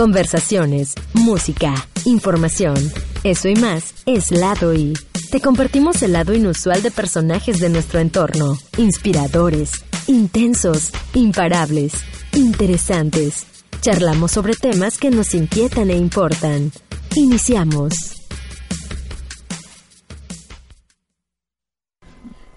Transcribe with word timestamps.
Conversaciones, 0.00 0.94
música, 1.12 1.74
información. 2.06 2.74
Eso 3.22 3.48
y 3.48 3.54
más 3.56 3.92
es 4.06 4.30
Lado 4.30 4.72
I. 4.72 4.94
Te 5.30 5.42
compartimos 5.42 6.02
el 6.02 6.14
lado 6.14 6.32
inusual 6.32 6.82
de 6.82 6.90
personajes 6.90 7.60
de 7.60 7.68
nuestro 7.68 8.00
entorno. 8.00 8.56
Inspiradores, 8.78 9.72
intensos, 10.06 10.88
imparables, 11.12 11.92
interesantes. 12.32 13.44
Charlamos 13.82 14.30
sobre 14.32 14.54
temas 14.54 14.96
que 14.96 15.10
nos 15.10 15.34
inquietan 15.34 15.90
e 15.90 15.98
importan. 15.98 16.72
Iniciamos. 17.14 18.19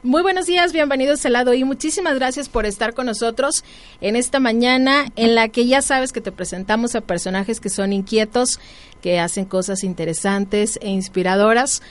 Muy 0.04 0.22
buenos 0.22 0.48
días, 0.48 0.74
bienvenidos 0.74 1.26
al 1.26 1.32
lado 1.32 1.54
y 1.54 1.64
muchísimas 1.64 2.16
gracias 2.16 2.50
por 2.50 2.66
estar 2.66 2.94
con 2.94 3.06
nosotros 3.06 3.64
en 4.02 4.18
esta 4.18 4.42
mañana 4.42 5.06
en 5.16 5.34
la 5.34 5.48
que 5.48 5.66
ya 5.66 5.82
sabes 5.82 6.12
que 6.12 6.20
te 6.20 6.34
presentamos 6.34 6.94
a 6.94 7.00
personajes 7.00 7.62
que 7.62 7.70
son 7.70 7.94
inquietos, 7.94 8.60
que 9.02 9.22
hacen 9.22 9.46
cosas 9.46 9.82
interesantes 9.86 10.77
e 10.82 10.90
inspiradoras, 10.90 11.82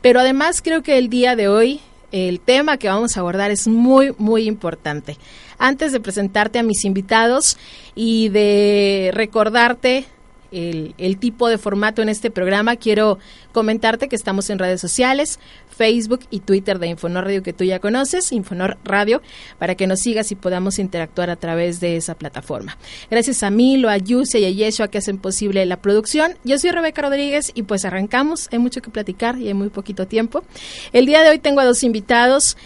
pero 0.00 0.18
además 0.18 0.60
creo 0.60 0.82
que 0.82 0.98
el 0.98 1.08
día 1.08 1.36
de 1.36 1.46
hoy 1.46 1.80
el 2.10 2.40
tema 2.40 2.78
que 2.78 2.88
vamos 2.88 3.16
a 3.16 3.20
abordar 3.20 3.52
es 3.52 3.68
muy, 3.68 4.12
muy 4.18 4.48
importante. 4.48 5.16
Antes 5.56 5.92
de 5.92 6.00
presentarte 6.00 6.58
a 6.58 6.64
mis 6.64 6.84
invitados 6.84 7.58
y 7.94 8.28
de 8.30 9.12
recordarte 9.14 10.06
el, 10.52 11.16
tipo 11.18 11.48
de 11.48 11.58
formato 11.58 12.02
en 12.02 12.08
este 12.08 12.30
programa, 12.30 12.76
quiero 12.76 13.18
comentarte 13.52 14.08
que 14.08 14.16
estamos 14.16 14.50
en 14.50 14.58
redes 14.58 14.80
sociales, 14.80 15.38
Facebook 15.72 16.20
y 16.30 16.40
Twitter 16.40 16.78
de 16.78 16.88
Infonor 16.88 17.24
Radio 17.24 17.42
que 17.42 17.52
tú 17.52 17.64
ya 17.64 17.80
conoces, 17.80 18.30
Infonor 18.32 18.78
Radio, 18.84 19.22
para 19.58 19.74
que 19.74 19.86
nos 19.86 20.00
sigas 20.00 20.30
y 20.30 20.34
podamos 20.34 20.78
interactuar 20.78 21.30
a 21.30 21.36
través 21.36 21.80
de 21.80 21.96
esa 21.96 22.14
plataforma. 22.14 22.78
Gracias 23.10 23.42
a 23.42 23.50
Milo, 23.50 23.88
a 23.88 23.96
Yusia 23.96 24.40
y 24.40 24.44
a 24.44 24.50
Yeshua 24.50 24.88
que 24.88 24.98
hacen 24.98 25.18
posible 25.18 25.64
la 25.66 25.78
producción. 25.78 26.34
Yo 26.44 26.58
soy 26.58 26.70
Rebeca 26.70 27.02
Rodríguez 27.02 27.50
y 27.54 27.62
pues 27.62 27.84
arrancamos. 27.84 28.48
Hay 28.52 28.58
mucho 28.58 28.80
que 28.82 28.90
platicar 28.90 29.38
y 29.38 29.48
hay 29.48 29.54
muy 29.54 29.70
poquito 29.70 30.06
tiempo. 30.06 30.44
El 30.92 31.06
día 31.06 31.22
de 31.22 31.30
hoy 31.30 31.38
tengo 31.38 31.60
a 31.60 31.64
dos 31.64 31.82
invitados 31.82 32.56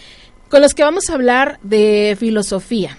con 0.49 0.61
los 0.61 0.73
que 0.73 0.83
vamos 0.83 1.09
a 1.09 1.13
hablar 1.13 1.59
de 1.63 2.15
filosofía. 2.19 2.97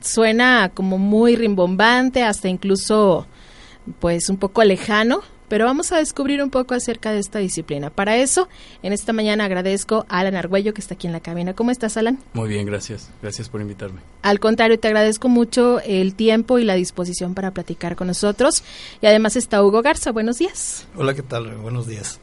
Suena 0.00 0.70
como 0.72 0.98
muy 0.98 1.36
rimbombante, 1.36 2.22
hasta 2.22 2.48
incluso 2.48 3.26
pues 4.00 4.28
un 4.28 4.36
poco 4.36 4.62
lejano, 4.64 5.22
pero 5.48 5.64
vamos 5.64 5.92
a 5.92 5.98
descubrir 5.98 6.42
un 6.42 6.50
poco 6.50 6.74
acerca 6.74 7.12
de 7.12 7.18
esta 7.18 7.38
disciplina. 7.38 7.90
Para 7.90 8.16
eso, 8.16 8.48
en 8.82 8.92
esta 8.92 9.12
mañana 9.12 9.44
agradezco 9.44 10.06
a 10.08 10.20
Alan 10.20 10.36
Argüello 10.36 10.74
que 10.74 10.80
está 10.80 10.94
aquí 10.94 11.06
en 11.06 11.12
la 11.12 11.20
cabina. 11.20 11.54
¿Cómo 11.54 11.70
estás, 11.70 11.96
Alan? 11.96 12.18
Muy 12.34 12.48
bien, 12.48 12.66
gracias. 12.66 13.10
Gracias 13.22 13.48
por 13.48 13.60
invitarme. 13.60 14.00
Al 14.22 14.40
contrario, 14.40 14.78
te 14.78 14.88
agradezco 14.88 15.28
mucho 15.28 15.80
el 15.80 16.14
tiempo 16.14 16.58
y 16.58 16.64
la 16.64 16.74
disposición 16.74 17.34
para 17.34 17.50
platicar 17.50 17.96
con 17.96 18.06
nosotros. 18.06 18.62
Y 19.00 19.06
además 19.06 19.36
está 19.36 19.62
Hugo 19.62 19.82
Garza. 19.82 20.12
Buenos 20.12 20.38
días. 20.38 20.86
Hola, 20.96 21.14
¿qué 21.14 21.22
tal? 21.22 21.54
Buenos 21.56 21.86
días. 21.86 22.20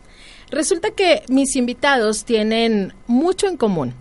Resulta 0.51 0.91
que 0.91 1.23
mis 1.27 1.55
invitados 1.55 2.23
tienen 2.23 2.93
mucho 3.07 3.47
en 3.47 3.57
común. 3.57 3.93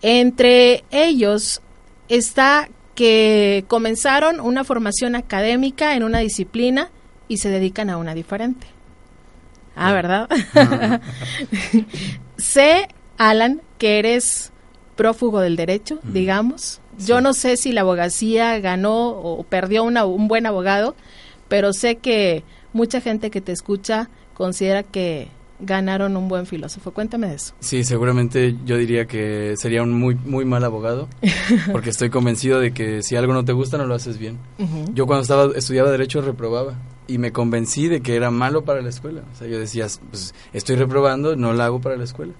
Entre 0.00 0.84
ellos 0.90 1.60
está 2.08 2.68
que 2.94 3.64
comenzaron 3.68 4.40
una 4.40 4.64
formación 4.64 5.14
académica 5.16 5.96
en 5.96 6.02
una 6.02 6.18
disciplina 6.18 6.90
y 7.32 7.38
se 7.38 7.48
dedican 7.48 7.88
a 7.88 7.96
una 7.96 8.14
diferente. 8.14 8.66
Ah, 9.74 9.94
¿verdad? 9.94 10.28
sé, 12.36 12.88
Alan, 13.16 13.62
que 13.78 13.98
eres 13.98 14.52
prófugo 14.96 15.40
del 15.40 15.56
derecho, 15.56 15.98
digamos. 16.02 16.82
Yo 16.98 17.22
no 17.22 17.32
sé 17.32 17.56
si 17.56 17.72
la 17.72 17.80
abogacía 17.80 18.58
ganó 18.58 19.08
o 19.08 19.42
perdió 19.44 19.82
un 19.82 20.28
buen 20.28 20.44
abogado, 20.44 20.94
pero 21.48 21.72
sé 21.72 21.96
que 21.96 22.44
mucha 22.74 23.00
gente 23.00 23.30
que 23.30 23.40
te 23.40 23.52
escucha 23.52 24.10
considera 24.34 24.82
que 24.82 25.28
ganaron 25.58 26.18
un 26.18 26.28
buen 26.28 26.44
filósofo. 26.44 26.90
Cuéntame 26.90 27.28
de 27.28 27.36
eso. 27.36 27.54
Sí, 27.60 27.82
seguramente 27.82 28.56
yo 28.66 28.76
diría 28.76 29.06
que 29.06 29.54
sería 29.56 29.82
un 29.82 29.94
muy 29.94 30.16
muy 30.16 30.44
mal 30.44 30.64
abogado, 30.64 31.08
porque 31.72 31.88
estoy 31.88 32.10
convencido 32.10 32.60
de 32.60 32.74
que 32.74 33.02
si 33.02 33.16
algo 33.16 33.32
no 33.32 33.46
te 33.46 33.52
gusta 33.52 33.78
no 33.78 33.86
lo 33.86 33.94
haces 33.94 34.18
bien. 34.18 34.38
Yo 34.92 35.06
cuando 35.06 35.22
estaba 35.22 35.50
estudiaba 35.56 35.90
derecho 35.90 36.20
reprobaba 36.20 36.74
y 37.12 37.18
me 37.18 37.32
convencí 37.32 37.88
de 37.88 38.00
que 38.00 38.16
era 38.16 38.30
malo 38.30 38.64
para 38.64 38.80
la 38.80 38.88
escuela. 38.88 39.22
O 39.32 39.36
sea, 39.36 39.46
yo 39.46 39.58
decía, 39.58 39.86
pues 40.10 40.34
estoy 40.52 40.76
reprobando, 40.76 41.36
no 41.36 41.52
lo 41.52 41.62
hago 41.62 41.80
para 41.80 41.96
la 41.96 42.04
escuela. 42.04 42.32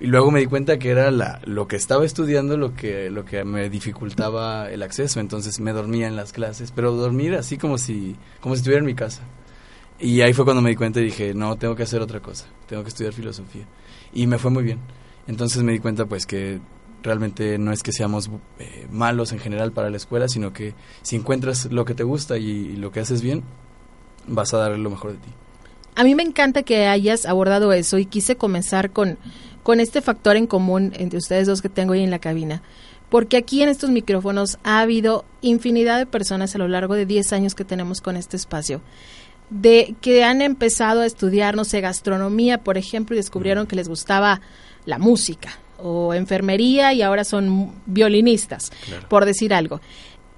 Y 0.00 0.06
luego 0.06 0.30
me 0.30 0.38
di 0.38 0.46
cuenta 0.46 0.78
que 0.78 0.90
era 0.90 1.10
la, 1.10 1.40
lo 1.44 1.66
que 1.66 1.74
estaba 1.74 2.04
estudiando 2.04 2.56
lo 2.56 2.74
que, 2.74 3.10
lo 3.10 3.24
que 3.24 3.44
me 3.44 3.68
dificultaba 3.68 4.70
el 4.70 4.82
acceso. 4.82 5.18
Entonces 5.18 5.58
me 5.58 5.72
dormía 5.72 6.06
en 6.06 6.14
las 6.14 6.32
clases, 6.32 6.70
pero 6.70 6.92
dormir 6.92 7.34
así 7.34 7.58
como 7.58 7.78
si, 7.78 8.14
como 8.40 8.54
si 8.54 8.60
estuviera 8.60 8.80
en 8.80 8.86
mi 8.86 8.94
casa. 8.94 9.22
Y 9.98 10.20
ahí 10.20 10.32
fue 10.32 10.44
cuando 10.44 10.62
me 10.62 10.70
di 10.70 10.76
cuenta 10.76 11.00
y 11.00 11.04
dije, 11.04 11.34
no, 11.34 11.56
tengo 11.56 11.74
que 11.74 11.82
hacer 11.82 12.00
otra 12.00 12.20
cosa, 12.20 12.46
tengo 12.68 12.84
que 12.84 12.90
estudiar 12.90 13.12
filosofía. 13.12 13.66
Y 14.12 14.28
me 14.28 14.38
fue 14.38 14.52
muy 14.52 14.62
bien. 14.62 14.78
Entonces 15.26 15.64
me 15.64 15.72
di 15.72 15.80
cuenta 15.80 16.06
pues 16.06 16.24
que 16.24 16.60
realmente 17.02 17.58
no 17.58 17.72
es 17.72 17.82
que 17.82 17.92
seamos 17.92 18.30
eh, 18.58 18.86
malos 18.90 19.32
en 19.32 19.38
general 19.38 19.72
para 19.72 19.90
la 19.90 19.96
escuela, 19.96 20.28
sino 20.28 20.52
que 20.52 20.74
si 21.02 21.16
encuentras 21.16 21.66
lo 21.72 21.84
que 21.84 21.94
te 21.94 22.02
gusta 22.02 22.38
y, 22.38 22.76
lo 22.76 22.90
que 22.90 23.00
haces 23.00 23.22
bien, 23.22 23.42
vas 24.28 24.54
a 24.54 24.58
dar 24.58 24.78
lo 24.78 24.90
mejor 24.90 25.12
de 25.12 25.18
ti. 25.18 25.28
A 25.96 26.04
mí 26.04 26.14
me 26.14 26.22
encanta 26.22 26.62
que 26.62 26.86
hayas 26.86 27.26
abordado 27.26 27.72
eso 27.72 27.98
y 27.98 28.06
quise 28.06 28.36
comenzar 28.36 28.90
con, 28.90 29.18
con 29.62 29.80
este 29.80 30.00
factor 30.00 30.36
en 30.36 30.46
común 30.46 30.92
entre 30.96 31.18
ustedes 31.18 31.46
dos 31.46 31.60
que 31.60 31.68
tengo 31.68 31.94
ahí 31.94 32.04
en 32.04 32.10
la 32.10 32.20
cabina. 32.20 32.62
Porque 33.08 33.36
aquí 33.36 33.62
en 33.62 33.68
estos 33.68 33.90
micrófonos 33.90 34.58
ha 34.62 34.80
habido 34.80 35.24
infinidad 35.40 35.98
de 35.98 36.06
personas 36.06 36.54
a 36.54 36.58
lo 36.58 36.68
largo 36.68 36.94
de 36.94 37.06
10 37.06 37.32
años 37.32 37.54
que 37.54 37.64
tenemos 37.64 38.00
con 38.00 38.16
este 38.16 38.36
espacio 38.36 38.82
de 39.50 39.94
que 40.00 40.24
han 40.24 40.42
empezado 40.42 41.00
a 41.00 41.06
estudiar, 41.06 41.56
no 41.56 41.64
sé, 41.64 41.80
gastronomía, 41.80 42.58
por 42.58 42.76
ejemplo, 42.76 43.14
y 43.14 43.18
descubrieron 43.18 43.66
que 43.66 43.76
les 43.76 43.88
gustaba 43.88 44.40
la 44.84 44.98
música 44.98 45.58
o 45.78 46.12
enfermería 46.14 46.92
y 46.92 47.02
ahora 47.02 47.24
son 47.24 47.72
violinistas, 47.86 48.70
por 49.08 49.24
decir 49.24 49.54
algo. 49.54 49.80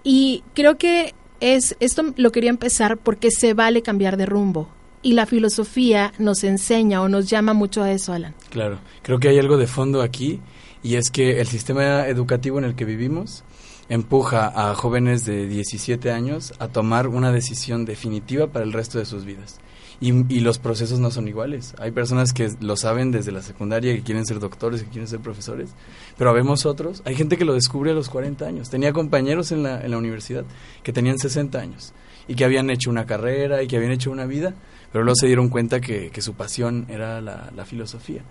Y 0.03 0.45
creo 0.55 0.78
que 0.78 1.15
es 1.41 1.77
esto 1.81 2.03
lo 2.17 2.33
quería 2.33 2.51
empezar 2.51 2.99
porque 2.99 3.31
se 3.31 3.55
vale 3.55 3.83
cambiar 3.83 4.17
de 4.17 4.27
rumbo. 4.27 4.69
Y 5.03 5.15
la 5.15 5.25
filosofía 5.25 6.12
nos 6.19 6.45
enseña 6.45 7.01
o 7.01 7.09
nos 7.09 7.28
llama 7.28 7.55
mucho 7.55 7.83
a 7.83 7.91
eso, 7.91 8.12
Alan. 8.12 8.34
Claro, 8.51 8.78
creo 9.03 9.19
que 9.19 9.28
hay 9.28 9.39
algo 9.39 9.56
de 9.56 9.67
fondo 9.67 10.03
aquí 10.03 10.41
y 10.83 10.97
es 10.97 11.11
que 11.11 11.41
el 11.41 11.47
sistema 11.47 12.06
educativo 12.06 12.59
en 12.59 12.65
el 12.65 12.75
que 12.75 12.84
vivimos 12.84 13.43
empuja 13.91 14.53
a 14.55 14.73
jóvenes 14.77 15.25
de 15.25 15.49
17 15.49 16.12
años 16.12 16.55
a 16.61 16.69
tomar 16.69 17.09
una 17.09 17.33
decisión 17.33 17.84
definitiva 17.84 18.47
para 18.47 18.65
el 18.65 18.73
resto 18.73 18.99
de 18.99 19.05
sus 19.05 19.25
vidas. 19.25 19.59
Y, 20.01 20.41
los 20.41 20.59
procesos 20.59 20.99
no 20.99 21.11
son 21.11 21.28
iguales. 21.28 21.75
Hay 21.78 21.91
personas 21.91 22.33
que 22.33 22.51
lo 22.61 22.77
saben 22.77 23.11
desde 23.11 23.33
la 23.33 23.43
secundaria, 23.43 23.95
que 23.95 24.03
quieren 24.03 24.25
ser 24.25 24.39
doctores, 24.39 24.83
que 24.83 24.89
quieren 24.89 25.09
ser 25.09 25.21
profesores, 25.21 25.75
pero 26.17 26.33
vemos 26.33 26.65
otros. 26.65 27.03
Hay 27.05 27.17
gente 27.17 27.37
que 27.37 27.45
lo 27.45 27.53
descubre 27.53 27.91
a 27.91 27.95
los 27.95 28.09
40 28.09 28.47
años. 28.47 28.71
Tenía 28.71 28.95
compañeros 28.95 29.53
en 29.53 29.65
la, 29.65 29.83
en 29.83 29.91
la 29.91 29.99
universidad 29.99 30.45
que 30.83 30.95
tenían 30.95 31.19
60 31.19 31.59
años 31.59 31.93
y 32.28 32.34
que 32.34 32.45
habían 32.47 32.71
hecho 32.71 32.89
una 32.89 33.05
carrera 33.05 33.62
y 33.62 33.67
que 33.67 33.77
habían 33.77 33.93
hecho 33.93 34.11
una 34.11 34.25
vida, 34.25 34.55
pero 34.91 35.05
luego 35.05 35.17
se 35.17 35.27
dieron 35.27 35.49
cuenta 35.49 35.81
que, 35.81 36.11
que 36.11 36.22
su 36.22 36.33
pasión 36.34 36.87
era 36.89 37.21
la, 37.21 37.53
la 37.55 37.65
filosofía. 37.67 38.22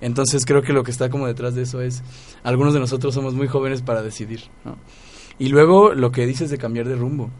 Entonces 0.00 0.44
creo 0.44 0.60
que 0.60 0.74
lo 0.74 0.82
que 0.82 0.90
está 0.90 1.08
como 1.08 1.26
detrás 1.26 1.54
de 1.54 1.62
eso 1.62 1.80
es, 1.80 2.02
algunos 2.42 2.74
de 2.74 2.80
nosotros 2.80 3.14
somos 3.14 3.32
muy 3.32 3.48
jóvenes 3.48 3.80
para 3.80 4.02
decidir, 4.02 4.42
¿no? 4.64 4.76
Y 5.38 5.48
luego 5.48 5.94
lo 5.94 6.12
que 6.12 6.26
dices 6.26 6.50
de 6.50 6.58
cambiar 6.58 6.88
de 6.88 6.96
rumbo. 6.96 7.30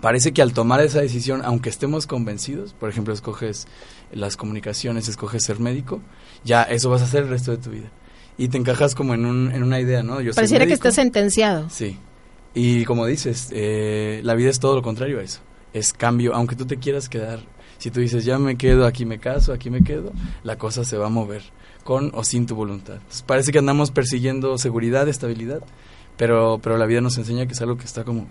Parece 0.00 0.32
que 0.32 0.42
al 0.42 0.52
tomar 0.52 0.80
esa 0.80 1.00
decisión, 1.00 1.42
aunque 1.44 1.68
estemos 1.68 2.06
convencidos, 2.06 2.74
por 2.74 2.88
ejemplo, 2.88 3.14
escoges 3.14 3.68
las 4.10 4.36
comunicaciones, 4.36 5.08
escoges 5.08 5.44
ser 5.44 5.60
médico, 5.60 6.00
ya 6.44 6.62
eso 6.64 6.90
vas 6.90 7.02
a 7.02 7.04
hacer 7.04 7.22
el 7.22 7.28
resto 7.28 7.52
de 7.52 7.58
tu 7.58 7.70
vida. 7.70 7.90
Y 8.36 8.48
te 8.48 8.58
encajas 8.58 8.94
como 8.94 9.14
en, 9.14 9.24
un, 9.24 9.52
en 9.52 9.62
una 9.62 9.78
idea, 9.80 10.02
¿no? 10.02 10.20
Yo 10.20 10.32
Pareciera 10.32 10.66
que 10.66 10.72
estás 10.72 10.96
sentenciado. 10.96 11.70
Sí. 11.70 11.98
Y 12.54 12.84
como 12.84 13.06
dices, 13.06 13.48
eh, 13.52 14.20
la 14.24 14.34
vida 14.34 14.50
es 14.50 14.58
todo 14.58 14.74
lo 14.74 14.82
contrario 14.82 15.20
a 15.20 15.22
eso. 15.22 15.40
Es 15.72 15.92
cambio, 15.92 16.34
aunque 16.34 16.56
tú 16.56 16.66
te 16.66 16.78
quieras 16.78 17.08
quedar. 17.08 17.40
Si 17.78 17.90
tú 17.90 18.00
dices, 18.00 18.24
ya 18.24 18.38
me 18.38 18.56
quedo, 18.56 18.86
aquí 18.86 19.06
me 19.06 19.18
caso, 19.18 19.52
aquí 19.52 19.70
me 19.70 19.82
quedo, 19.82 20.12
la 20.44 20.56
cosa 20.56 20.84
se 20.84 20.96
va 20.96 21.06
a 21.06 21.10
mover, 21.10 21.42
con 21.82 22.12
o 22.14 22.22
sin 22.22 22.46
tu 22.46 22.54
voluntad. 22.54 22.98
parece 23.26 23.50
que 23.50 23.58
andamos 23.58 23.90
persiguiendo 23.90 24.56
seguridad, 24.58 25.08
estabilidad, 25.08 25.62
pero, 26.22 26.60
pero 26.62 26.78
la 26.78 26.86
vida 26.86 27.00
nos 27.00 27.18
enseña 27.18 27.46
que 27.46 27.52
es 27.52 27.60
algo 27.62 27.76
que 27.76 27.84
está 27.84 28.04
como 28.04 28.28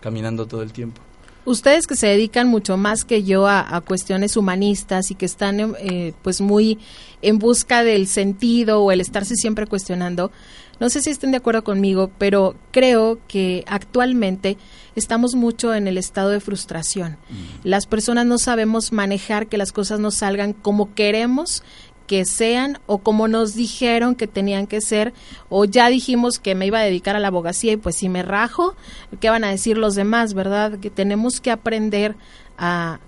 caminando 0.00 0.46
todo 0.46 0.60
el 0.60 0.72
tiempo. 0.72 1.00
Ustedes 1.44 1.86
que 1.86 1.94
se 1.94 2.08
dedican 2.08 2.48
mucho 2.48 2.76
más 2.76 3.04
que 3.04 3.22
yo 3.22 3.46
a, 3.46 3.80
cuestiones 3.86 4.36
humanistas 4.36 5.12
y 5.12 5.14
que 5.14 5.26
están 5.26 5.76
eh, 5.78 6.14
pues 6.22 6.40
muy 6.40 6.80
en 7.22 7.38
busca 7.38 7.84
del 7.84 8.08
sentido 8.08 8.82
o 8.82 8.90
el 8.90 9.00
estarse 9.00 9.36
siempre 9.36 9.68
cuestionando, 9.68 10.32
no 10.80 10.90
sé 10.90 11.00
si 11.00 11.10
estén 11.10 11.30
de 11.30 11.36
acuerdo 11.36 11.62
conmigo, 11.62 12.10
pero 12.18 12.56
creo 12.72 13.20
que 13.28 13.62
actualmente 13.68 14.56
estamos 14.96 15.36
mucho 15.36 15.74
en 15.74 15.86
el 15.86 15.96
estado 15.96 16.30
de 16.30 16.40
frustración. 16.40 17.18
Mm. 17.30 17.68
Las 17.68 17.86
personas 17.86 18.26
no 18.26 18.38
sabemos 18.38 18.90
manejar 18.90 19.46
que 19.46 19.58
las 19.58 19.70
cosas 19.70 20.00
no 20.00 20.10
salgan 20.10 20.52
como 20.52 20.92
queremos 20.94 21.62
que 22.08 22.24
sean 22.24 22.80
o 22.86 22.98
como 22.98 23.28
nos 23.28 23.54
dijeron 23.54 24.16
que 24.16 24.26
tenían 24.26 24.66
que 24.66 24.80
ser 24.80 25.12
o 25.48 25.64
ya 25.66 25.88
dijimos 25.88 26.40
que 26.40 26.56
me 26.56 26.66
iba 26.66 26.80
a 26.80 26.82
dedicar 26.82 27.14
a 27.14 27.20
la 27.20 27.28
abogacía 27.28 27.72
y 27.72 27.76
pues 27.76 27.94
si 27.94 28.08
me 28.08 28.24
rajo, 28.24 28.74
¿qué 29.20 29.30
van 29.30 29.44
a 29.44 29.50
decir 29.50 29.78
los 29.78 29.94
demás, 29.94 30.34
verdad? 30.34 30.80
Que 30.80 30.90
tenemos 30.90 31.40
que 31.40 31.52
aprender 31.52 32.16
a, 32.56 32.98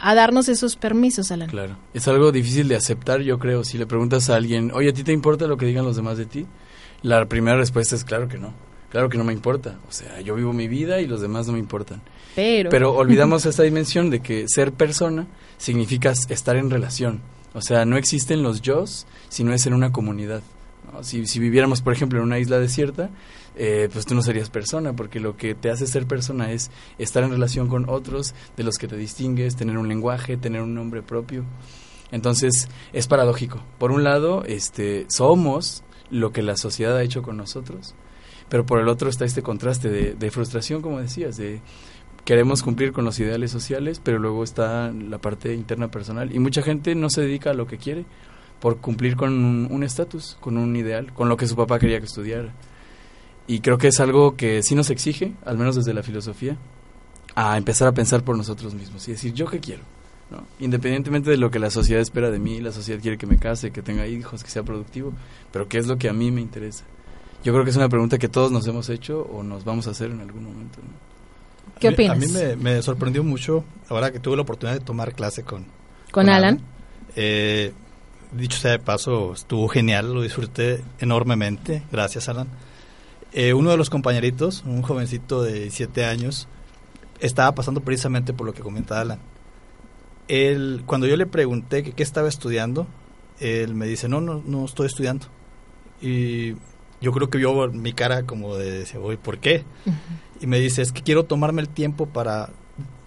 a 0.00 0.14
darnos 0.14 0.48
esos 0.48 0.76
permisos, 0.76 1.30
Alan. 1.30 1.48
Claro, 1.48 1.76
es 1.94 2.08
algo 2.08 2.32
difícil 2.32 2.66
de 2.66 2.76
aceptar, 2.76 3.20
yo 3.20 3.38
creo. 3.38 3.62
Si 3.62 3.78
le 3.78 3.86
preguntas 3.86 4.30
a 4.30 4.36
alguien, 4.36 4.72
oye, 4.74 4.88
¿a 4.88 4.92
ti 4.92 5.04
te 5.04 5.12
importa 5.12 5.46
lo 5.46 5.58
que 5.58 5.66
digan 5.66 5.84
los 5.84 5.96
demás 5.96 6.18
de 6.18 6.26
ti? 6.26 6.46
La 7.02 7.24
primera 7.26 7.56
respuesta 7.56 7.94
es 7.94 8.04
claro 8.04 8.28
que 8.28 8.38
no. 8.38 8.54
Claro 8.90 9.10
que 9.10 9.18
no 9.18 9.24
me 9.24 9.34
importa. 9.34 9.78
O 9.86 9.92
sea, 9.92 10.20
yo 10.22 10.34
vivo 10.34 10.54
mi 10.54 10.66
vida 10.66 11.00
y 11.02 11.06
los 11.06 11.20
demás 11.20 11.46
no 11.46 11.52
me 11.52 11.58
importan. 11.58 12.00
Pero, 12.34 12.70
Pero 12.70 12.92
olvidamos 12.96 13.44
esta 13.44 13.62
dimensión 13.62 14.08
de 14.08 14.20
que 14.20 14.46
ser 14.48 14.72
persona 14.72 15.26
significa 15.58 16.10
estar 16.10 16.56
en 16.56 16.70
relación. 16.70 17.20
O 17.58 17.60
sea, 17.60 17.84
no 17.84 17.96
existen 17.96 18.44
los 18.44 18.62
yo 18.62 18.84
si 18.86 19.42
no 19.42 19.52
es 19.52 19.66
en 19.66 19.74
una 19.74 19.90
comunidad. 19.90 20.42
Si, 21.02 21.26
si 21.26 21.40
viviéramos, 21.40 21.82
por 21.82 21.92
ejemplo, 21.92 22.20
en 22.20 22.24
una 22.24 22.38
isla 22.38 22.60
desierta, 22.60 23.10
eh, 23.56 23.88
pues 23.92 24.06
tú 24.06 24.14
no 24.14 24.22
serías 24.22 24.48
persona, 24.48 24.94
porque 24.94 25.18
lo 25.18 25.36
que 25.36 25.56
te 25.56 25.68
hace 25.68 25.88
ser 25.88 26.06
persona 26.06 26.52
es 26.52 26.70
estar 26.98 27.24
en 27.24 27.30
relación 27.30 27.66
con 27.66 27.90
otros 27.90 28.32
de 28.56 28.62
los 28.62 28.78
que 28.78 28.86
te 28.86 28.96
distingues, 28.96 29.56
tener 29.56 29.76
un 29.76 29.88
lenguaje, 29.88 30.36
tener 30.36 30.62
un 30.62 30.72
nombre 30.72 31.02
propio. 31.02 31.44
Entonces, 32.12 32.68
es 32.92 33.08
paradójico. 33.08 33.60
Por 33.78 33.90
un 33.90 34.04
lado, 34.04 34.44
este, 34.44 35.06
somos 35.08 35.82
lo 36.10 36.30
que 36.30 36.42
la 36.42 36.56
sociedad 36.56 36.96
ha 36.96 37.02
hecho 37.02 37.22
con 37.22 37.36
nosotros, 37.36 37.96
pero 38.48 38.64
por 38.64 38.78
el 38.78 38.88
otro 38.88 39.10
está 39.10 39.24
este 39.24 39.42
contraste 39.42 40.14
de 40.14 40.30
frustración, 40.30 40.80
como 40.80 41.00
decías, 41.00 41.36
de 41.36 41.60
queremos 42.28 42.62
cumplir 42.62 42.92
con 42.92 43.06
los 43.06 43.18
ideales 43.20 43.50
sociales, 43.50 44.02
pero 44.04 44.18
luego 44.18 44.44
está 44.44 44.92
la 44.92 45.16
parte 45.16 45.54
interna 45.54 45.90
personal. 45.90 46.30
Y 46.30 46.38
mucha 46.38 46.60
gente 46.60 46.94
no 46.94 47.08
se 47.08 47.22
dedica 47.22 47.52
a 47.52 47.54
lo 47.54 47.66
que 47.66 47.78
quiere 47.78 48.04
por 48.60 48.82
cumplir 48.82 49.16
con 49.16 49.72
un 49.72 49.82
estatus, 49.82 50.36
con 50.38 50.58
un 50.58 50.76
ideal, 50.76 51.10
con 51.14 51.30
lo 51.30 51.38
que 51.38 51.46
su 51.46 51.56
papá 51.56 51.78
quería 51.78 52.00
que 52.00 52.04
estudiara. 52.04 52.52
Y 53.46 53.60
creo 53.60 53.78
que 53.78 53.88
es 53.88 53.98
algo 53.98 54.36
que 54.36 54.62
sí 54.62 54.74
nos 54.74 54.90
exige, 54.90 55.32
al 55.46 55.56
menos 55.56 55.74
desde 55.74 55.94
la 55.94 56.02
filosofía, 56.02 56.58
a 57.34 57.56
empezar 57.56 57.88
a 57.88 57.92
pensar 57.92 58.22
por 58.22 58.36
nosotros 58.36 58.74
mismos 58.74 59.08
y 59.08 59.12
decir, 59.12 59.32
¿yo 59.32 59.46
qué 59.46 59.58
quiero? 59.58 59.84
Independientemente 60.58 61.30
de 61.30 61.38
lo 61.38 61.50
que 61.50 61.58
la 61.58 61.70
sociedad 61.70 62.02
espera 62.02 62.30
de 62.30 62.38
mí, 62.38 62.60
la 62.60 62.72
sociedad 62.72 63.00
quiere 63.00 63.16
que 63.16 63.26
me 63.26 63.38
case, 63.38 63.70
que 63.70 63.80
tenga 63.80 64.06
hijos, 64.06 64.44
que 64.44 64.50
sea 64.50 64.64
productivo, 64.64 65.14
pero 65.50 65.66
¿qué 65.66 65.78
es 65.78 65.86
lo 65.86 65.96
que 65.96 66.10
a 66.10 66.12
mí 66.12 66.30
me 66.30 66.42
interesa? 66.42 66.84
Yo 67.42 67.54
creo 67.54 67.64
que 67.64 67.70
es 67.70 67.76
una 67.76 67.88
pregunta 67.88 68.18
que 68.18 68.28
todos 68.28 68.52
nos 68.52 68.66
hemos 68.66 68.90
hecho 68.90 69.22
o 69.22 69.42
nos 69.42 69.64
vamos 69.64 69.86
a 69.86 69.92
hacer 69.92 70.10
en 70.10 70.20
algún 70.20 70.44
momento. 70.44 70.80
¿no? 70.82 71.07
¿Qué 71.80 71.88
opinas? 71.88 72.16
A 72.16 72.20
mí, 72.20 72.26
a 72.26 72.28
mí 72.28 72.32
me, 72.32 72.56
me, 72.56 72.82
sorprendió 72.82 73.22
mucho 73.24 73.64
ahora 73.88 74.10
que 74.12 74.20
tuve 74.20 74.36
la 74.36 74.42
oportunidad 74.42 74.78
de 74.78 74.84
tomar 74.84 75.14
clase 75.14 75.42
con, 75.42 75.64
con, 75.64 75.72
con 76.12 76.28
Alan. 76.28 76.44
Alan. 76.44 76.60
Eh, 77.16 77.72
dicho 78.32 78.58
sea 78.58 78.72
de 78.72 78.78
paso, 78.78 79.32
estuvo 79.32 79.68
genial, 79.68 80.12
lo 80.12 80.22
disfruté 80.22 80.82
enormemente. 81.00 81.82
Gracias, 81.90 82.28
Alan. 82.28 82.48
Eh, 83.32 83.52
uno 83.54 83.70
de 83.70 83.76
los 83.76 83.90
compañeritos, 83.90 84.64
un 84.64 84.82
jovencito 84.82 85.42
de 85.42 85.54
17 85.54 86.04
años, 86.04 86.48
estaba 87.20 87.54
pasando 87.54 87.80
precisamente 87.80 88.32
por 88.32 88.46
lo 88.46 88.54
que 88.54 88.62
comentaba 88.62 89.00
Alan. 89.00 89.18
Él, 90.28 90.82
cuando 90.86 91.06
yo 91.06 91.16
le 91.16 91.26
pregunté 91.26 91.82
que 91.82 91.92
qué 91.92 92.02
estaba 92.02 92.28
estudiando, 92.28 92.86
él 93.40 93.74
me 93.74 93.86
dice, 93.86 94.08
no, 94.08 94.20
no, 94.20 94.42
no 94.44 94.64
estoy 94.64 94.86
estudiando. 94.86 95.26
Y 96.00 96.54
yo 97.00 97.12
creo 97.12 97.30
que 97.30 97.38
vio 97.38 97.68
mi 97.68 97.92
cara 97.92 98.24
como 98.24 98.56
de, 98.56 98.86
oye, 99.00 99.18
¿por 99.18 99.38
qué? 99.38 99.64
Uh 99.86 99.90
-huh. 99.90 99.94
Y 100.40 100.46
me 100.46 100.60
dice, 100.60 100.82
es 100.82 100.92
que 100.92 101.02
quiero 101.02 101.24
tomarme 101.24 101.62
el 101.62 101.68
tiempo 101.68 102.06
para 102.06 102.50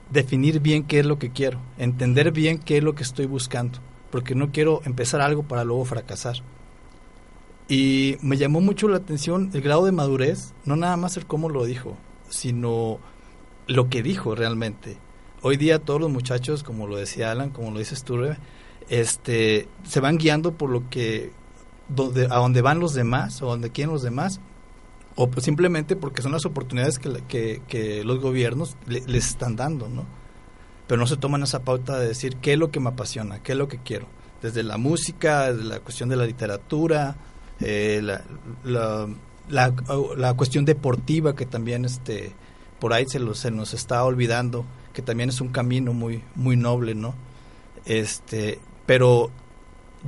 definir 0.09 0.59
bien 0.59 0.83
qué 0.83 0.99
es 0.99 1.05
lo 1.05 1.17
que 1.17 1.31
quiero, 1.31 1.59
entender 1.77 2.31
bien 2.31 2.59
qué 2.59 2.77
es 2.77 2.83
lo 2.83 2.95
que 2.95 3.03
estoy 3.03 3.25
buscando, 3.25 3.79
porque 4.09 4.35
no 4.35 4.51
quiero 4.51 4.81
empezar 4.85 5.21
algo 5.21 5.43
para 5.43 5.63
luego 5.63 5.85
fracasar. 5.85 6.37
Y 7.69 8.17
me 8.21 8.35
llamó 8.35 8.59
mucho 8.59 8.89
la 8.89 8.97
atención 8.97 9.49
el 9.53 9.61
grado 9.61 9.85
de 9.85 9.93
madurez, 9.93 10.53
no 10.65 10.75
nada 10.75 10.97
más 10.97 11.15
el 11.15 11.25
cómo 11.25 11.47
lo 11.47 11.63
dijo, 11.63 11.97
sino 12.29 12.99
lo 13.67 13.89
que 13.89 14.03
dijo 14.03 14.35
realmente. 14.35 14.97
Hoy 15.41 15.55
día 15.55 15.79
todos 15.79 16.01
los 16.01 16.11
muchachos, 16.11 16.63
como 16.63 16.87
lo 16.87 16.97
decía 16.97 17.31
Alan, 17.31 17.49
como 17.49 17.71
lo 17.71 17.79
dices 17.79 18.03
tú, 18.03 18.19
este, 18.89 19.69
se 19.83 19.99
van 20.01 20.17
guiando 20.17 20.53
por 20.53 20.69
lo 20.69 20.89
que, 20.89 21.31
donde, 21.87 22.25
a 22.25 22.35
donde 22.35 22.61
van 22.61 22.81
los 22.81 22.93
demás, 22.93 23.41
o 23.41 23.47
donde 23.47 23.71
quieren 23.71 23.93
los 23.93 24.03
demás, 24.03 24.41
o 25.15 25.29
pues 25.29 25.45
simplemente 25.45 25.95
porque 25.95 26.21
son 26.21 26.31
las 26.31 26.45
oportunidades 26.45 26.99
que, 26.99 27.21
que, 27.27 27.61
que 27.67 28.03
los 28.03 28.19
gobiernos 28.19 28.77
le, 28.87 29.01
les 29.01 29.27
están 29.27 29.55
dando, 29.55 29.89
¿no? 29.89 30.05
Pero 30.87 30.99
no 30.99 31.07
se 31.07 31.17
toman 31.17 31.43
esa 31.43 31.63
pauta 31.63 31.99
de 31.99 32.07
decir 32.07 32.37
qué 32.37 32.53
es 32.53 32.59
lo 32.59 32.71
que 32.71 32.79
me 32.79 32.89
apasiona, 32.89 33.41
qué 33.41 33.53
es 33.53 33.57
lo 33.57 33.67
que 33.67 33.77
quiero. 33.77 34.07
Desde 34.41 34.63
la 34.63 34.77
música, 34.77 35.51
desde 35.51 35.67
la 35.67 35.79
cuestión 35.79 36.09
de 36.09 36.15
la 36.15 36.25
literatura, 36.25 37.15
eh, 37.61 38.01
la, 38.63 39.07
la, 39.49 40.33
cuestión 40.33 40.65
deportiva 40.65 41.35
que 41.35 41.45
también 41.45 41.85
este 41.85 42.33
por 42.79 42.93
ahí 42.93 43.05
se, 43.07 43.19
lo, 43.19 43.35
se 43.35 43.51
nos 43.51 43.73
está 43.73 44.03
olvidando 44.03 44.65
que 44.93 45.03
también 45.03 45.29
es 45.29 45.41
un 45.41 45.49
camino 45.49 45.93
muy 45.93 46.23
muy 46.33 46.55
noble 46.55 46.95
no 46.95 47.13
este 47.85 48.59
pero 48.87 49.29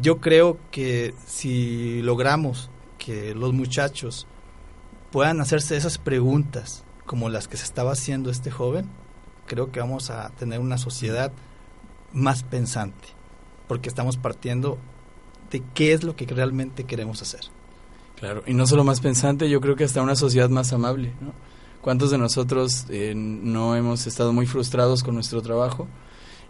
yo 0.02 0.20
creo 0.20 0.58
que 0.72 1.14
si 1.28 2.02
logramos 2.02 2.72
que 2.98 3.36
los 3.36 3.54
muchachos 3.54 4.26
puedan 5.14 5.40
hacerse 5.42 5.78
esas 5.78 6.00
preguntas 6.00 6.84
como 7.06 7.30
las 7.30 7.48
que 7.48 7.56
se 7.56 7.66
estaba 7.66 7.92
haciendo 7.92 8.32
este 8.32 8.50
joven 8.50 8.90
creo 9.46 9.72
que 9.72 9.80
vamos 9.80 10.10
a 10.10 10.32
tener 10.32 10.60
una 10.60 10.80
sociedad 10.80 11.32
más 12.14 12.42
pensante 12.42 13.10
porque 13.68 13.90
estamos 13.90 14.18
partiendo 14.18 14.80
de 15.52 15.62
qué 15.76 15.94
es 15.94 16.04
lo 16.04 16.16
que 16.16 16.26
realmente 16.26 16.86
queremos 16.86 17.22
hacer. 17.22 17.42
Claro, 18.20 18.42
y 18.48 18.56
no 18.56 18.66
solo 18.66 18.84
más 18.84 19.02
pensante, 19.02 19.52
yo 19.52 19.62
creo 19.62 19.76
que 19.76 19.84
hasta 19.84 20.02
una 20.02 20.16
sociedad 20.16 20.50
más 20.50 20.74
amable. 20.74 21.14
¿no? 21.22 21.32
¿Cuántos 21.82 22.10
de 22.10 22.18
nosotros 22.18 22.88
eh, 22.90 23.14
no 23.16 23.76
hemos 23.76 24.08
estado 24.08 24.34
muy 24.34 24.48
frustrados 24.48 25.04
con 25.04 25.14
nuestro 25.14 25.44
trabajo 25.44 25.88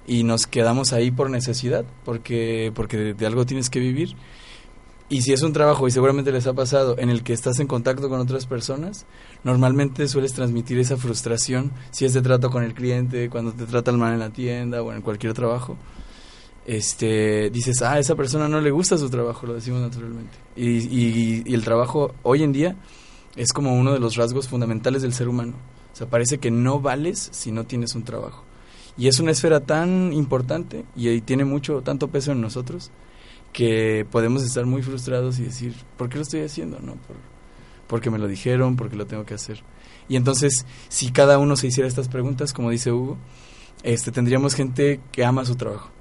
y 0.08 0.24
nos 0.24 0.48
quedamos 0.48 0.94
ahí 0.94 1.12
por 1.12 1.30
necesidad, 1.30 1.84
porque, 2.06 2.72
porque 2.74 2.96
de, 2.96 3.14
de 3.14 3.26
algo 3.26 3.46
tienes 3.46 3.70
que 3.70 3.82
vivir? 3.82 4.16
Y 5.14 5.22
si 5.22 5.32
es 5.32 5.44
un 5.44 5.54
trabajo, 5.54 5.88
y 5.88 5.92
seguramente 5.92 6.32
les 6.32 6.48
ha 6.48 6.54
pasado, 6.54 6.98
en 6.98 7.12
el 7.12 7.22
que 7.22 7.34
estás 7.34 7.60
en 7.60 7.68
contacto 7.68 8.10
con 8.10 8.20
otras 8.20 8.48
personas, 8.48 9.06
normalmente 9.44 10.08
sueles 10.08 10.34
transmitir 10.34 10.80
esa 10.80 10.98
frustración, 10.98 11.72
si 11.92 12.06
es 12.06 12.16
de 12.16 12.24
trato 12.24 12.50
con 12.50 12.64
el 12.64 12.74
cliente, 12.74 13.30
cuando 13.30 13.52
te 13.52 13.68
tratan 13.68 14.00
mal 14.00 14.14
en 14.14 14.20
la 14.20 14.32
tienda 14.32 14.82
o 14.82 14.92
en 14.92 15.04
cualquier 15.04 15.36
trabajo 15.36 15.78
este 16.66 17.52
dices, 17.52 17.84
ah, 17.84 17.94
a 17.94 18.00
esa 18.00 18.16
persona 18.16 18.48
no 18.48 18.60
le 18.60 18.72
gusta 18.72 18.98
su 18.98 19.08
trabajo, 19.12 19.46
lo 19.46 19.54
decimos 19.54 19.82
naturalmente. 19.82 20.36
Y, 20.56 20.80
y, 20.80 21.44
y, 21.46 21.54
el 21.54 21.64
trabajo 21.64 22.16
hoy 22.24 22.42
en 22.42 22.52
día 22.52 22.76
es 23.36 23.54
como 23.54 23.76
uno 23.76 23.94
de 23.94 24.00
los 24.00 24.16
rasgos 24.16 24.48
fundamentales 24.48 25.04
del 25.04 25.14
ser 25.14 25.30
humano. 25.30 25.54
O 25.94 25.96
sea, 25.96 26.08
parece 26.08 26.40
que 26.40 26.50
no 26.50 26.80
vales 26.80 27.30
si 27.32 27.52
no 27.52 27.66
tienes 27.66 27.94
un 27.94 28.04
trabajo. 28.04 28.46
Y 28.98 29.10
es 29.10 29.20
una 29.20 29.30
esfera 29.30 29.60
tan 29.60 30.12
importante 30.12 30.86
y, 30.96 31.10
y 31.10 31.22
tiene 31.22 31.46
mucho, 31.46 31.82
tanto 31.82 32.08
peso 32.08 32.32
en 32.32 32.42
nosotros 32.42 32.90
que 33.54 34.06
podemos 34.10 34.44
estar 34.44 34.66
muy 34.66 34.82
frustrados 34.82 35.40
y 35.40 35.44
decir, 35.44 35.74
¿por 35.96 36.10
qué 36.10 36.18
lo 36.18 36.24
estoy 36.24 36.42
haciendo? 36.42 36.80
No, 36.80 36.94
por, 36.94 37.16
porque 37.88 38.10
me 38.10 38.18
lo 38.18 38.28
dijeron, 38.28 38.76
porque 38.76 38.96
lo 38.96 39.06
tengo 39.06 39.26
que 39.26 39.36
hacer. 39.36 39.64
Y 40.10 40.16
entonces, 40.16 40.66
si 40.90 41.12
cada 41.12 41.38
uno 41.38 41.56
se 41.56 41.68
hiciera 41.68 41.88
estas 41.88 42.10
preguntas, 42.10 42.52
como 42.52 42.72
dice 42.72 42.92
Hugo, 42.92 43.18
este, 43.84 44.12
tendríamos 44.12 44.56
gente 44.56 45.00
que 45.12 45.24
ama 45.24 45.46
su 45.46 45.56
trabajo 45.56 45.92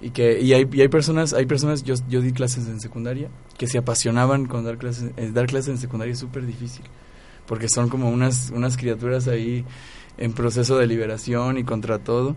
y 0.00 0.10
que 0.10 0.40
y 0.40 0.54
hay, 0.54 0.66
y 0.72 0.80
hay 0.80 0.88
personas 0.88 1.34
hay 1.34 1.44
personas 1.44 1.82
yo, 1.82 1.94
yo 2.08 2.22
di 2.22 2.32
clases 2.32 2.66
en 2.66 2.80
secundaria 2.80 3.28
que 3.58 3.66
se 3.66 3.76
apasionaban 3.76 4.46
con 4.46 4.64
dar 4.64 4.78
clases 4.78 5.12
eh, 5.18 5.30
dar 5.30 5.46
clases 5.46 5.68
en 5.68 5.78
secundaria 5.78 6.12
es 6.12 6.18
súper 6.18 6.46
difícil 6.46 6.84
porque 7.46 7.68
son 7.68 7.90
como 7.90 8.08
unas 8.08 8.50
unas 8.54 8.78
criaturas 8.78 9.28
ahí 9.28 9.64
en 10.16 10.32
proceso 10.32 10.78
de 10.78 10.86
liberación 10.86 11.58
y 11.58 11.64
contra 11.64 11.98
todo 11.98 12.34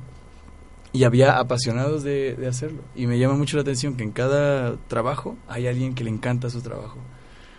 y 0.93 1.03
había 1.03 1.37
apasionados 1.39 2.03
de, 2.03 2.35
de, 2.35 2.47
hacerlo 2.47 2.81
y 2.95 3.07
me 3.07 3.19
llama 3.19 3.35
mucho 3.35 3.57
la 3.57 3.61
atención 3.61 3.95
que 3.95 4.03
en 4.03 4.11
cada 4.11 4.77
trabajo 4.87 5.35
hay 5.47 5.67
alguien 5.67 5.95
que 5.95 6.03
le 6.03 6.11
encanta 6.11 6.49
su 6.49 6.61
trabajo 6.61 6.97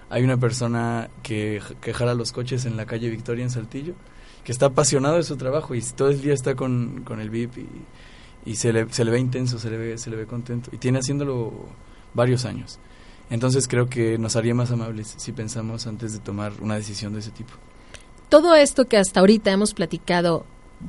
hay 0.08 0.22
una 0.22 0.38
persona 0.38 1.10
que, 1.22 1.60
que 1.80 1.92
jala 1.92 2.14
los 2.14 2.32
coches 2.32 2.64
en 2.64 2.76
la 2.76 2.86
calle 2.86 3.10
Victoria 3.10 3.44
en 3.44 3.50
Saltillo 3.50 3.94
que 4.44 4.52
está 4.52 4.66
apasionado 4.66 5.16
de 5.16 5.22
su 5.22 5.36
trabajo 5.36 5.74
y 5.74 5.82
todo 5.82 6.10
el 6.10 6.20
día 6.20 6.34
está 6.34 6.54
con, 6.54 7.02
con 7.04 7.20
el 7.20 7.30
VIP 7.30 7.66
y 8.44 8.56
se 8.56 8.72
le, 8.72 8.92
se 8.92 9.04
le 9.04 9.10
ve 9.10 9.18
intenso, 9.18 9.58
se 9.58 9.70
le 9.70 9.76
ve, 9.76 9.98
se 9.98 10.10
le 10.10 10.16
ve 10.16 10.26
contento. 10.26 10.70
Y 10.72 10.78
tiene 10.78 10.98
haciéndolo 10.98 11.66
varios 12.12 12.44
años. 12.44 12.78
Entonces 13.30 13.66
creo 13.66 13.88
que 13.88 14.18
nos 14.18 14.36
haría 14.36 14.54
más 14.54 14.70
amables 14.70 15.14
si 15.16 15.32
pensamos 15.32 15.86
antes 15.86 16.12
de 16.12 16.18
tomar 16.18 16.52
una 16.60 16.76
decisión 16.76 17.14
de 17.14 17.20
ese 17.20 17.30
tipo. 17.30 17.54
Todo 18.28 18.54
esto 18.54 18.86
que 18.86 18.98
hasta 18.98 19.20
ahorita 19.20 19.50
hemos 19.50 19.72
platicado, 19.72 20.44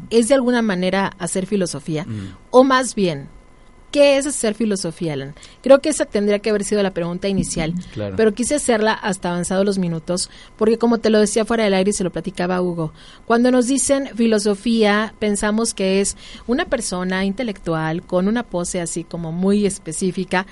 ¿es 0.09 0.27
de 0.27 0.35
alguna 0.35 0.61
manera 0.61 1.11
hacer 1.19 1.45
filosofía? 1.45 2.05
Mm. 2.05 2.35
O 2.51 2.63
más 2.63 2.95
bien, 2.95 3.27
¿qué 3.91 4.17
es 4.17 4.27
hacer 4.27 4.55
filosofía, 4.55 5.13
Alan? 5.13 5.35
Creo 5.61 5.79
que 5.79 5.89
esa 5.89 6.05
tendría 6.05 6.39
que 6.39 6.49
haber 6.49 6.63
sido 6.65 6.83
la 6.83 6.93
pregunta 6.93 7.27
inicial, 7.27 7.73
claro. 7.93 8.15
pero 8.17 8.33
quise 8.33 8.55
hacerla 8.55 8.93
hasta 8.93 9.29
avanzados 9.29 9.65
los 9.65 9.77
minutos, 9.77 10.29
porque 10.57 10.77
como 10.77 10.97
te 10.97 11.09
lo 11.09 11.19
decía 11.19 11.45
fuera 11.45 11.63
del 11.63 11.73
aire 11.73 11.91
y 11.91 11.93
se 11.93 12.03
lo 12.03 12.11
platicaba 12.11 12.61
Hugo, 12.61 12.91
cuando 13.25 13.51
nos 13.51 13.67
dicen 13.67 14.09
filosofía, 14.15 15.13
pensamos 15.19 15.73
que 15.73 16.01
es 16.01 16.17
una 16.45 16.65
persona 16.65 17.23
intelectual 17.23 18.03
con 18.03 18.27
una 18.27 18.43
pose 18.43 18.81
así 18.81 19.05
como 19.05 19.31
muy 19.31 19.65
específica 19.65 20.45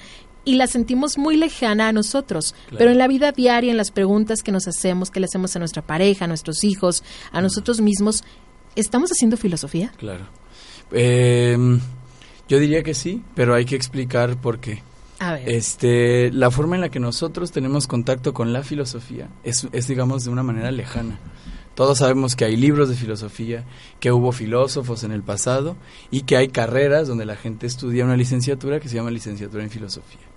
y 0.45 0.55
la 0.55 0.67
sentimos 0.67 1.17
muy 1.17 1.37
lejana 1.37 1.87
a 1.87 1.93
nosotros. 1.93 2.53
Pero 2.77 2.91
en 2.91 2.97
la 2.97 3.07
vida 3.07 3.31
diaria, 3.31 3.71
en 3.71 3.77
las 3.77 3.91
preguntas 3.91 4.43
que 4.43 4.51
nos 4.51 4.67
hacemos, 4.67 5.09
que 5.09 5.19
le 5.19 5.25
hacemos 5.25 5.55
a 5.55 5.59
nuestra 5.59 5.81
pareja, 5.81 6.25
a 6.25 6.27
nuestros 6.27 6.63
hijos, 6.63 7.03
a 7.31 7.41
nosotros 7.41 7.81
mismos, 7.81 8.23
¿estamos 8.75 9.11
haciendo 9.11 9.37
filosofía? 9.37 9.91
Claro. 9.97 10.25
Eh, 10.91 11.57
yo 12.47 12.59
diría 12.59 12.83
que 12.83 12.93
sí, 12.93 13.23
pero 13.35 13.55
hay 13.55 13.65
que 13.65 13.75
explicar 13.75 14.37
por 14.37 14.59
qué. 14.59 14.83
A 15.19 15.33
ver. 15.33 15.49
Este, 15.49 16.31
la 16.31 16.51
forma 16.51 16.75
en 16.75 16.81
la 16.81 16.89
que 16.89 16.99
nosotros 16.99 17.51
tenemos 17.51 17.87
contacto 17.87 18.33
con 18.33 18.51
la 18.51 18.63
filosofía 18.63 19.29
es, 19.43 19.67
es, 19.71 19.87
digamos, 19.87 20.25
de 20.25 20.31
una 20.31 20.43
manera 20.43 20.71
lejana. 20.71 21.19
Todos 21.75 21.99
sabemos 21.99 22.35
que 22.35 22.45
hay 22.45 22.55
libros 22.55 22.89
de 22.89 22.95
filosofía, 22.95 23.63
que 23.99 24.11
hubo 24.11 24.31
filósofos 24.31 25.03
en 25.03 25.11
el 25.11 25.23
pasado 25.23 25.75
y 26.11 26.21
que 26.21 26.37
hay 26.37 26.49
carreras 26.49 27.07
donde 27.07 27.25
la 27.25 27.35
gente 27.35 27.65
estudia 27.65 28.05
una 28.05 28.17
licenciatura 28.17 28.79
que 28.79 28.89
se 28.89 28.95
llama 28.95 29.09
licenciatura 29.09 29.63
en 29.63 29.71
filosofía. 29.71 30.32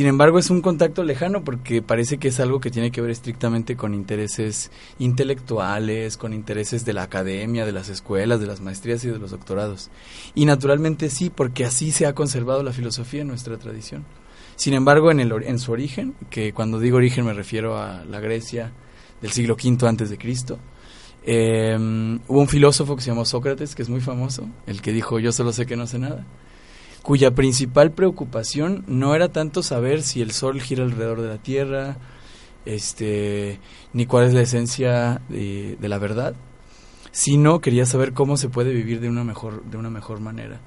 Sin 0.00 0.06
embargo, 0.06 0.38
es 0.38 0.48
un 0.48 0.62
contacto 0.62 1.04
lejano 1.04 1.44
porque 1.44 1.82
parece 1.82 2.16
que 2.16 2.28
es 2.28 2.40
algo 2.40 2.58
que 2.58 2.70
tiene 2.70 2.90
que 2.90 3.02
ver 3.02 3.10
estrictamente 3.10 3.76
con 3.76 3.92
intereses 3.92 4.70
intelectuales, 4.98 6.16
con 6.16 6.32
intereses 6.32 6.86
de 6.86 6.94
la 6.94 7.02
academia, 7.02 7.66
de 7.66 7.72
las 7.72 7.90
escuelas, 7.90 8.40
de 8.40 8.46
las 8.46 8.62
maestrías 8.62 9.04
y 9.04 9.10
de 9.10 9.18
los 9.18 9.32
doctorados. 9.32 9.90
Y 10.34 10.46
naturalmente 10.46 11.10
sí, 11.10 11.28
porque 11.28 11.66
así 11.66 11.92
se 11.92 12.06
ha 12.06 12.14
conservado 12.14 12.62
la 12.62 12.72
filosofía 12.72 13.20
en 13.20 13.28
nuestra 13.28 13.58
tradición. 13.58 14.06
Sin 14.56 14.72
embargo, 14.72 15.10
en, 15.10 15.20
el, 15.20 15.30
en 15.42 15.58
su 15.58 15.70
origen, 15.70 16.14
que 16.30 16.54
cuando 16.54 16.78
digo 16.78 16.96
origen 16.96 17.26
me 17.26 17.34
refiero 17.34 17.76
a 17.76 18.02
la 18.06 18.20
Grecia 18.20 18.72
del 19.20 19.32
siglo 19.32 19.54
V 19.62 19.86
antes 19.86 20.08
de 20.08 20.16
Cristo, 20.16 20.58
eh, 21.24 21.76
hubo 21.76 22.40
un 22.40 22.48
filósofo 22.48 22.96
que 22.96 23.02
se 23.02 23.10
llamó 23.10 23.26
Sócrates, 23.26 23.74
que 23.74 23.82
es 23.82 23.90
muy 23.90 24.00
famoso, 24.00 24.48
el 24.66 24.80
que 24.80 24.92
dijo 24.92 25.18
yo 25.18 25.30
solo 25.30 25.52
sé 25.52 25.66
que 25.66 25.76
no 25.76 25.86
sé 25.86 25.98
nada 25.98 26.24
cuya 27.10 27.32
principal 27.32 27.90
preocupación 27.90 28.84
no 28.86 29.16
era 29.16 29.30
tanto 29.30 29.64
saber 29.64 30.02
si 30.02 30.22
el 30.22 30.30
Sol 30.30 30.60
gira 30.60 30.84
alrededor 30.84 31.20
de 31.20 31.26
la 31.26 31.38
Tierra, 31.38 31.96
este, 32.64 33.58
ni 33.92 34.06
cuál 34.06 34.28
es 34.28 34.32
la 34.32 34.42
esencia 34.42 35.20
de, 35.28 35.76
la 35.80 35.98
verdad, 35.98 36.36
sino 37.10 37.60
quería 37.60 37.84
saber 37.84 38.12
cómo 38.12 38.36
se 38.36 38.48
puede 38.48 38.72
vivir 38.72 39.00
de 39.00 39.08
una 39.08 39.24
mejor, 39.24 39.64
de 39.64 39.76
una 39.76 39.90
mejor 39.90 40.20
manera. 40.20 40.60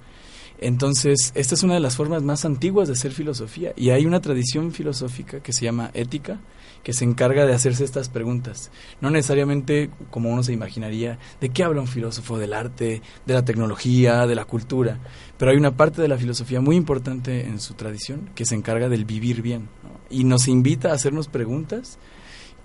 Entonces, 0.59 1.31
esta 1.33 1.55
es 1.55 1.63
una 1.63 1.75
de 1.75 1.79
las 1.79 1.95
formas 1.95 2.23
más 2.23 2.43
antiguas 2.43 2.89
de 2.89 2.95
hacer 2.95 3.13
filosofía 3.13 3.71
y 3.77 3.91
hay 3.91 4.05
una 4.05 4.19
tradición 4.19 4.73
filosófica 4.73 5.39
que 5.39 5.53
se 5.53 5.63
llama 5.63 5.91
ética, 5.93 6.41
que 6.83 6.93
se 6.93 7.05
encarga 7.05 7.45
de 7.45 7.53
hacerse 7.53 7.83
estas 7.83 8.09
preguntas. 8.09 8.69
No 9.01 9.09
necesariamente 9.09 9.89
como 10.11 10.29
uno 10.29 10.43
se 10.43 10.53
imaginaría, 10.53 11.17
¿de 11.39 11.49
qué 11.49 11.63
habla 11.63 11.81
un 11.81 11.87
filósofo? 11.87 12.37
Del 12.37 12.53
arte, 12.53 13.01
de 13.25 13.33
la 13.33 13.45
tecnología, 13.45 14.27
de 14.27 14.35
la 14.35 14.45
cultura. 14.45 14.99
Pero 15.37 15.51
hay 15.51 15.57
una 15.57 15.75
parte 15.75 16.01
de 16.01 16.07
la 16.09 16.17
filosofía 16.17 16.61
muy 16.61 16.75
importante 16.75 17.45
en 17.45 17.59
su 17.59 17.73
tradición 17.73 18.29
que 18.35 18.45
se 18.45 18.55
encarga 18.55 18.89
del 18.89 19.05
vivir 19.05 19.41
bien 19.41 19.69
y 20.09 20.25
nos 20.25 20.47
invita 20.47 20.91
a 20.91 20.93
hacernos 20.93 21.27
preguntas 21.27 21.97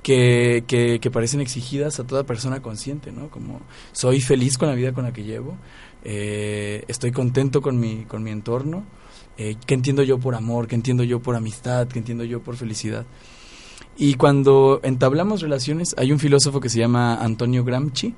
que, 0.03 0.65
que, 0.67 1.11
parecen 1.11 1.41
exigidas 1.41 2.01
a 2.01 2.07
toda 2.07 2.25
persona 2.25 2.61
consciente, 2.63 3.13
¿no? 3.13 3.31
Como, 3.31 3.61
¿soy 3.93 4.21
feliz 4.21 4.57
con 4.57 4.69
la 4.69 4.75
vida 4.75 4.93
con 4.93 5.05
la 5.05 5.13
que 5.13 5.25
llevo? 5.25 5.57
Eh, 6.05 6.85
¿Estoy 6.89 7.13
contento 7.13 7.61
con 7.61 7.79
mi, 7.79 8.05
con 8.05 8.23
mi 8.23 8.31
entorno? 8.31 8.85
Eh, 9.37 9.57
¿Qué 9.67 9.75
entiendo 9.75 10.03
yo 10.03 10.19
por 10.19 10.35
amor? 10.35 10.67
¿Qué 10.67 10.75
entiendo 10.75 11.05
yo 11.05 11.21
por 11.21 11.37
amistad? 11.37 11.89
¿Qué 11.89 11.99
entiendo 11.99 12.25
yo 12.25 12.41
por 12.41 12.57
felicidad? 12.57 13.07
Y 14.01 14.15
cuando 14.15 14.79
entablamos 14.85 15.43
relaciones, 15.43 15.97
hay 15.99 16.13
un 16.13 16.21
filósofo 16.21 16.61
que 16.61 16.69
se 16.69 16.79
llama 16.79 17.17
Antonio 17.17 17.65
Gramsci, 17.65 18.15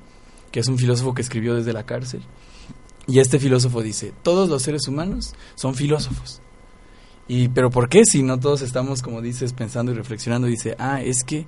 que 0.51 0.59
es 0.59 0.67
un 0.67 0.77
filósofo 0.77 1.15
que 1.15 1.23
escribió 1.23 1.55
desde 1.55 1.73
la 1.73 1.87
cárcel. 1.87 2.21
Y 3.07 3.17
este 3.17 3.39
filósofo 3.39 3.81
dice, 3.81 4.13
todos 4.21 4.47
los 4.47 4.61
seres 4.61 4.87
humanos 4.87 5.33
son 5.55 5.73
filósofos. 5.73 6.39
Y, 7.27 7.47
pero 7.47 7.71
¿por 7.71 7.89
qué 7.89 8.05
si 8.05 8.21
no 8.21 8.39
todos 8.39 8.61
estamos, 8.61 9.01
como 9.01 9.21
dices, 9.21 9.53
pensando 9.53 9.91
y 9.91 9.95
reflexionando? 9.95 10.47
Dice, 10.47 10.75
ah, 10.77 11.01
es 11.01 11.23
que 11.23 11.47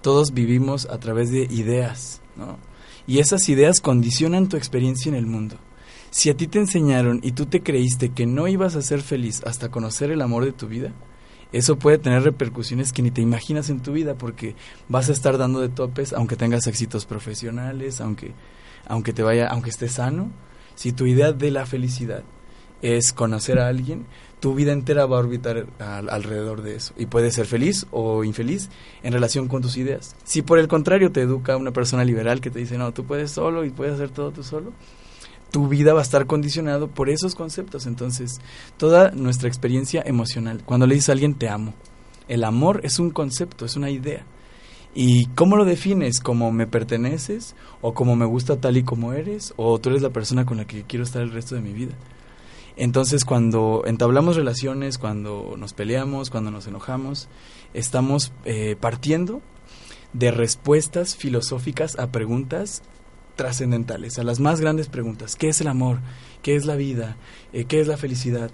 todos 0.00 0.32
vivimos 0.32 0.86
a 0.86 0.98
través 0.98 1.30
de 1.30 1.42
ideas, 1.50 2.22
¿no? 2.34 2.56
Y 3.06 3.18
esas 3.18 3.46
ideas 3.50 3.80
condicionan 3.80 4.48
tu 4.48 4.56
experiencia 4.56 5.10
en 5.10 5.16
el 5.16 5.26
mundo. 5.26 5.56
Si 6.10 6.30
a 6.30 6.36
ti 6.36 6.46
te 6.46 6.58
enseñaron 6.58 7.20
y 7.22 7.32
tú 7.32 7.44
te 7.44 7.62
creíste 7.62 8.08
que 8.08 8.24
no 8.24 8.48
ibas 8.48 8.74
a 8.74 8.80
ser 8.82 9.02
feliz 9.02 9.42
hasta 9.44 9.68
conocer 9.68 10.10
el 10.10 10.22
amor 10.22 10.46
de 10.46 10.52
tu 10.52 10.66
vida, 10.66 10.92
eso 11.52 11.78
puede 11.78 11.98
tener 11.98 12.22
repercusiones 12.22 12.92
que 12.92 13.02
ni 13.02 13.10
te 13.10 13.20
imaginas 13.20 13.70
en 13.70 13.80
tu 13.80 13.92
vida 13.92 14.14
porque 14.14 14.54
vas 14.88 15.08
a 15.08 15.12
estar 15.12 15.38
dando 15.38 15.60
de 15.60 15.68
topes 15.68 16.12
aunque 16.12 16.36
tengas 16.36 16.66
éxitos 16.66 17.06
profesionales, 17.06 18.00
aunque 18.00 18.32
aunque 18.88 19.12
te 19.12 19.22
vaya, 19.22 19.48
aunque 19.48 19.70
estés 19.70 19.92
sano, 19.92 20.30
si 20.74 20.92
tu 20.92 21.06
idea 21.06 21.32
de 21.32 21.50
la 21.50 21.66
felicidad 21.66 22.22
es 22.82 23.12
conocer 23.12 23.58
a 23.58 23.68
alguien, 23.68 24.06
tu 24.38 24.54
vida 24.54 24.72
entera 24.72 25.06
va 25.06 25.16
a 25.16 25.20
orbitar 25.20 25.66
alrededor 25.78 26.62
de 26.62 26.76
eso 26.76 26.92
y 26.96 27.06
puedes 27.06 27.34
ser 27.34 27.46
feliz 27.46 27.86
o 27.90 28.22
infeliz 28.22 28.68
en 29.02 29.12
relación 29.12 29.48
con 29.48 29.62
tus 29.62 29.76
ideas. 29.76 30.14
Si 30.24 30.42
por 30.42 30.58
el 30.58 30.68
contrario 30.68 31.10
te 31.10 31.22
educa 31.22 31.56
una 31.56 31.72
persona 31.72 32.04
liberal 32.04 32.40
que 32.40 32.50
te 32.50 32.58
dice, 32.58 32.78
"No, 32.78 32.92
tú 32.92 33.04
puedes 33.04 33.30
solo 33.30 33.64
y 33.64 33.70
puedes 33.70 33.94
hacer 33.94 34.10
todo 34.10 34.30
tú 34.30 34.42
solo", 34.42 34.72
tu 35.50 35.68
vida 35.68 35.94
va 35.94 36.00
a 36.00 36.02
estar 36.02 36.26
condicionado 36.26 36.88
por 36.88 37.08
esos 37.08 37.34
conceptos. 37.34 37.86
Entonces, 37.86 38.40
toda 38.76 39.10
nuestra 39.10 39.48
experiencia 39.48 40.02
emocional, 40.04 40.62
cuando 40.64 40.86
le 40.86 40.94
dices 40.94 41.10
a 41.10 41.12
alguien 41.12 41.34
te 41.34 41.48
amo, 41.48 41.74
el 42.28 42.44
amor 42.44 42.80
es 42.84 42.98
un 42.98 43.10
concepto, 43.10 43.64
es 43.64 43.76
una 43.76 43.90
idea. 43.90 44.24
¿Y 44.94 45.26
cómo 45.26 45.56
lo 45.56 45.66
defines? 45.66 46.20
¿Como 46.20 46.50
me 46.52 46.66
perteneces? 46.66 47.54
¿O 47.82 47.92
como 47.92 48.16
me 48.16 48.24
gusta 48.24 48.60
tal 48.60 48.78
y 48.78 48.82
como 48.82 49.12
eres? 49.12 49.52
¿O 49.56 49.78
tú 49.78 49.90
eres 49.90 50.02
la 50.02 50.10
persona 50.10 50.46
con 50.46 50.56
la 50.56 50.66
que 50.66 50.84
quiero 50.84 51.04
estar 51.04 51.22
el 51.22 51.32
resto 51.32 51.54
de 51.54 51.60
mi 51.60 51.72
vida? 51.72 51.92
Entonces, 52.76 53.24
cuando 53.24 53.82
entablamos 53.86 54.36
relaciones, 54.36 54.98
cuando 54.98 55.54
nos 55.58 55.74
peleamos, 55.74 56.30
cuando 56.30 56.50
nos 56.50 56.66
enojamos, 56.66 57.28
estamos 57.74 58.32
eh, 58.44 58.76
partiendo 58.78 59.42
de 60.12 60.30
respuestas 60.30 61.14
filosóficas 61.16 61.98
a 61.98 62.08
preguntas 62.08 62.82
trascendentales, 63.36 64.18
a 64.18 64.24
las 64.24 64.40
más 64.40 64.60
grandes 64.60 64.88
preguntas. 64.88 65.36
¿Qué 65.36 65.48
es 65.48 65.60
el 65.60 65.68
amor? 65.68 65.98
¿Qué 66.42 66.56
es 66.56 66.64
la 66.64 66.74
vida? 66.74 67.16
Eh, 67.52 67.66
¿Qué 67.66 67.80
es 67.80 67.86
la 67.86 67.96
felicidad? 67.96 68.50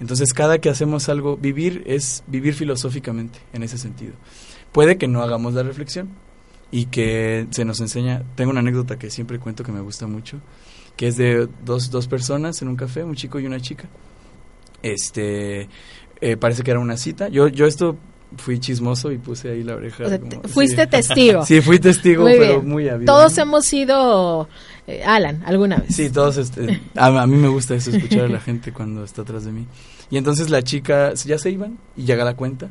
Entonces, 0.00 0.32
cada 0.32 0.58
que 0.58 0.68
hacemos 0.68 1.08
algo, 1.08 1.36
vivir 1.36 1.82
es 1.86 2.24
vivir 2.26 2.54
filosóficamente, 2.54 3.38
en 3.52 3.62
ese 3.62 3.78
sentido. 3.78 4.12
Puede 4.72 4.98
que 4.98 5.06
no 5.06 5.22
hagamos 5.22 5.54
la 5.54 5.62
reflexión 5.62 6.10
y 6.70 6.86
que 6.86 7.46
se 7.50 7.64
nos 7.64 7.80
enseña. 7.80 8.24
Tengo 8.34 8.50
una 8.50 8.60
anécdota 8.60 8.98
que 8.98 9.08
siempre 9.08 9.38
cuento 9.38 9.62
que 9.62 9.72
me 9.72 9.80
gusta 9.80 10.06
mucho, 10.06 10.40
que 10.96 11.06
es 11.06 11.16
de 11.16 11.48
dos, 11.64 11.90
dos 11.90 12.08
personas 12.08 12.60
en 12.60 12.68
un 12.68 12.76
café, 12.76 13.04
un 13.04 13.14
chico 13.14 13.38
y 13.38 13.46
una 13.46 13.60
chica. 13.60 13.88
Este, 14.82 15.68
eh, 16.20 16.36
parece 16.36 16.62
que 16.62 16.72
era 16.72 16.80
una 16.80 16.96
cita. 16.96 17.28
Yo, 17.28 17.48
yo 17.48 17.66
esto 17.66 17.96
fui 18.36 18.58
chismoso 18.58 19.10
y 19.12 19.18
puse 19.18 19.50
ahí 19.50 19.62
la 19.62 19.76
oreja. 19.76 20.04
fuiste 20.48 20.86
testigo. 20.86 21.44
sí, 21.46 21.60
fui 21.60 21.78
testigo, 21.78 22.24
pero 22.24 22.62
muy. 22.62 22.88
Todos 23.04 23.36
hemos 23.38 23.66
sido 23.66 24.48
eh, 24.86 25.02
Alan 25.04 25.42
alguna 25.46 25.76
vez. 25.76 25.94
Sí, 25.94 26.10
todos. 26.10 26.36
Este, 26.36 26.80
a, 26.94 27.26
mí 27.26 27.36
me 27.36 27.48
gusta 27.48 27.74
eso, 27.74 27.90
escuchar 27.90 28.26
a 28.26 28.28
la 28.28 28.40
gente 28.40 28.72
cuando 28.72 29.04
está 29.04 29.22
atrás 29.22 29.44
de 29.44 29.52
mí. 29.52 29.66
Y 30.10 30.16
entonces 30.16 30.50
la 30.50 30.62
chica, 30.62 31.14
ya 31.14 31.38
se 31.38 31.50
iban 31.50 31.78
y 31.96 32.04
llega 32.04 32.24
la 32.24 32.34
cuenta 32.34 32.70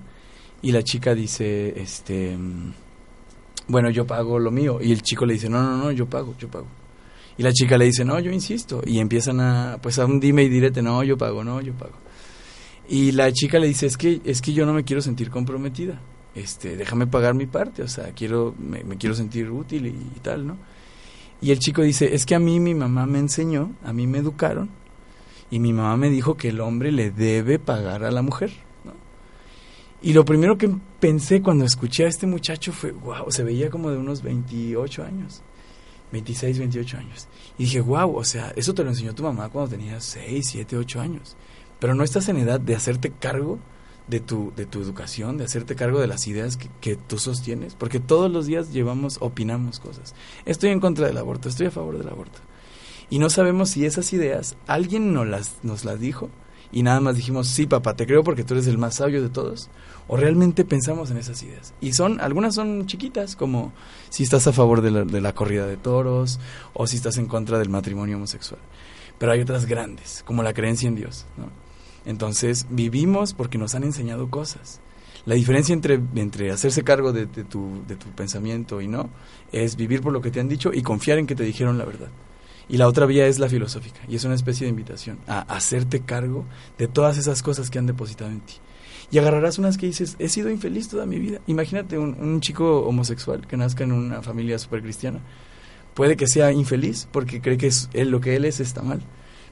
y 0.61 0.71
la 0.71 0.83
chica 0.83 1.13
dice, 1.13 1.73
este, 1.81 2.37
bueno, 3.67 3.89
yo 3.89 4.05
pago 4.07 4.39
lo 4.39 4.51
mío. 4.51 4.79
Y 4.81 4.91
el 4.91 5.01
chico 5.01 5.25
le 5.25 5.33
dice, 5.33 5.49
no, 5.49 5.61
no, 5.61 5.77
no, 5.77 5.91
yo 5.91 6.05
pago, 6.05 6.35
yo 6.39 6.47
pago. 6.47 6.67
Y 7.37 7.43
la 7.43 7.51
chica 7.51 7.77
le 7.77 7.85
dice, 7.85 8.05
no, 8.05 8.19
yo 8.19 8.31
insisto. 8.31 8.81
Y 8.85 8.99
empiezan 8.99 9.39
a, 9.39 9.77
pues 9.81 9.99
a 9.99 10.05
un 10.05 10.19
dime 10.19 10.43
y 10.43 10.49
direte, 10.49 10.81
no, 10.81 11.03
yo 11.03 11.17
pago, 11.17 11.43
no, 11.43 11.61
yo 11.61 11.73
pago. 11.73 11.93
Y 12.87 13.11
la 13.13 13.31
chica 13.31 13.59
le 13.59 13.67
dice, 13.67 13.85
es 13.85 13.97
que, 13.97 14.21
es 14.25 14.41
que 14.41 14.53
yo 14.53 14.65
no 14.65 14.73
me 14.73 14.83
quiero 14.83 15.01
sentir 15.01 15.29
comprometida. 15.29 15.99
Este, 16.35 16.75
déjame 16.75 17.07
pagar 17.07 17.35
mi 17.35 17.45
parte, 17.45 17.83
o 17.83 17.87
sea, 17.87 18.11
quiero, 18.11 18.55
me, 18.57 18.81
quiero 18.97 19.15
sentir 19.15 19.49
útil 19.51 19.85
y, 19.87 20.19
tal, 20.21 20.47
¿no? 20.47 20.57
Y 21.41 21.51
el 21.51 21.59
chico 21.59 21.81
dice, 21.83 22.15
es 22.15 22.25
que 22.25 22.35
a 22.35 22.39
mí 22.39 22.59
mi 22.59 22.73
mamá 22.73 23.05
me 23.05 23.19
enseñó, 23.19 23.71
a 23.83 23.93
mí 23.93 24.07
me 24.07 24.17
educaron, 24.17 24.69
y 25.51 25.59
mi 25.59 25.73
mamá 25.73 25.95
me 25.95 26.09
dijo 26.09 26.35
que 26.35 26.49
el 26.49 26.59
hombre 26.59 26.91
le 26.91 27.11
debe 27.11 27.59
pagar 27.59 28.03
a 28.03 28.11
la 28.11 28.23
mujer, 28.23 28.51
¿no? 28.83 28.93
Y 30.01 30.13
lo 30.13 30.25
primero 30.25 30.57
que 30.57 30.71
pensé 30.99 31.41
cuando 31.41 31.65
escuché 31.65 32.05
a 32.05 32.09
este 32.09 32.25
muchacho 32.25 32.73
fue, 32.73 32.91
wow, 32.91 33.29
se 33.29 33.43
veía 33.43 33.69
como 33.69 33.91
de 33.91 33.97
unos 33.97 34.23
28 34.23 35.03
años, 35.03 35.43
26, 36.11 36.57
28 36.57 36.97
años. 36.97 37.27
Y 37.59 37.65
dije, 37.65 37.81
wow, 37.81 38.15
o 38.15 38.23
sea, 38.23 38.51
eso 38.55 38.73
te 38.73 38.83
lo 38.83 38.89
enseñó 38.89 39.13
tu 39.13 39.23
mamá 39.23 39.49
cuando 39.49 39.69
tenías 39.69 40.03
6, 40.03 40.47
7, 40.49 40.77
8 40.77 40.99
años 40.99 41.37
pero 41.83 41.95
no 41.95 42.05
estás 42.05 42.29
en 42.29 42.37
edad 42.37 42.61
de 42.61 42.77
hacerte 42.77 43.11
cargo 43.11 43.59
de 44.07 44.21
tu, 44.21 44.53
de 44.55 44.65
tu 44.65 44.81
educación, 44.81 45.37
de 45.37 45.43
hacerte 45.43 45.75
cargo 45.75 45.99
de 45.99 46.07
las 46.07 46.27
ideas 46.27 46.57
que, 46.79 46.95
tú 46.95 47.17
sostienes, 47.17 47.75
porque 47.75 47.99
todos 47.99 48.31
los 48.31 48.45
días 48.45 48.71
llevamos, 48.71 49.17
opinamos 49.19 49.81
cosas. 49.81 50.15
Estoy 50.45 50.69
en 50.69 50.79
contra 50.79 51.07
del 51.07 51.17
aborto, 51.17 51.49
estoy 51.49 51.67
a 51.67 51.71
favor 51.71 51.97
del 51.97 52.07
aborto. 52.07 52.39
Y 53.09 53.19
no 53.19 53.29
sabemos 53.29 53.71
si 53.71 53.85
esas 53.85 54.13
ideas 54.13 54.55
alguien 54.65 55.13
nos 55.13 55.27
las, 55.27 55.57
nos 55.61 55.83
las 55.83 55.99
dijo 55.99 56.29
y 56.71 56.83
nada 56.83 57.01
más 57.01 57.17
dijimos, 57.17 57.49
sí, 57.49 57.65
papá, 57.65 57.97
te 57.97 58.07
creo 58.07 58.23
porque 58.23 58.45
tú 58.45 58.53
eres 58.53 58.67
el 58.67 58.77
más 58.77 58.95
sabio 58.95 59.21
de 59.21 59.27
todos, 59.27 59.69
o 60.07 60.15
realmente 60.15 60.63
pensamos 60.63 61.11
en 61.11 61.17
esas 61.17 61.43
ideas. 61.43 61.73
Y 61.81 61.91
son, 61.91 62.21
algunas 62.21 62.55
son 62.55 62.85
chiquitas, 62.85 63.35
como 63.35 63.73
si 64.09 64.23
estás 64.23 64.47
a 64.47 64.53
favor 64.53 64.79
de 64.79 64.91
la, 64.91 65.03
de 65.03 65.19
la 65.19 65.35
corrida 65.35 65.67
de 65.67 65.75
toros, 65.75 66.39
o 66.73 66.87
si 66.87 66.95
estás 66.95 67.17
en 67.17 67.25
contra 67.25 67.59
del 67.59 67.67
matrimonio 67.67 68.15
homosexual. 68.15 68.61
Pero 69.17 69.33
hay 69.33 69.41
otras 69.41 69.65
grandes, 69.65 70.23
como 70.25 70.43
la 70.43 70.53
creencia 70.53 70.87
en 70.87 70.95
Dios, 70.95 71.25
¿no? 71.35 71.62
Entonces, 72.05 72.67
vivimos 72.69 73.33
porque 73.33 73.57
nos 73.57 73.75
han 73.75 73.83
enseñado 73.83 74.29
cosas. 74.29 74.81
La 75.25 75.35
diferencia 75.35 75.73
entre, 75.73 76.01
entre 76.15 76.51
hacerse 76.51 76.83
cargo 76.83 77.13
de, 77.13 77.27
tu, 77.27 77.81
de 77.87 77.95
tu 77.95 78.07
pensamiento 78.09 78.81
y 78.81 78.87
no 78.87 79.09
es 79.53 79.77
vivir 79.77 80.01
por 80.01 80.11
lo 80.11 80.21
que 80.21 80.31
te 80.31 80.41
han 80.41 80.49
dicho 80.49 80.71
y 80.73 80.81
confiar 80.81 81.17
en 81.17 81.27
que 81.27 81.35
te 81.35 81.43
dijeron 81.43 81.77
la 81.77 81.85
verdad. 81.85 82.09
Y 82.67 82.77
la 82.77 82.87
otra 82.87 83.05
vía 83.05 83.27
es 83.27 83.39
la 83.39 83.49
filosófica, 83.49 83.99
y 84.07 84.15
es 84.15 84.23
una 84.23 84.35
especie 84.35 84.65
de 84.65 84.71
invitación 84.71 85.19
a 85.27 85.41
hacerte 85.41 86.01
cargo 86.01 86.45
de 86.77 86.87
todas 86.87 87.17
esas 87.17 87.43
cosas 87.43 87.69
que 87.69 87.77
han 87.77 87.85
depositado 87.85 88.31
en 88.31 88.41
ti. 88.41 88.55
Y 89.11 89.17
agarrarás 89.17 89.59
unas 89.59 89.77
que 89.77 89.85
dices, 89.85 90.15
he 90.17 90.27
sido 90.29 90.49
infeliz 90.49 90.87
toda 90.87 91.05
mi 91.05 91.19
vida. 91.19 91.39
Imagínate 91.47 91.97
un, 91.97 92.15
un 92.19 92.41
chico 92.41 92.79
homosexual 92.79 93.45
que 93.47 93.57
nazca 93.57 93.83
en 93.83 93.91
una 93.91 94.21
familia 94.21 94.57
super 94.57 94.81
cristiana. 94.81 95.19
Puede 95.93 96.15
que 96.15 96.25
sea 96.25 96.51
infeliz 96.51 97.07
porque 97.11 97.39
cree 97.39 97.57
que 97.57 97.67
es, 97.67 97.89
él, 97.93 98.09
lo 98.09 98.21
que 98.21 98.35
él 98.35 98.45
es 98.45 98.59
está 98.59 98.81
mal. 98.81 99.01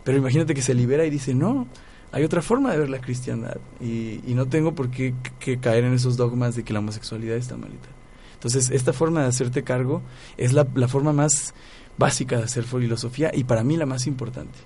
Pero 0.04 0.18
imagínate 0.18 0.54
que 0.54 0.62
se 0.62 0.74
libera 0.74 1.06
y 1.06 1.10
dice, 1.10 1.36
no, 1.36 1.68
hay 2.12 2.24
otra 2.24 2.42
forma 2.42 2.72
de 2.72 2.80
ver 2.80 2.90
la 2.90 3.00
cristiandad. 3.00 3.58
Y, 3.80 4.20
y 4.26 4.34
no 4.36 4.48
tengo 4.48 4.76
por 4.76 4.90
qué 4.90 5.14
que 5.40 5.60
caer 5.60 5.86
en 5.86 5.94
esos 5.94 6.18
dogmas 6.18 6.56
de 6.56 6.64
que 6.64 6.74
la 6.74 6.80
homosexualidad 6.80 7.38
está 7.38 7.58
malita. 7.58 7.90
Entonces, 8.34 8.72
esta 8.72 8.92
forma 8.92 9.22
de 9.22 9.28
hacerte 9.28 9.64
cargo 9.64 10.02
es 10.38 10.52
la, 10.54 10.68
la 10.76 10.88
forma 10.88 11.14
más 11.14 11.54
básica 11.98 12.38
de 12.38 12.44
hacer 12.44 12.64
filosofía 12.64 13.32
y 13.34 13.44
para 13.44 13.64
mí 13.64 13.78
la 13.78 13.86
más 13.86 14.08
importante. 14.08 14.58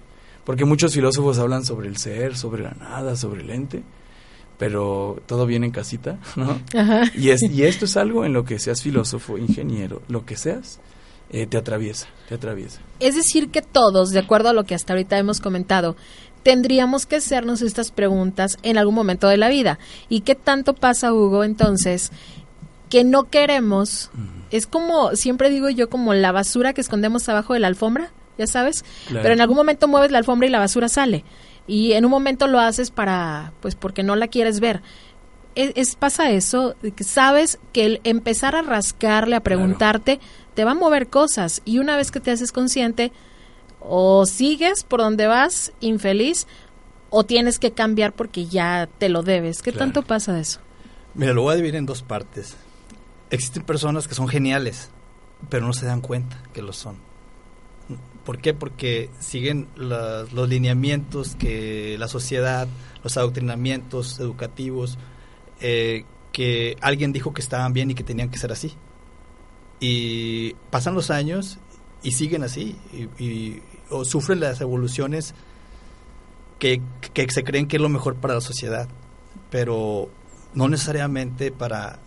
Porque 0.46 0.64
muchos 0.64 0.94
filósofos 0.94 1.40
hablan 1.40 1.66
sobre 1.66 1.88
el 1.88 1.98
ser, 1.98 2.38
sobre 2.38 2.64
la 2.64 2.72
nada, 2.72 3.16
sobre 3.16 3.42
el 3.42 3.50
ente, 3.50 3.84
pero 4.58 5.22
todo 5.26 5.46
viene 5.46 5.66
en 5.66 5.72
casita, 5.72 6.20
¿no? 6.36 6.62
Ajá. 6.74 7.04
Y, 7.16 7.30
es, 7.30 7.44
y 7.44 7.64
esto 7.64 7.86
es 7.86 7.98
algo 7.98 8.26
en 8.26 8.34
lo 8.34 8.46
que 8.46 8.60
seas 8.60 8.82
filósofo, 8.82 9.38
ingeniero, 9.38 10.02
lo 10.08 10.26
que 10.26 10.38
seas, 10.38 10.80
eh, 11.30 11.48
te 11.48 11.58
atraviesa, 11.58 12.08
te 12.30 12.36
atraviesa. 12.36 12.80
Es 13.00 13.16
decir, 13.16 13.50
que 13.50 13.62
todos, 13.62 14.12
de 14.12 14.20
acuerdo 14.20 14.50
a 14.50 14.54
lo 14.54 14.64
que 14.64 14.76
hasta 14.76 14.94
ahorita 14.94 15.18
hemos 15.18 15.40
comentado, 15.42 15.96
tendríamos 16.44 17.06
que 17.06 17.16
hacernos 17.18 17.62
estas 17.62 17.92
preguntas 17.92 18.58
en 18.64 18.78
algún 18.78 18.96
momento 18.96 19.28
de 19.28 19.38
la 19.38 19.50
vida. 19.50 19.80
¿Y 20.10 20.22
qué 20.22 20.36
tanto 20.36 20.74
pasa, 20.76 21.12
Hugo, 21.14 21.44
entonces, 21.44 22.12
que 22.90 23.04
no 23.04 23.24
queremos? 23.30 24.12
Es 24.52 24.68
como, 24.68 25.16
siempre 25.16 25.50
digo 25.50 25.70
yo, 25.70 25.90
como 25.90 26.14
la 26.14 26.32
basura 26.32 26.74
que 26.74 26.82
escondemos 26.82 27.28
abajo 27.30 27.54
de 27.54 27.60
la 27.60 27.68
alfombra, 27.68 28.12
ya 28.38 28.48
sabes, 28.48 28.84
Claro. 29.08 29.24
pero 29.24 29.34
en 29.34 29.42
algún 29.42 29.58
momento 29.58 29.88
mueves 29.88 30.12
la 30.12 30.20
alfombra 30.20 30.48
y 30.48 30.52
la 30.52 30.60
basura 30.60 30.88
sale. 30.90 31.24
Y 31.68 31.94
en 31.94 32.06
un 32.06 32.12
momento 32.12 32.46
lo 32.48 32.60
haces 32.60 32.92
para, 32.92 33.54
pues 33.62 33.74
porque 33.76 34.04
no 34.04 34.16
la 34.16 34.28
quieres 34.28 34.60
ver. 34.60 34.84
Es, 35.56 35.72
es- 35.76 35.96
pasa 35.96 36.30
eso, 36.30 36.76
sabes 37.00 37.58
que 37.74 37.86
el 37.86 38.02
empezar 38.04 38.56
a 38.56 38.62
rascarle, 38.62 39.36
a 39.36 39.40
preguntarte, 39.42 40.20
te 40.56 40.64
va 40.66 40.72
a 40.72 40.76
mover 40.76 41.08
cosas. 41.08 41.62
Y 41.66 41.78
una 41.80 41.96
vez 41.98 42.12
que 42.12 42.20
te 42.20 42.32
haces 42.32 42.52
consciente, 42.52 43.12
o 43.80 44.26
sigues 44.26 44.84
por 44.84 45.00
donde 45.02 45.28
vas 45.28 45.72
infeliz, 45.80 46.48
o 47.12 47.24
tienes 47.24 47.60
que 47.60 47.72
cambiar 47.72 48.14
porque 48.14 48.48
ya 48.48 48.90
te 48.98 49.10
lo 49.10 49.22
debes. 49.22 49.62
¿Qué 49.62 49.72
Claro. 49.72 49.86
tanto 49.86 50.02
pasa 50.02 50.34
de 50.34 50.42
eso? 50.42 50.60
Mira, 51.14 51.34
lo 51.34 51.44
voy 51.44 51.54
a 51.54 51.56
dividir 51.56 51.76
en 51.76 51.86
dos 51.86 52.02
partes. 52.02 52.56
Existen 53.30 53.64
personas 53.64 54.08
que 54.08 54.16
son 54.16 54.28
geniales, 54.28 54.90
pero 55.50 55.66
no 55.66 55.74
se 55.74 55.86
dan 55.86 56.02
cuenta 56.02 56.42
que 56.54 56.62
lo 56.62 56.74
son. 56.74 56.98
¿Por 58.26 58.40
qué? 58.40 58.54
Porque 58.56 59.12
siguen 59.20 59.68
los 59.76 60.50
lineamientos 60.50 61.36
que 61.36 61.96
la 62.00 62.08
sociedad, 62.08 62.68
los 63.04 63.16
adoctrinamientos 63.18 64.20
educativos, 64.20 64.98
eh, 65.62 66.06
que 66.32 66.76
alguien 66.82 67.14
dijo 67.14 67.34
que 67.34 67.42
estaban 67.42 67.72
bien 67.72 67.92
y 67.92 67.96
que 67.96 68.04
tenían 68.04 68.30
que 68.30 68.40
ser 68.40 68.52
así. 68.52 68.74
Y 69.80 70.54
pasan 70.70 70.96
los 70.96 71.12
años 71.12 71.60
y 72.02 72.12
siguen 72.12 72.44
así, 72.44 72.76
y, 73.20 73.62
o 73.90 74.06
sufren 74.06 74.40
las 74.40 74.62
evoluciones 74.62 75.34
que, 76.60 76.82
que 77.14 77.30
se 77.30 77.44
creen 77.44 77.68
que 77.68 77.78
es 77.78 77.82
lo 77.82 77.90
mejor 77.90 78.16
para 78.16 78.36
la 78.36 78.42
sociedad, 78.42 78.88
pero 79.50 80.10
no 80.54 80.70
necesariamente 80.70 81.52
para, 81.52 82.00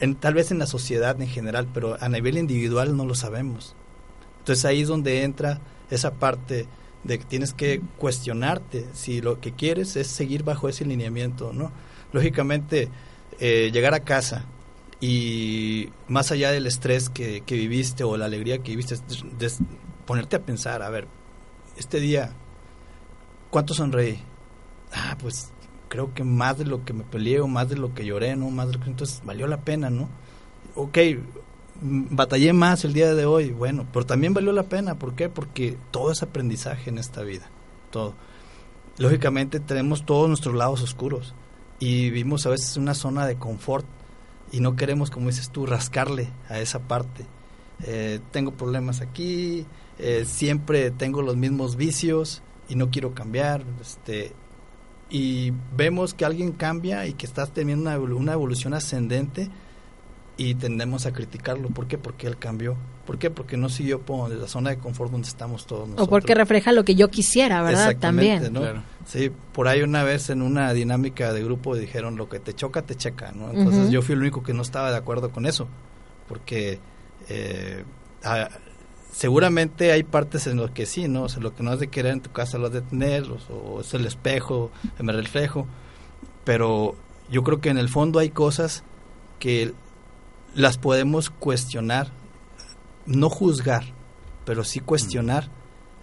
en, 0.00 0.14
tal 0.14 0.34
vez 0.34 0.50
en 0.50 0.58
la 0.58 0.66
sociedad 0.66 1.20
en 1.20 1.28
general, 1.28 1.68
pero 1.72 1.96
a 2.00 2.08
nivel 2.08 2.38
individual 2.38 2.96
no 2.96 3.04
lo 3.04 3.14
sabemos. 3.14 3.74
Entonces 4.40 4.64
ahí 4.64 4.82
es 4.82 4.88
donde 4.88 5.22
entra 5.22 5.60
esa 5.90 6.12
parte 6.12 6.66
de 7.02 7.18
que 7.18 7.24
tienes 7.24 7.52
que 7.52 7.80
cuestionarte 7.98 8.86
si 8.92 9.20
lo 9.20 9.40
que 9.40 9.52
quieres 9.52 9.96
es 9.96 10.06
seguir 10.06 10.42
bajo 10.42 10.68
ese 10.68 10.84
lineamiento, 10.84 11.52
¿no? 11.52 11.72
Lógicamente, 12.12 12.88
eh, 13.40 13.70
llegar 13.72 13.94
a 13.94 14.00
casa 14.00 14.44
y 15.00 15.90
más 16.08 16.30
allá 16.30 16.50
del 16.50 16.66
estrés 16.66 17.08
que, 17.08 17.42
que 17.42 17.56
viviste 17.56 18.04
o 18.04 18.16
la 18.16 18.26
alegría 18.26 18.58
que 18.58 18.70
viviste, 18.70 18.96
ponerte 20.06 20.36
a 20.36 20.42
pensar, 20.42 20.82
a 20.82 20.90
ver, 20.90 21.06
este 21.76 22.00
día, 22.00 22.32
¿cuánto 23.50 23.74
sonreí? 23.74 24.20
Ah, 24.92 25.16
pues 25.20 25.52
creo 25.88 26.14
que 26.14 26.24
más 26.24 26.58
de 26.58 26.64
lo 26.64 26.84
que 26.84 26.92
me 26.92 27.04
peleé 27.04 27.40
o 27.40 27.48
más 27.48 27.68
de 27.68 27.76
lo 27.76 27.94
que 27.94 28.04
lloré, 28.04 28.36
¿no? 28.36 28.50
Más 28.50 28.68
de 28.68 28.74
lo 28.74 28.80
que 28.80 28.90
entonces 28.90 29.22
valió 29.24 29.46
la 29.46 29.60
pena, 29.60 29.90
¿no? 29.90 30.08
Ok, 30.74 30.98
mm, 31.80 32.06
batallé 32.10 32.52
más 32.52 32.84
el 32.84 32.92
día 32.92 33.14
de 33.14 33.26
hoy, 33.26 33.50
bueno, 33.50 33.86
pero 33.92 34.06
también 34.06 34.34
valió 34.34 34.52
la 34.52 34.64
pena, 34.64 34.98
¿por 34.98 35.14
qué? 35.14 35.28
Porque 35.28 35.76
todo 35.90 36.12
es 36.12 36.22
aprendizaje 36.22 36.90
en 36.90 36.98
esta 36.98 37.22
vida, 37.22 37.48
todo. 37.90 38.14
Lógicamente 38.98 39.60
tenemos 39.60 40.04
todos 40.06 40.28
nuestros 40.28 40.54
lados 40.54 40.82
oscuros 40.82 41.34
y 41.80 42.10
vivimos 42.10 42.46
a 42.46 42.50
veces 42.50 42.76
una 42.76 42.94
zona 42.94 43.26
de 43.26 43.36
confort 43.36 43.86
y 44.52 44.60
no 44.60 44.76
queremos, 44.76 45.10
como 45.10 45.28
dices 45.28 45.50
tú, 45.50 45.66
rascarle 45.66 46.28
a 46.48 46.60
esa 46.60 46.80
parte. 46.80 47.26
Eh, 47.84 48.20
tengo 48.30 48.52
problemas 48.52 49.00
aquí, 49.00 49.66
eh, 49.98 50.24
siempre 50.26 50.90
tengo 50.90 51.22
los 51.22 51.36
mismos 51.36 51.76
vicios 51.76 52.42
y 52.68 52.76
no 52.76 52.90
quiero 52.90 53.14
cambiar, 53.14 53.64
este, 53.80 54.32
y 55.10 55.52
vemos 55.76 56.14
que 56.14 56.24
alguien 56.24 56.52
cambia 56.52 57.06
y 57.06 57.14
que 57.14 57.26
estás 57.26 57.52
teniendo 57.52 57.90
una, 57.90 57.98
una 57.98 58.32
evolución 58.32 58.74
ascendente 58.74 59.50
y 60.36 60.54
tendemos 60.54 61.06
a 61.06 61.12
criticarlo. 61.12 61.68
¿Por 61.68 61.86
qué? 61.86 61.98
Porque 61.98 62.26
él 62.26 62.36
cambió. 62.36 62.76
¿Por 63.06 63.18
qué? 63.18 63.30
Porque 63.30 63.56
no 63.56 63.68
siguió 63.68 64.00
por 64.00 64.30
la 64.30 64.48
zona 64.48 64.70
de 64.70 64.78
confort 64.78 65.12
donde 65.12 65.28
estamos 65.28 65.66
todos 65.66 65.82
nosotros. 65.82 66.08
O 66.08 66.10
porque 66.10 66.34
refleja 66.34 66.72
lo 66.72 66.84
que 66.84 66.94
yo 66.94 67.08
quisiera, 67.08 67.62
¿verdad? 67.62 67.90
Exactamente, 67.90 68.46
También. 68.46 68.52
¿no? 68.52 68.60
Claro. 68.60 68.82
Sí, 69.06 69.30
por 69.52 69.68
ahí 69.68 69.82
una 69.82 70.02
vez 70.02 70.30
en 70.30 70.42
una 70.42 70.72
dinámica 70.72 71.32
de 71.32 71.44
grupo 71.44 71.76
dijeron 71.76 72.16
lo 72.16 72.28
que 72.28 72.40
te 72.40 72.54
choca, 72.54 72.82
te 72.82 72.96
checa, 72.96 73.32
¿no? 73.32 73.50
Entonces 73.52 73.90
yo 73.90 74.02
fui 74.02 74.14
el 74.14 74.20
único 74.20 74.42
que 74.42 74.54
no 74.54 74.62
estaba 74.62 74.90
de 74.90 74.96
acuerdo 74.96 75.30
con 75.30 75.44
eso, 75.44 75.68
porque 76.26 76.78
eh, 77.28 77.84
seguramente 79.12 79.92
hay 79.92 80.02
partes 80.02 80.46
en 80.46 80.60
las 80.60 80.70
que 80.70 80.86
sí, 80.86 81.06
¿no? 81.06 81.24
O 81.24 81.28
sea, 81.28 81.42
lo 81.42 81.54
que 81.54 81.62
no 81.62 81.70
has 81.70 81.80
de 81.80 81.88
querer 81.88 82.12
en 82.12 82.20
tu 82.20 82.32
casa 82.32 82.56
lo 82.56 82.68
has 82.68 82.72
de 82.72 82.80
tener, 82.80 83.24
o, 83.24 83.54
o 83.54 83.80
es 83.82 83.92
el 83.92 84.06
espejo, 84.06 84.70
me 84.98 85.12
reflejo, 85.12 85.66
pero 86.44 86.96
yo 87.30 87.42
creo 87.42 87.60
que 87.60 87.68
en 87.68 87.78
el 87.78 87.90
fondo 87.90 88.18
hay 88.18 88.30
cosas 88.30 88.84
que 89.38 89.74
las 90.54 90.78
podemos 90.78 91.30
cuestionar, 91.30 92.08
no 93.06 93.28
juzgar, 93.28 93.84
pero 94.44 94.64
sí 94.64 94.80
cuestionar 94.80 95.48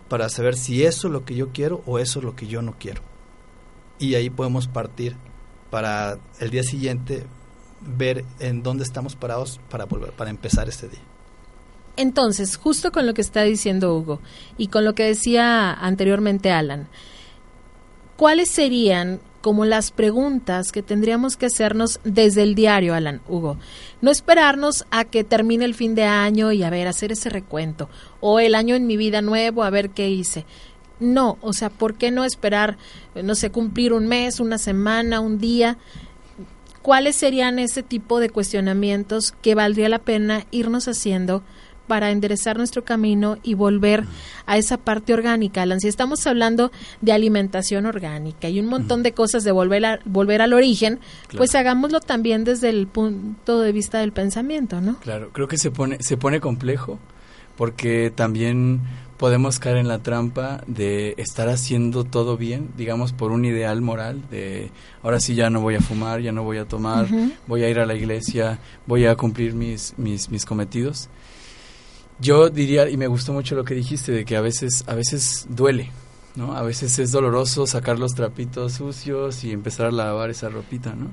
para 0.10 0.30
saber 0.30 0.56
si 0.56 0.84
eso 0.84 1.08
es 1.08 1.14
lo 1.14 1.26
que 1.26 1.36
yo 1.36 1.50
quiero 1.50 1.82
o 1.86 2.00
eso 2.00 2.20
es 2.20 2.26
lo 2.26 2.36
que 2.36 2.48
yo 2.48 2.62
no 2.62 2.76
quiero. 2.78 3.02
Y 3.98 4.16
ahí 4.16 4.30
podemos 4.30 4.68
partir 4.68 5.16
para 5.70 6.18
el 6.40 6.50
día 6.50 6.64
siguiente 6.64 7.26
ver 7.80 8.26
en 8.40 8.62
dónde 8.62 8.84
estamos 8.84 9.16
parados 9.16 9.60
para 9.70 9.86
volver 9.86 10.12
para 10.12 10.30
empezar 10.30 10.68
este 10.68 10.90
día. 10.90 11.02
Entonces, 11.98 12.58
justo 12.58 12.92
con 12.92 13.06
lo 13.06 13.14
que 13.14 13.22
está 13.22 13.44
diciendo 13.44 13.96
Hugo 13.96 14.22
y 14.58 14.68
con 14.68 14.86
lo 14.86 14.96
que 14.96 15.04
decía 15.04 15.74
anteriormente 15.74 16.52
Alan, 16.52 16.88
¿cuáles 18.18 18.50
serían 18.50 19.20
como 19.42 19.66
las 19.66 19.92
preguntas 19.92 20.72
que 20.72 20.84
tendríamos 20.84 21.36
que 21.36 21.48
hacernos 21.48 22.00
desde 22.04 22.44
el 22.44 22.56
diario, 22.56 22.94
Alan, 22.94 23.22
Hugo? 23.28 23.58
No 24.02 24.12
esperarnos 24.12 24.86
a 24.92 25.06
que 25.06 25.24
termine 25.24 25.66
el 25.66 25.74
fin 25.74 25.96
de 25.96 26.04
año 26.04 26.52
y 26.52 26.64
a 26.64 26.70
ver, 26.70 26.88
hacer 26.88 27.12
ese 27.12 27.30
recuento, 27.30 27.90
o 28.20 28.40
el 28.40 28.56
año 28.56 28.76
en 28.76 28.88
mi 28.88 28.98
vida 28.98 29.22
nuevo, 29.22 29.64
a 29.64 29.70
ver 29.70 29.90
qué 29.90 30.10
hice. 30.10 30.46
No, 31.00 31.38
o 31.42 31.52
sea, 31.54 31.70
¿por 31.70 31.96
qué 31.96 32.12
no 32.12 32.24
esperar, 32.24 32.78
no 33.22 33.34
sé, 33.34 33.50
cumplir 33.50 33.92
un 33.92 34.08
mes, 34.08 34.40
una 34.40 34.60
semana, 34.60 35.20
un 35.20 35.40
día? 35.40 35.78
¿Cuáles 36.84 37.16
serían 37.16 37.60
ese 37.60 37.84
tipo 37.84 38.20
de 38.20 38.30
cuestionamientos 38.30 39.32
que 39.32 39.56
valdría 39.56 39.90
la 39.90 40.00
pena 40.00 40.46
irnos 40.52 40.88
haciendo 40.88 41.44
para 41.92 42.10
enderezar 42.12 42.56
nuestro 42.56 42.86
camino 42.86 43.38
y 43.44 43.54
volver 43.54 44.06
a 44.46 44.56
esa 44.56 44.78
parte 44.78 45.14
orgánica? 45.14 45.64
Alan, 45.64 45.82
si 45.82 45.90
estamos 45.90 46.26
hablando 46.26 46.72
de 47.02 47.12
alimentación 47.12 47.86
orgánica 47.86 48.48
y 48.48 48.62
un 48.62 48.68
montón 48.68 49.04
de 49.04 49.12
cosas 49.12 49.44
de 49.44 49.52
volver, 49.52 49.86
a, 49.86 50.00
volver 50.06 50.42
al 50.42 50.54
origen, 50.54 51.02
Claro. 51.24 51.40
pues 51.40 51.54
hagámoslo 51.54 52.00
también 52.00 52.46
desde 52.46 52.70
el 52.70 52.88
punto 52.88 53.60
de 53.60 53.74
vista 53.74 54.00
del 54.00 54.14
pensamiento, 54.14 54.80
¿no? 54.80 55.00
Claro, 55.02 55.32
creo 55.34 55.50
que 55.50 55.58
se 55.58 55.70
pone, 55.70 55.98
se 56.00 56.16
pone 56.16 56.40
complejo 56.40 56.98
porque 57.58 58.10
también 58.16 58.80
podemos 59.18 59.60
caer 59.60 59.76
en 59.76 59.90
la 59.90 60.00
trampa 60.00 60.64
de 60.68 61.14
estar 61.18 61.50
haciendo 61.50 62.06
todo 62.06 62.38
bien, 62.38 62.70
digamos, 62.78 63.12
por 63.12 63.32
un 63.34 63.44
ideal 63.44 63.82
moral 63.82 64.22
de 64.32 64.72
ahora 65.04 65.20
sí 65.20 65.36
ya 65.36 65.50
no 65.50 65.60
voy 65.60 65.76
a 65.76 65.82
fumar, 65.82 66.22
ya 66.22 66.32
no 66.32 66.44
voy 66.44 66.58
a 66.58 66.66
tomar, 66.66 67.08
voy 67.48 67.64
a 67.64 67.70
ir 67.70 67.80
a 67.80 67.86
la 67.86 67.96
iglesia, 67.96 68.60
voy 68.88 69.08
a 69.08 69.16
cumplir 69.18 69.56
mis, 69.56 69.94
mis, 69.98 70.30
mis 70.30 70.46
cometidos. 70.46 71.10
Yo 72.22 72.50
diría, 72.50 72.88
y 72.88 72.98
me 72.98 73.08
gustó 73.08 73.34
mucho 73.34 73.56
lo 73.56 73.64
que 73.64 73.74
dijiste, 73.74 74.12
de 74.12 74.26
que 74.26 74.36
a 74.38 74.42
veces, 74.42 74.84
a 74.88 74.94
veces 74.94 75.48
duele, 75.50 75.90
¿no? 76.36 76.56
A 76.56 76.62
veces 76.62 77.00
es 77.00 77.12
doloroso 77.12 77.66
sacar 77.66 77.98
los 77.98 78.14
trapitos 78.14 78.74
sucios 78.74 79.44
y 79.44 79.52
empezar 79.52 79.88
a 79.88 79.92
lavar 79.92 80.30
esa 80.30 80.50
ropita, 80.50 80.94
¿no? 80.94 81.08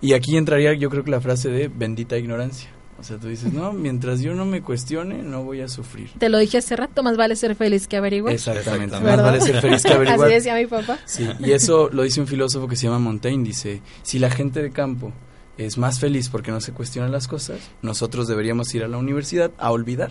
Y 0.00 0.12
aquí 0.12 0.36
entraría 0.36 0.74
yo 0.74 0.90
creo 0.90 1.04
que 1.04 1.10
la 1.10 1.20
frase 1.20 1.48
de 1.48 1.68
bendita 1.68 2.18
ignorancia. 2.18 2.70
O 2.98 3.02
sea, 3.02 3.18
tú 3.18 3.28
dices, 3.28 3.52
no, 3.52 3.72
mientras 3.72 4.20
yo 4.20 4.34
no 4.34 4.44
me 4.44 4.62
cuestione, 4.62 5.22
no 5.22 5.42
voy 5.42 5.62
a 5.62 5.68
sufrir. 5.68 6.10
Te 6.18 6.28
lo 6.28 6.38
dije 6.38 6.58
hace 6.58 6.76
rato, 6.76 7.02
más 7.02 7.16
vale 7.16 7.36
ser 7.36 7.54
feliz 7.54 7.86
que 7.86 7.96
averiguar. 7.96 8.34
Exactamente, 8.34 8.96
Exactamente. 8.96 9.16
más 9.16 9.32
vale 9.32 9.40
ser 9.40 9.60
feliz 9.60 9.82
que 9.82 9.92
averiguar. 9.92 10.20
Así 10.26 10.34
decía 10.34 10.54
mi 10.54 10.66
papá. 10.66 10.98
Sí, 11.06 11.26
y 11.40 11.52
eso 11.52 11.88
lo 11.90 12.02
dice 12.02 12.20
un 12.20 12.26
filósofo 12.26 12.68
que 12.68 12.76
se 12.76 12.86
llama 12.86 12.98
Montaigne, 12.98 13.44
dice, 13.44 13.80
si 14.02 14.18
la 14.18 14.30
gente 14.30 14.62
de 14.62 14.70
campo 14.70 15.12
es 15.58 15.78
más 15.78 15.98
feliz 16.00 16.28
porque 16.28 16.50
no 16.50 16.60
se 16.60 16.72
cuestionan 16.72 17.12
las 17.12 17.28
cosas, 17.28 17.58
nosotros 17.82 18.28
deberíamos 18.28 18.74
ir 18.74 18.84
a 18.84 18.88
la 18.88 18.98
universidad 18.98 19.50
a 19.58 19.70
olvidar. 19.70 20.10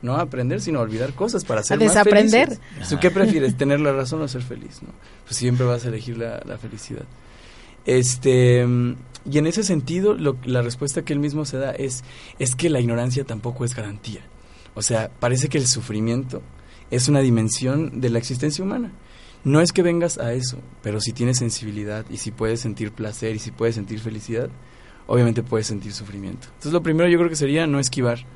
No 0.00 0.14
a 0.14 0.20
aprender, 0.20 0.60
sino 0.60 0.78
a 0.78 0.82
olvidar 0.82 1.12
cosas 1.14 1.44
para 1.44 1.64
ser 1.64 1.76
A 1.76 1.80
más 1.84 1.88
desaprender. 1.92 2.48
felices. 2.50 2.88
¿Tú 2.88 2.98
qué 3.00 3.10
prefieres, 3.10 3.56
tener 3.56 3.80
la 3.80 3.92
razón 3.92 4.22
o 4.22 4.28
ser 4.28 4.42
feliz? 4.42 4.80
¿no? 4.82 4.90
Pues 5.24 5.36
siempre 5.36 5.66
vas 5.66 5.84
a 5.84 5.88
elegir 5.88 6.16
la, 6.18 6.40
la 6.46 6.56
felicidad. 6.56 7.02
Este, 7.84 8.60
y 9.28 9.38
en 9.38 9.46
ese 9.46 9.62
sentido, 9.64 10.14
lo- 10.14 10.36
la 10.44 10.62
respuesta 10.62 11.02
que 11.04 11.12
él 11.12 11.18
mismo 11.18 11.44
se 11.44 11.56
da 11.58 11.72
es, 11.72 12.04
es 12.38 12.54
que 12.54 12.70
la 12.70 12.80
ignorancia 12.80 13.24
tampoco 13.24 13.64
es 13.64 13.74
garantía. 13.74 14.20
O 14.74 14.82
sea, 14.82 15.10
parece 15.18 15.48
que 15.48 15.58
el 15.58 15.66
sufrimiento 15.66 16.42
es 16.90 17.08
una 17.08 17.20
dimensión 17.20 18.00
de 18.00 18.10
la 18.10 18.18
existencia 18.18 18.62
humana. 18.64 18.92
No 19.44 19.60
es 19.60 19.72
que 19.72 19.82
vengas 19.82 20.18
a 20.18 20.32
eso, 20.32 20.58
pero 20.82 21.00
si 21.00 21.12
tienes 21.12 21.38
sensibilidad 21.38 22.04
y 22.10 22.16
si 22.16 22.30
puedes 22.30 22.60
sentir 22.60 22.92
placer 22.92 23.36
y 23.36 23.38
si 23.38 23.50
puedes 23.50 23.76
sentir 23.76 24.00
felicidad, 24.00 24.50
obviamente 25.06 25.42
puedes 25.42 25.66
sentir 25.66 25.92
sufrimiento. 25.92 26.48
Entonces 26.48 26.72
lo 26.72 26.82
primero 26.82 27.08
yo 27.08 27.18
creo 27.18 27.30
que 27.30 27.36
sería 27.36 27.66
no 27.66 27.78
esquivar, 27.78 28.26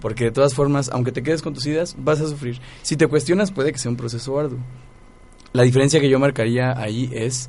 porque 0.00 0.24
de 0.24 0.30
todas 0.30 0.54
formas, 0.54 0.90
aunque 0.90 1.12
te 1.12 1.22
quedes 1.22 1.42
con 1.42 1.54
tus 1.54 1.66
ideas, 1.66 1.96
vas 1.98 2.20
a 2.20 2.28
sufrir. 2.28 2.60
Si 2.82 2.96
te 2.96 3.06
cuestionas, 3.06 3.52
puede 3.52 3.72
que 3.72 3.78
sea 3.78 3.90
un 3.90 3.96
proceso 3.96 4.38
arduo. 4.38 4.58
La 5.52 5.62
diferencia 5.62 6.00
que 6.00 6.10
yo 6.10 6.18
marcaría 6.18 6.78
ahí 6.78 7.10
es 7.12 7.48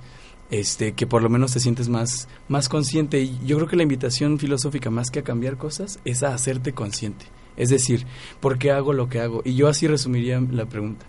este 0.50 0.94
que 0.94 1.06
por 1.06 1.22
lo 1.22 1.30
menos 1.30 1.54
te 1.54 1.60
sientes 1.60 1.90
más 1.90 2.28
más 2.48 2.70
consciente 2.70 3.22
y 3.22 3.40
yo 3.46 3.58
creo 3.58 3.68
que 3.68 3.76
la 3.76 3.84
invitación 3.84 4.40
filosófica 4.40 4.90
más 4.90 5.12
que 5.12 5.20
a 5.20 5.24
cambiar 5.24 5.58
cosas 5.58 6.00
es 6.06 6.24
a 6.24 6.34
hacerte 6.34 6.74
consciente. 6.74 7.26
Es 7.58 7.70
decir, 7.70 8.06
¿por 8.40 8.58
qué 8.58 8.72
hago 8.72 8.94
lo 8.94 9.10
que 9.10 9.20
hago? 9.20 9.42
Y 9.44 9.56
yo 9.56 9.68
así 9.68 9.86
resumiría 9.86 10.40
la 10.40 10.66
pregunta. 10.66 11.06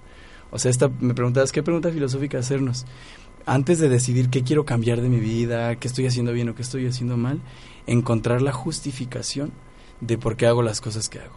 O 0.51 0.59
sea, 0.59 0.71
esta, 0.71 0.91
me 1.01 1.15
preguntabas, 1.15 1.53
¿qué 1.53 1.63
pregunta 1.63 1.91
filosófica 1.91 2.39
hacernos? 2.39 2.87
Antes 3.47 3.79
de 3.79 3.89
decidir 3.89 4.29
qué 4.29 4.43
quiero 4.43 4.65
cambiar 4.65 5.01
de 5.01 5.09
mi 5.09 5.21
vida, 5.21 5.77
qué 5.77 5.89
estoy 5.89 6.07
haciendo 6.07 6.33
bien 6.33 6.49
o 6.49 6.55
qué 6.55 6.63
estoy 6.63 6.87
haciendo 6.87 7.17
mal, 7.17 7.41
encontrar 7.87 8.43
la 8.43 8.53
justificación 8.53 9.53
de 10.01 10.19
por 10.19 10.37
qué 10.37 10.47
hago 10.47 10.63
las 10.63 10.81
cosas 10.81 11.09
que 11.09 11.21
hago. 11.21 11.37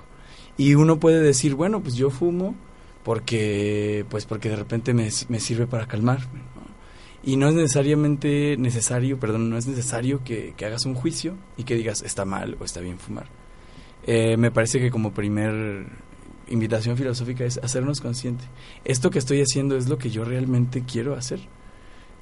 Y 0.58 0.76
uno 0.76 1.00
puede 1.00 1.20
decir, 1.22 1.56
bueno, 1.56 1.82
pues 1.82 1.96
yo 1.96 2.10
fumo 2.10 2.56
porque, 3.04 4.06
pues 4.10 4.26
porque 4.26 4.50
de 4.50 4.56
repente 4.56 4.94
me, 4.94 5.10
me 5.30 5.40
sirve 5.40 5.68
para 5.68 5.88
calmarme. 5.88 6.42
Y 7.26 7.38
no 7.38 7.48
es 7.48 7.56
necesariamente 7.56 8.58
necesario, 8.58 9.18
perdón, 9.18 9.50
no 9.50 9.58
es 9.58 9.66
necesario 9.66 10.24
que, 10.26 10.54
que 10.58 10.66
hagas 10.66 10.86
un 10.86 10.94
juicio 10.94 11.36
y 11.56 11.64
que 11.64 11.76
digas 11.76 12.02
está 12.02 12.26
mal 12.26 12.58
o 12.60 12.66
está 12.66 12.82
bien 12.82 13.00
fumar. 13.00 13.28
Eh, 14.06 14.36
me 14.36 14.52
parece 14.52 14.80
que 14.80 14.92
como 14.92 15.14
primer 15.14 15.86
invitación 16.54 16.96
filosófica 16.98 17.44
es 17.44 17.58
hacernos 17.62 18.00
consciente. 18.00 18.46
Esto 18.86 19.10
que 19.10 19.20
estoy 19.20 19.42
haciendo 19.42 19.76
es 19.76 19.90
lo 19.90 19.98
que 19.98 20.10
yo 20.10 20.24
realmente 20.24 20.84
quiero 20.86 21.16
hacer. 21.16 21.40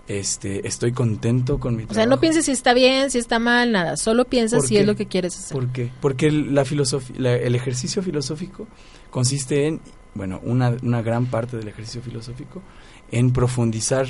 Este, 0.08 0.68
estoy 0.68 0.92
contento 0.92 1.60
con 1.60 1.76
mi 1.76 1.84
O 1.84 1.88
trabajo. 1.88 1.96
sea, 2.02 2.06
no 2.08 2.20
pienses 2.20 2.46
si 2.46 2.52
está 2.52 2.74
bien, 2.74 3.12
si 3.12 3.18
está 3.20 3.40
mal, 3.40 3.72
nada. 3.72 3.96
Solo 3.98 4.26
piensa 4.26 4.58
¿Por 4.58 4.68
si 4.68 4.74
qué? 4.76 4.82
es 4.82 4.88
lo 4.88 4.96
que 4.96 5.06
quieres 5.06 5.38
hacer. 5.38 5.54
¿Por 5.54 5.68
qué? 5.72 5.90
Porque 6.02 6.28
el, 6.28 6.54
la 6.56 6.66
la- 7.18 7.36
el 7.36 7.56
ejercicio 7.56 8.02
filosófico 8.02 8.68
consiste 9.10 9.68
en, 9.68 9.80
bueno, 10.16 10.40
una, 10.44 10.76
una 10.82 11.02
gran 11.02 11.28
parte 11.28 11.56
del 11.58 11.68
ejercicio 11.68 12.02
filosófico, 12.02 12.62
en 13.12 13.32
profundizar 13.32 14.08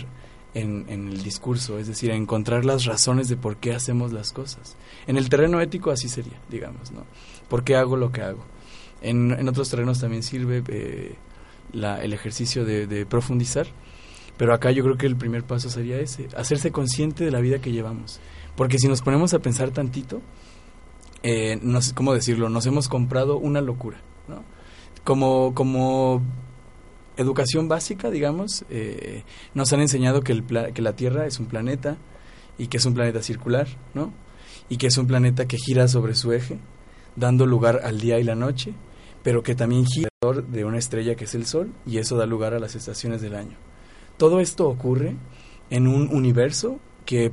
en, 0.53 0.85
en 0.87 1.09
el 1.09 1.23
discurso, 1.23 1.77
es 1.77 1.87
decir, 1.87 2.09
en 2.11 2.23
encontrar 2.23 2.65
las 2.65 2.85
razones 2.85 3.27
de 3.27 3.37
por 3.37 3.57
qué 3.57 3.73
hacemos 3.73 4.11
las 4.11 4.31
cosas. 4.31 4.75
En 5.07 5.17
el 5.17 5.29
terreno 5.29 5.61
ético 5.61 5.91
así 5.91 6.09
sería, 6.09 6.39
digamos, 6.49 6.91
¿no? 6.91 7.05
¿Por 7.47 7.63
qué 7.63 7.75
hago 7.75 7.95
lo 7.97 8.11
que 8.11 8.21
hago? 8.21 8.43
En, 9.01 9.47
otros 9.47 9.69
terrenos 9.69 9.99
también 9.99 10.23
sirve 10.23 10.63
eh, 10.67 11.15
la- 11.73 12.01
el 12.03 12.13
ejercicio 12.13 12.65
de, 12.65 13.05
profundizar, 13.05 13.67
pero 14.37 14.53
acá 14.53 14.71
yo 14.71 14.83
creo 14.83 14.97
que 14.97 15.07
el 15.07 15.15
primer 15.15 15.43
paso 15.43 15.69
sería 15.69 15.99
ese, 15.99 16.27
hacerse 16.35 16.71
consciente 16.71 17.23
de 17.25 17.31
la 17.31 17.39
vida 17.39 17.59
que 17.59 17.71
llevamos. 17.71 18.19
Porque 18.55 18.79
si 18.79 18.87
nos 18.87 19.01
ponemos 19.01 19.33
a 19.33 19.39
pensar 19.39 19.71
tantito, 19.71 20.21
eh, 21.23 21.59
no 21.61 21.79
cómo 21.93 22.13
decirlo, 22.13 22.49
nos 22.49 22.65
hemos 22.65 22.89
comprado 22.89 23.37
una 23.37 23.61
locura. 23.61 23.97
Como, 25.03 25.55
como 25.55 26.21
educación 27.17 27.67
básica, 27.67 28.11
digamos, 28.11 28.65
eh, 28.69 29.23
nos 29.55 29.73
han 29.73 29.81
enseñado 29.81 30.21
que, 30.21 30.31
el 30.31 30.43
que 30.73 30.81
la 30.81 30.93
Tierra 30.95 31.25
es 31.25 31.39
un 31.39 31.47
planeta 31.47 31.97
y 32.57 32.67
que 32.67 32.77
es 32.77 32.85
un 32.85 32.93
planeta 32.93 33.23
circular, 33.23 33.67
¿no? 33.93 34.13
Y 34.69 34.77
que 34.77 34.87
es 34.87 34.97
un 34.97 35.07
planeta 35.07 35.47
que 35.47 35.57
gira 35.57 35.87
sobre 35.87 36.13
su 36.13 36.33
eje, 36.33 36.59
dando 37.15 37.45
lugar 37.45 37.81
al 37.83 37.99
día 37.99 38.19
y 38.19 38.23
la 38.23 38.35
noche, 38.35 38.73
pero 39.23 39.43
que 39.43 39.55
también 39.55 39.85
gira 39.85 40.09
alrededor 40.21 40.51
de 40.51 40.65
una 40.65 40.77
estrella 40.77 41.15
que 41.15 41.25
es 41.25 41.35
el 41.35 41.45
Sol 41.45 41.71
y 41.85 41.97
eso 41.97 42.17
da 42.17 42.25
lugar 42.25 42.53
a 42.53 42.59
las 42.59 42.75
estaciones 42.75 43.21
del 43.21 43.35
año. 43.35 43.57
Todo 44.17 44.39
esto 44.39 44.67
ocurre 44.67 45.15
en 45.69 45.87
un 45.87 46.09
universo 46.13 46.79
que 47.05 47.31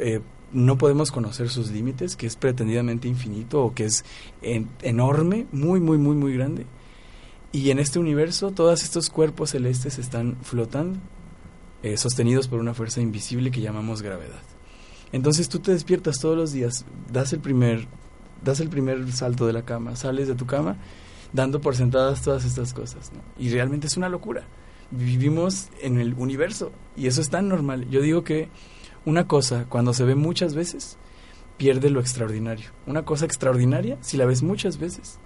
eh, 0.00 0.20
no 0.52 0.78
podemos 0.78 1.10
conocer 1.10 1.48
sus 1.48 1.70
límites, 1.70 2.16
que 2.16 2.26
es 2.26 2.36
pretendidamente 2.36 3.08
infinito 3.08 3.62
o 3.62 3.74
que 3.74 3.84
es 3.86 4.04
en- 4.42 4.68
enorme, 4.82 5.46
muy, 5.52 5.80
muy, 5.80 5.98
muy, 5.98 6.14
muy 6.16 6.34
grande. 6.34 6.66
Y 7.52 7.70
en 7.70 7.78
este 7.78 7.98
universo 7.98 8.50
todos 8.50 8.82
estos 8.82 9.08
cuerpos 9.08 9.50
celestes 9.50 9.98
están 9.98 10.36
flotando, 10.42 10.98
eh, 11.82 11.96
sostenidos 11.96 12.48
por 12.48 12.58
una 12.60 12.74
fuerza 12.74 13.00
invisible 13.00 13.50
que 13.50 13.60
llamamos 13.60 14.02
gravedad. 14.02 14.42
Entonces 15.12 15.48
tú 15.48 15.60
te 15.60 15.72
despiertas 15.72 16.18
todos 16.18 16.36
los 16.36 16.52
días, 16.52 16.84
das 17.12 17.32
el 17.32 17.40
primer, 17.40 17.86
das 18.42 18.60
el 18.60 18.68
primer 18.68 19.10
salto 19.12 19.46
de 19.46 19.52
la 19.52 19.62
cama, 19.62 19.96
sales 19.96 20.26
de 20.28 20.34
tu 20.34 20.44
cama, 20.46 20.76
dando 21.32 21.60
por 21.60 21.76
sentadas 21.76 22.22
todas 22.22 22.44
estas 22.44 22.72
cosas. 22.72 23.10
Y 23.38 23.50
realmente 23.50 23.86
es 23.86 23.96
una 23.96 24.08
locura. 24.08 24.44
Vivimos 24.90 25.68
en 25.82 25.98
el 25.98 26.14
universo 26.14 26.72
y 26.96 27.06
eso 27.06 27.20
es 27.20 27.30
tan 27.30 27.48
normal. 27.48 27.88
Yo 27.90 28.00
digo 28.00 28.24
que 28.24 28.48
una 29.04 29.26
cosa, 29.26 29.66
cuando 29.68 29.92
se 29.92 30.04
ve 30.04 30.14
muchas 30.14 30.54
veces, 30.54 30.98
pierde 31.56 31.90
lo 31.90 32.00
extraordinario. 32.00 32.70
Una 32.86 33.04
cosa 33.04 33.24
extraordinaria, 33.24 33.98
si 34.00 34.16
la 34.16 34.26
ves 34.26 34.42
muchas 34.42 34.78
veces, 34.78 35.18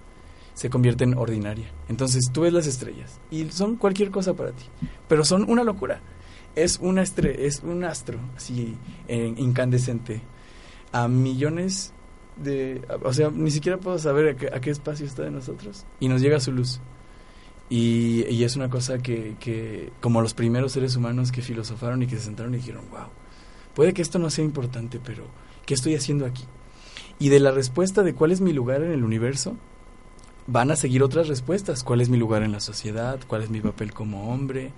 se 0.53 0.69
convierte 0.69 1.03
en 1.03 1.17
ordinaria. 1.17 1.71
Entonces 1.89 2.29
tú 2.31 2.41
ves 2.41 2.53
las 2.53 2.67
estrellas 2.67 3.19
y 3.29 3.49
son 3.49 3.75
cualquier 3.75 4.11
cosa 4.11 4.33
para 4.33 4.51
ti, 4.51 4.65
pero 5.07 5.25
son 5.25 5.49
una 5.49 5.63
locura. 5.63 6.01
Es 6.55 6.79
una 6.81 7.01
estre 7.01 7.45
es 7.45 7.61
un 7.63 7.83
astro 7.85 8.19
así 8.35 8.75
eh, 9.07 9.33
incandescente 9.37 10.21
a 10.91 11.07
millones 11.07 11.93
de, 12.37 12.81
o 13.03 13.13
sea, 13.13 13.29
ni 13.29 13.51
siquiera 13.51 13.77
puedo 13.77 13.97
saber 13.99 14.49
a 14.53 14.59
qué, 14.61 14.69
espacio 14.69 15.05
está 15.05 15.23
de 15.23 15.31
nosotros 15.31 15.85
y 15.99 16.07
nos 16.07 16.21
llega 16.21 16.39
su 16.39 16.51
luz. 16.51 16.79
Y, 17.69 18.25
y 18.29 18.43
es 18.43 18.57
una 18.57 18.69
cosa 18.69 18.97
que, 18.97 19.37
que, 19.39 19.93
como 20.01 20.21
los 20.21 20.33
primeros 20.33 20.73
seres 20.73 20.95
humanos 20.95 21.31
que 21.31 21.41
filosofaron 21.41 22.03
y 22.03 22.07
que 22.07 22.17
se 22.17 22.23
sentaron 22.23 22.53
y 22.53 22.57
dijeron, 22.57 22.83
wow, 22.91 23.07
puede 23.73 23.93
que 23.93 24.01
esto 24.01 24.19
no 24.19 24.29
sea 24.29 24.43
importante, 24.43 24.99
pero 25.03 25.23
¿qué 25.65 25.73
estoy 25.73 25.95
haciendo 25.95 26.25
aquí? 26.25 26.43
Y 27.17 27.29
de 27.29 27.39
la 27.39 27.51
respuesta 27.51 28.03
de 28.03 28.13
cuál 28.13 28.31
es 28.31 28.41
mi 28.41 28.51
lugar 28.51 28.83
en 28.83 28.91
el 28.91 29.03
universo, 29.03 29.55
van 30.47 30.71
a 30.71 30.75
seguir 30.75 31.03
otras 31.03 31.27
respuestas. 31.27 31.83
¿Cuál 31.83 32.01
es 32.01 32.09
mi 32.09 32.17
lugar 32.17 32.43
en 32.43 32.51
la 32.51 32.59
sociedad? 32.59 33.19
¿Cuál 33.27 33.43
es 33.43 33.49
mi 33.49 33.61
papel 33.61 33.93
como 33.93 34.33
hombre? 34.33 34.71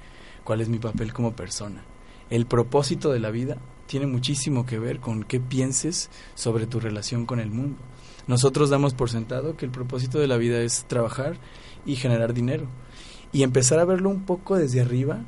¿Cuál 0.44 0.62
es 0.62 0.70
mi 0.70 0.78
papel 0.78 1.14
como 1.14 1.34
persona? 1.34 1.84
El 2.30 2.46
propósito 2.46 3.12
de 3.12 3.20
la 3.20 3.32
vida 3.32 3.58
tiene 3.94 4.08
muchísimo 4.08 4.66
que 4.66 4.80
ver 4.80 5.00
con 5.00 5.24
qué 5.24 5.40
pienses 5.40 6.10
sobre 6.34 6.66
tu 6.66 6.80
relación 6.80 7.28
con 7.28 7.40
el 7.40 7.52
mundo. 7.52 7.78
Nosotros 8.26 8.72
damos 8.72 8.96
por 8.96 9.12
sentado 9.12 9.56
que 9.56 9.66
el 9.66 9.72
propósito 9.72 10.18
de 10.18 10.26
la 10.26 10.38
vida 10.38 10.62
es 10.62 10.86
trabajar 10.86 11.38
y 11.86 11.96
generar 11.96 12.34
dinero. 12.34 12.66
Y 13.32 13.44
empezar 13.44 13.78
a 13.78 13.86
verlo 13.86 14.10
un 14.10 14.26
poco 14.26 14.56
desde 14.56 14.82
arriba, 14.82 15.20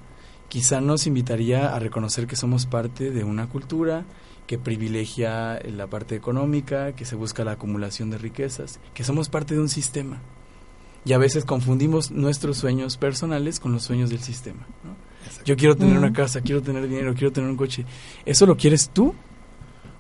quizá 0.50 0.82
nos 0.82 1.06
invitaría 1.06 1.76
a 1.76 1.78
reconocer 1.78 2.26
que 2.26 2.36
somos 2.36 2.66
parte 2.66 3.12
de 3.12 3.24
una 3.24 3.48
cultura 3.50 4.04
que 4.48 4.58
privilegia 4.58 5.60
la 5.64 5.86
parte 5.86 6.16
económica, 6.16 6.94
que 6.94 7.06
se 7.06 7.16
busca 7.16 7.44
la 7.44 7.52
acumulación 7.52 8.10
de 8.10 8.18
riquezas, 8.18 8.80
que 8.96 9.04
somos 9.04 9.30
parte 9.30 9.54
de 9.54 9.62
un 9.62 9.70
sistema. 9.70 10.22
Y 11.06 11.14
a 11.14 11.20
veces 11.20 11.46
confundimos 11.46 12.10
nuestros 12.10 12.58
sueños 12.58 12.98
personales 12.98 13.60
con 13.60 13.74
los 13.74 13.84
sueños 13.84 14.10
del 14.10 14.22
sistema. 14.22 14.66
Yo 15.46 15.56
quiero 15.56 15.76
tener 15.76 15.98
una 15.98 16.14
casa, 16.14 16.42
quiero 16.42 16.62
tener 16.62 16.88
dinero, 16.88 17.14
quiero 17.14 17.32
tener 17.32 17.50
un 17.50 17.58
coche. 17.58 17.86
¿Eso 18.26 18.46
lo 18.46 18.58
quieres 18.58 18.90
tú 18.90 19.14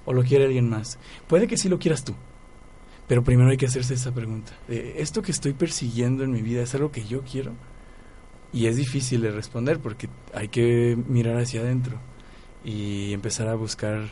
o 0.06 0.14
lo 0.14 0.24
quiere 0.24 0.46
alguien 0.46 0.70
más? 0.70 1.00
Puede 1.28 1.48
que 1.48 1.58
sí 1.58 1.70
lo 1.70 1.80
quieras 1.80 2.04
tú, 2.04 2.16
pero 3.08 3.24
primero 3.24 3.50
hay 3.50 3.58
que 3.58 3.66
hacerse 3.66 3.94
esa 3.94 4.14
pregunta. 4.14 4.54
de, 4.68 5.02
¿Esto 5.02 5.22
que 5.22 5.32
estoy 5.32 5.54
persiguiendo 5.54 6.24
en 6.24 6.32
mi 6.32 6.42
vida 6.42 6.64
es 6.64 6.74
algo 6.76 6.92
que 6.92 7.06
yo 7.06 7.22
quiero? 7.22 7.54
Y 8.54 8.68
es 8.68 8.78
difícil 8.78 9.22
de 9.22 9.32
responder 9.32 9.80
porque 9.80 10.10
hay 10.34 10.48
que 10.48 10.98
mirar 11.08 11.38
hacia 11.38 11.62
adentro 11.62 12.00
y 12.64 13.14
empezar 13.14 13.48
a 13.48 13.56
buscar 13.56 14.10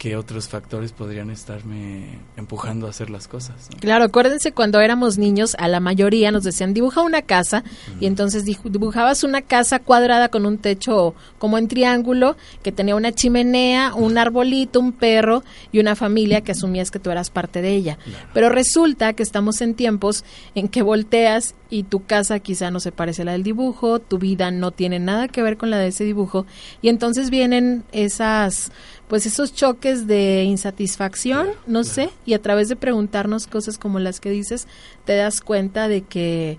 qué 0.00 0.16
otros 0.16 0.48
factores 0.48 0.92
podrían 0.92 1.28
estarme 1.28 2.18
empujando 2.38 2.86
a 2.86 2.90
hacer 2.90 3.10
las 3.10 3.28
cosas. 3.28 3.68
Claro, 3.80 4.04
acuérdense 4.06 4.52
cuando 4.52 4.80
éramos 4.80 5.18
niños, 5.18 5.54
a 5.58 5.68
la 5.68 5.78
mayoría 5.78 6.30
nos 6.30 6.42
decían, 6.42 6.72
dibuja 6.72 7.02
una 7.02 7.20
casa, 7.20 7.64
y 8.00 8.06
entonces 8.06 8.46
dibujabas 8.46 9.24
una 9.24 9.42
casa 9.42 9.78
cuadrada 9.78 10.30
con 10.30 10.46
un 10.46 10.56
techo 10.56 11.14
como 11.36 11.58
en 11.58 11.68
triángulo, 11.68 12.38
que 12.62 12.72
tenía 12.72 12.96
una 12.96 13.12
chimenea, 13.12 13.92
un 13.94 14.16
arbolito, 14.16 14.80
un 14.80 14.92
perro 14.92 15.44
y 15.70 15.80
una 15.80 15.94
familia 15.94 16.40
que 16.40 16.52
asumías 16.52 16.90
que 16.90 16.98
tú 16.98 17.10
eras 17.10 17.28
parte 17.28 17.60
de 17.60 17.74
ella. 17.74 17.98
Pero 18.32 18.48
resulta 18.48 19.12
que 19.12 19.22
estamos 19.22 19.60
en 19.60 19.74
tiempos 19.74 20.24
en 20.54 20.68
que 20.68 20.80
volteas 20.80 21.54
y 21.68 21.82
tu 21.82 22.06
casa 22.06 22.38
quizá 22.38 22.70
no 22.70 22.80
se 22.80 22.90
parece 22.90 23.20
a 23.20 23.26
la 23.26 23.32
del 23.32 23.42
dibujo, 23.42 23.98
tu 23.98 24.18
vida 24.18 24.50
no 24.50 24.70
tiene 24.70 24.98
nada 24.98 25.28
que 25.28 25.42
ver 25.42 25.58
con 25.58 25.68
la 25.68 25.76
de 25.76 25.88
ese 25.88 26.04
dibujo, 26.04 26.46
y 26.80 26.88
entonces 26.88 27.28
vienen 27.28 27.84
esas 27.92 28.72
pues 29.10 29.26
esos 29.26 29.52
choques 29.52 30.06
de 30.06 30.44
insatisfacción, 30.44 31.48
no 31.66 31.82
sé, 31.82 32.10
y 32.24 32.34
a 32.34 32.40
través 32.40 32.68
de 32.68 32.76
preguntarnos 32.76 33.48
cosas 33.48 33.76
como 33.76 33.98
las 33.98 34.20
que 34.20 34.30
dices, 34.30 34.68
te 35.04 35.16
das 35.16 35.40
cuenta 35.40 35.88
de 35.88 36.02
que 36.02 36.58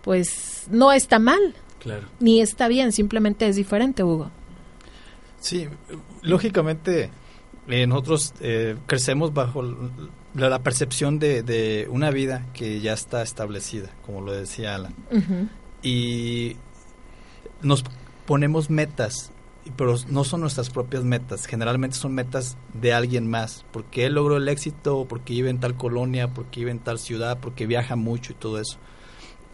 pues 0.00 0.64
no 0.70 0.92
está 0.92 1.18
mal. 1.18 1.54
Claro. 1.78 2.08
Ni 2.18 2.40
está 2.40 2.68
bien, 2.68 2.92
simplemente 2.92 3.46
es 3.46 3.56
diferente, 3.56 4.02
Hugo. 4.02 4.30
Sí, 5.40 5.68
lógicamente 6.22 7.10
eh, 7.68 7.86
nosotros 7.86 8.32
eh, 8.40 8.78
crecemos 8.86 9.34
bajo 9.34 9.62
la, 10.34 10.58
percepción 10.62 11.18
de, 11.18 11.86
una 11.90 12.10
vida 12.10 12.46
que 12.54 12.80
ya 12.80 12.94
está 12.94 13.20
establecida, 13.20 13.90
como 14.06 14.22
lo 14.22 14.32
decía 14.32 14.74
Alan. 14.74 14.94
Y 15.82 16.56
nos 17.60 17.84
ponemos 18.24 18.70
metas 18.70 19.32
pero 19.76 19.96
no 20.08 20.24
son 20.24 20.40
nuestras 20.40 20.70
propias 20.70 21.04
metas, 21.04 21.46
generalmente 21.46 21.96
son 21.96 22.14
metas 22.14 22.56
de 22.74 22.92
alguien 22.92 23.28
más, 23.28 23.64
porque 23.72 24.06
él 24.06 24.14
logró 24.14 24.36
el 24.36 24.48
éxito, 24.48 25.06
porque 25.08 25.34
vive 25.34 25.50
en 25.50 25.60
tal 25.60 25.76
colonia, 25.76 26.32
porque 26.32 26.60
vive 26.60 26.70
en 26.70 26.78
tal 26.78 26.98
ciudad, 26.98 27.38
porque 27.40 27.66
viaja 27.66 27.96
mucho 27.96 28.32
y 28.32 28.36
todo 28.36 28.60
eso. 28.60 28.78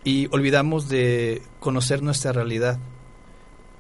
Y 0.05 0.29
olvidamos 0.33 0.88
de 0.88 1.42
conocer 1.61 2.02
nuestra 2.02 2.33
realidad. 2.33 2.79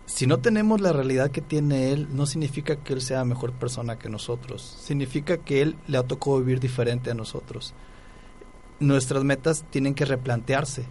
Si 0.06 0.26
no 0.26 0.38
tenemos 0.38 0.80
la 0.80 0.92
realidad 0.92 1.30
que 1.30 1.40
tiene 1.40 1.92
él, 1.92 2.08
no 2.12 2.26
significa 2.26 2.76
que 2.76 2.92
él 2.92 3.00
sea 3.00 3.24
mejor 3.24 3.52
persona 3.52 3.98
que 3.98 4.08
nosotros, 4.08 4.62
significa 4.80 5.38
que 5.38 5.62
él 5.62 5.76
le 5.86 5.98
ha 5.98 6.02
tocado 6.02 6.38
vivir 6.38 6.60
diferente 6.60 7.10
a 7.10 7.14
nosotros. 7.14 7.74
Nuestras 8.78 9.24
metas 9.24 9.64
tienen 9.70 9.94
que 9.94 10.04
replantearse 10.04 10.84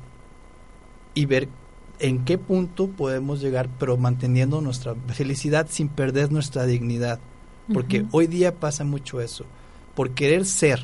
y 1.14 1.26
ver 1.26 1.50
en 2.00 2.26
qué 2.26 2.38
punto 2.38 2.88
podemos 2.88 3.42
llegar, 3.42 3.70
pero 3.80 3.98
manteniendo 3.98 4.62
nuestra 4.62 4.96
felicidad 5.08 5.68
sin 5.70 5.90
perder 5.90 6.32
nuestra 6.32 6.66
dignidad. 6.66 7.20
Porque 7.74 8.06
hoy 8.12 8.28
día 8.28 8.56
pasa 8.56 8.84
mucho 8.84 9.22
eso. 9.22 9.46
Por 9.96 10.12
querer 10.12 10.46
ser 10.46 10.80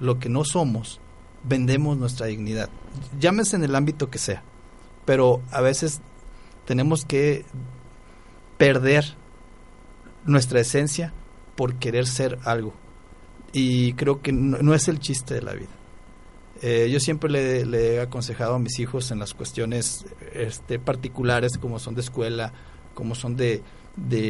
lo 0.00 0.18
que 0.18 0.28
no 0.28 0.44
somos, 0.44 1.00
vendemos 1.44 1.96
nuestra 1.96 2.26
dignidad. 2.26 2.70
Llámese 3.20 3.56
en 3.56 3.64
el 3.64 3.74
ámbito 3.76 4.10
que 4.10 4.18
sea. 4.18 4.42
Pero 5.04 5.42
a 5.52 5.60
veces 5.60 6.00
tenemos 6.64 7.04
que 7.04 7.44
perder 8.56 9.14
nuestra 10.24 10.60
esencia 10.60 11.12
por 11.54 11.76
querer 11.76 12.06
ser 12.06 12.38
algo. 12.44 12.74
Y 13.52 13.92
creo 13.94 14.20
que 14.20 14.32
no 14.32 14.74
es 14.74 14.88
el 14.88 14.98
chiste 14.98 15.34
de 15.34 15.42
la 15.42 15.52
vida. 15.52 15.70
Eh, 16.60 16.88
yo 16.90 16.98
siempre 16.98 17.30
le, 17.30 17.94
he 17.94 18.00
aconsejado 18.00 18.54
a 18.54 18.58
mis 18.58 18.78
hijos 18.80 19.10
en 19.10 19.20
las 19.20 19.34
cuestiones 19.34 20.06
este, 20.32 20.78
particulares, 20.78 21.56
como 21.56 21.78
son 21.78 21.94
de 21.94 22.00
escuela, 22.00 22.52
como 22.94 23.14
son 23.14 23.36
de, 23.36 23.62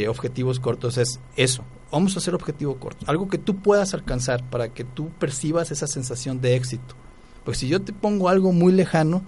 objetivos 0.08 0.60
cortos, 0.60 0.98
es 0.98 1.20
eso. 1.36 1.64
Vamos 1.90 2.16
a 2.16 2.18
hacer 2.18 2.34
objetivo 2.34 2.76
corto, 2.76 3.06
algo 3.08 3.28
que 3.28 3.38
tú 3.38 3.56
puedas 3.56 3.94
alcanzar 3.94 4.44
para 4.50 4.68
que 4.68 4.84
tú 4.84 5.08
percibas 5.18 5.70
esa 5.70 5.86
sensación 5.86 6.40
de 6.42 6.54
éxito. 6.54 6.94
Pues 7.44 7.58
si 7.58 7.68
yo 7.68 7.80
te 7.80 7.94
pongo 7.94 8.28
algo 8.28 8.52
muy 8.52 8.72
lejano, 8.72 9.22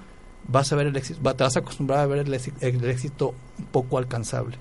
vas 0.47 0.71
a 0.73 0.77
ver 0.77 0.89
el 0.89 0.97
éxito, 0.97 1.21
te 1.35 1.43
vas 1.43 1.57
a 1.57 1.61
acostumbrar 1.61 2.01
a 2.01 2.07
ver 2.07 2.19
el 2.19 2.85
éxito 2.85 3.35
un 3.59 3.65
poco 3.67 3.97
alcanzable. 3.97 4.59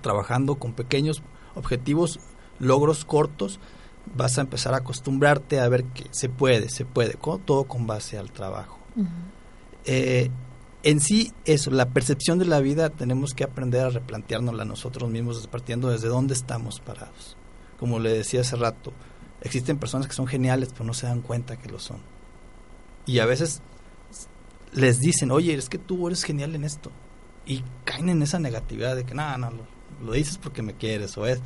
Trabajando 0.00 0.56
con 0.56 0.72
pequeños 0.72 1.22
objetivos, 1.54 2.18
logros 2.58 3.04
cortos, 3.04 3.60
vas 4.14 4.38
a 4.38 4.42
empezar 4.42 4.74
a 4.74 4.78
acostumbrarte 4.78 5.60
a 5.60 5.68
ver 5.68 5.84
que 5.84 6.04
se 6.10 6.28
puede, 6.28 6.68
se 6.68 6.84
puede, 6.84 7.16
todo 7.44 7.64
con 7.64 7.86
base 7.86 8.18
al 8.18 8.30
trabajo. 8.30 8.78
Eh, 9.84 10.30
en 10.82 11.00
sí, 11.00 11.32
eso, 11.44 11.70
la 11.70 11.88
percepción 11.88 12.38
de 12.38 12.44
la 12.44 12.60
vida 12.60 12.90
tenemos 12.90 13.34
que 13.34 13.44
aprender 13.44 13.84
a 13.84 13.90
replanteárnosla 13.90 14.64
nosotros 14.64 15.10
mismos, 15.10 15.46
partiendo 15.48 15.90
desde 15.90 16.08
dónde 16.08 16.34
estamos 16.34 16.80
parados. 16.80 17.36
Como 17.78 17.98
le 17.98 18.12
decía 18.12 18.42
hace 18.42 18.56
rato, 18.56 18.92
existen 19.40 19.78
personas 19.78 20.06
que 20.06 20.14
son 20.14 20.26
geniales, 20.26 20.70
pero 20.72 20.84
no 20.84 20.94
se 20.94 21.06
dan 21.06 21.22
cuenta 21.22 21.56
que 21.56 21.68
lo 21.68 21.78
son. 21.78 21.98
Y 23.04 23.18
a 23.18 23.26
veces 23.26 23.62
les 24.72 25.00
dicen, 25.00 25.30
oye, 25.30 25.54
es 25.54 25.68
que 25.68 25.78
tú 25.78 26.06
eres 26.06 26.22
genial 26.22 26.54
en 26.54 26.64
esto. 26.64 26.90
Y 27.46 27.62
caen 27.84 28.08
en 28.08 28.22
esa 28.22 28.38
negatividad 28.38 28.96
de 28.96 29.04
que, 29.04 29.14
no, 29.14 29.36
no, 29.38 29.50
lo, 30.04 30.12
dices 30.12 30.38
porque 30.38 30.62
me 30.62 30.74
quieres, 30.74 31.16
o 31.18 31.26
es. 31.26 31.40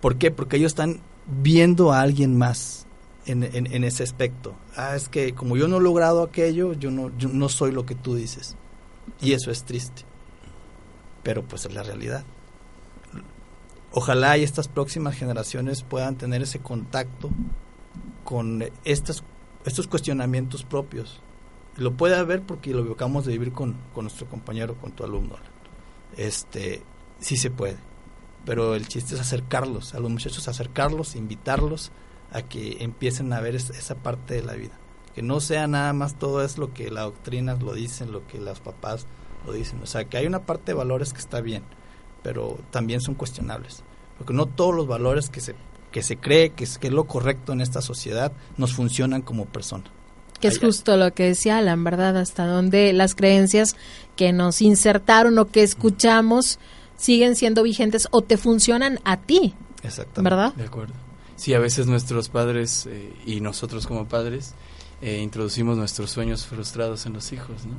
¿Por 0.00 0.16
qué? 0.16 0.30
Porque 0.30 0.56
ellos 0.56 0.72
están 0.72 1.00
viendo 1.26 1.92
a 1.92 2.00
alguien 2.00 2.36
más 2.36 2.86
en, 3.26 3.84
ese 3.84 4.02
aspecto. 4.02 4.54
Ah, 4.76 4.96
es 4.96 5.08
que 5.08 5.34
como 5.34 5.56
yo 5.56 5.68
no 5.68 5.78
he 5.78 5.80
logrado 5.80 6.22
aquello, 6.22 6.72
yo 6.72 6.90
no, 6.90 7.16
yo 7.16 7.28
no 7.28 7.48
soy 7.48 7.72
lo 7.72 7.86
que 7.86 7.94
tú 7.94 8.14
dices. 8.14 8.56
Y 9.20 9.32
eso 9.32 9.50
es 9.50 9.64
triste. 9.64 10.02
Pero 11.22 11.42
pues 11.42 11.64
es 11.66 11.74
la 11.74 11.82
realidad. 11.82 12.24
Ojalá 13.92 14.38
y 14.38 14.42
estas 14.42 14.68
próximas 14.68 15.14
generaciones 15.14 15.82
puedan 15.82 16.16
tener 16.16 16.42
ese 16.42 16.58
contacto 16.58 17.30
con 18.24 18.64
estas, 18.84 19.22
estos 19.64 19.86
cuestionamientos 19.86 20.64
propios. 20.64 21.20
Lo 21.76 21.92
puede 21.92 22.16
haber 22.16 22.42
porque 22.42 22.72
lo 22.72 22.92
acabamos 22.92 23.24
de 23.26 23.32
vivir 23.32 23.52
con, 23.52 23.76
con 23.94 24.04
nuestro 24.04 24.26
compañero, 24.26 24.76
con 24.76 24.92
tu 24.92 25.04
alumno. 25.04 25.36
Este, 26.16 26.82
sí 27.20 27.36
se 27.36 27.50
puede 27.50 27.91
pero 28.44 28.74
el 28.74 28.88
chiste 28.88 29.14
es 29.14 29.20
acercarlos 29.20 29.94
a 29.94 30.00
los 30.00 30.10
muchachos, 30.10 30.48
acercarlos, 30.48 31.16
invitarlos 31.16 31.92
a 32.32 32.42
que 32.42 32.78
empiecen 32.80 33.32
a 33.32 33.40
ver 33.40 33.54
esa 33.54 33.94
parte 33.96 34.34
de 34.34 34.42
la 34.42 34.54
vida. 34.54 34.78
Que 35.14 35.22
no 35.22 35.40
sea 35.40 35.66
nada 35.66 35.92
más 35.92 36.18
todo 36.18 36.42
es 36.42 36.58
lo 36.58 36.72
que 36.72 36.90
las 36.90 37.04
doctrinas 37.04 37.62
lo 37.62 37.74
dicen, 37.74 38.12
lo 38.12 38.26
que 38.26 38.40
las 38.40 38.60
papás 38.60 39.06
lo 39.46 39.52
dicen. 39.52 39.80
O 39.82 39.86
sea, 39.86 40.04
que 40.04 40.16
hay 40.16 40.26
una 40.26 40.40
parte 40.40 40.72
de 40.72 40.74
valores 40.74 41.12
que 41.12 41.20
está 41.20 41.40
bien, 41.40 41.62
pero 42.22 42.58
también 42.70 43.00
son 43.00 43.14
cuestionables. 43.14 43.82
Porque 44.16 44.32
no 44.32 44.46
todos 44.46 44.74
los 44.74 44.86
valores 44.86 45.28
que 45.28 45.40
se, 45.40 45.54
que 45.90 46.02
se 46.02 46.16
cree 46.16 46.50
que 46.50 46.64
es, 46.64 46.78
que 46.78 46.88
es 46.88 46.92
lo 46.92 47.04
correcto 47.04 47.52
en 47.52 47.60
esta 47.60 47.82
sociedad 47.82 48.32
nos 48.56 48.72
funcionan 48.72 49.22
como 49.22 49.44
persona. 49.44 49.84
Que 50.40 50.48
es 50.48 50.58
justo 50.58 50.96
lo 50.96 51.12
que 51.14 51.24
decía 51.24 51.58
Alan, 51.58 51.84
¿verdad? 51.84 52.16
Hasta 52.16 52.46
donde 52.46 52.92
las 52.92 53.14
creencias 53.14 53.76
que 54.16 54.32
nos 54.32 54.60
insertaron 54.60 55.38
o 55.38 55.46
que 55.46 55.62
escuchamos 55.62 56.58
siguen 57.02 57.34
siendo 57.34 57.64
vigentes 57.64 58.06
o 58.12 58.22
te 58.22 58.36
funcionan 58.36 59.00
a 59.04 59.16
ti. 59.16 59.54
Exactamente. 59.82 60.22
¿Verdad? 60.22 60.54
De 60.54 60.64
acuerdo. 60.64 60.94
Sí, 61.34 61.52
a 61.52 61.58
veces 61.58 61.88
nuestros 61.88 62.28
padres 62.28 62.86
eh, 62.86 63.12
y 63.26 63.40
nosotros 63.40 63.88
como 63.88 64.06
padres 64.06 64.54
eh, 65.00 65.18
introducimos 65.20 65.76
nuestros 65.76 66.12
sueños 66.12 66.46
frustrados 66.46 67.04
en 67.06 67.14
los 67.14 67.32
hijos, 67.32 67.66
¿no? 67.66 67.74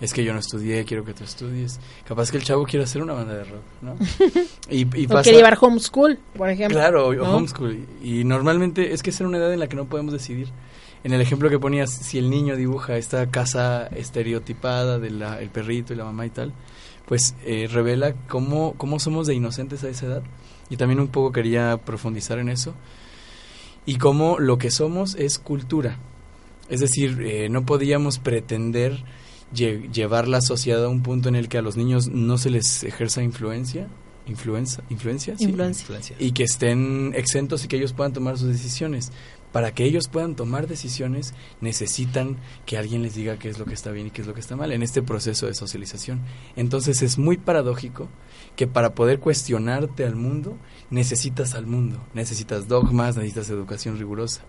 Es 0.00 0.12
que 0.12 0.24
yo 0.24 0.32
no 0.32 0.40
estudié, 0.40 0.84
quiero 0.84 1.04
que 1.04 1.14
tú 1.14 1.22
estudies. 1.22 1.78
Capaz 2.04 2.32
que 2.32 2.38
el 2.38 2.42
chavo 2.42 2.64
quiere 2.64 2.82
hacer 2.82 3.00
una 3.00 3.12
banda 3.12 3.34
de 3.34 3.44
rock, 3.44 3.62
¿no? 3.80 3.96
Y, 4.68 4.80
y 5.02 5.04
o 5.04 5.22
quiere 5.22 5.38
llevar 5.38 5.56
homeschool, 5.60 6.18
por 6.36 6.50
ejemplo. 6.50 6.76
Claro, 6.76 7.10
homeschool. 7.10 7.86
Y 8.02 8.24
normalmente 8.24 8.92
es 8.92 9.04
que 9.04 9.10
es 9.10 9.20
una 9.20 9.38
edad 9.38 9.52
en 9.52 9.60
la 9.60 9.68
que 9.68 9.76
no 9.76 9.84
podemos 9.84 10.12
decidir. 10.12 10.48
En 11.04 11.12
el 11.12 11.20
ejemplo 11.20 11.48
que 11.48 11.60
ponías, 11.60 11.90
si 11.92 12.18
el 12.18 12.28
niño 12.28 12.56
dibuja 12.56 12.96
esta 12.96 13.30
casa 13.30 13.86
estereotipada 13.86 14.98
del 14.98 15.22
el 15.22 15.50
perrito 15.50 15.92
y 15.92 15.96
la 15.96 16.04
mamá 16.04 16.26
y 16.26 16.30
tal, 16.30 16.52
pues 17.06 17.34
eh, 17.44 17.68
revela 17.70 18.14
cómo, 18.28 18.74
cómo 18.76 18.98
somos 18.98 19.26
de 19.26 19.34
inocentes 19.34 19.84
a 19.84 19.88
esa 19.88 20.06
edad. 20.06 20.22
Y 20.70 20.76
también 20.76 21.00
un 21.00 21.08
poco 21.08 21.32
quería 21.32 21.76
profundizar 21.78 22.38
en 22.38 22.48
eso. 22.48 22.74
Y 23.86 23.96
cómo 23.98 24.38
lo 24.38 24.58
que 24.58 24.70
somos 24.70 25.14
es 25.16 25.38
cultura. 25.38 25.98
Es 26.68 26.80
decir, 26.80 27.20
eh, 27.22 27.48
no 27.50 27.66
podíamos 27.66 28.18
pretender 28.18 29.04
llevar 29.52 30.26
la 30.26 30.40
sociedad 30.40 30.84
a 30.84 30.88
un 30.88 31.02
punto 31.02 31.28
en 31.28 31.36
el 31.36 31.48
que 31.48 31.58
a 31.58 31.62
los 31.62 31.76
niños 31.76 32.08
no 32.08 32.38
se 32.38 32.50
les 32.50 32.82
ejerza 32.82 33.22
influencia, 33.22 33.86
influencia, 34.26 34.82
influencia, 34.88 35.36
influencia. 35.38 36.16
y 36.18 36.32
que 36.32 36.42
estén 36.42 37.12
exentos 37.14 37.64
y 37.64 37.68
que 37.68 37.76
ellos 37.76 37.92
puedan 37.92 38.12
tomar 38.12 38.36
sus 38.36 38.48
decisiones 38.48 39.12
para 39.54 39.72
que 39.72 39.84
ellos 39.84 40.08
puedan 40.08 40.34
tomar 40.34 40.66
decisiones, 40.66 41.32
necesitan 41.60 42.38
que 42.66 42.76
alguien 42.76 43.04
les 43.04 43.14
diga 43.14 43.38
qué 43.38 43.48
es 43.48 43.60
lo 43.60 43.66
que 43.66 43.74
está 43.74 43.92
bien 43.92 44.08
y 44.08 44.10
qué 44.10 44.22
es 44.22 44.26
lo 44.26 44.34
que 44.34 44.40
está 44.40 44.56
mal 44.56 44.72
en 44.72 44.82
este 44.82 45.00
proceso 45.00 45.46
de 45.46 45.54
socialización. 45.54 46.22
Entonces 46.56 47.02
es 47.02 47.18
muy 47.18 47.36
paradójico 47.36 48.08
que 48.56 48.66
para 48.66 48.96
poder 48.96 49.20
cuestionarte 49.20 50.04
al 50.04 50.16
mundo, 50.16 50.58
necesitas 50.90 51.54
al 51.54 51.66
mundo, 51.66 52.00
necesitas 52.14 52.66
dogmas, 52.66 53.14
necesitas 53.14 53.48
educación 53.48 53.96
rigurosa. 53.96 54.42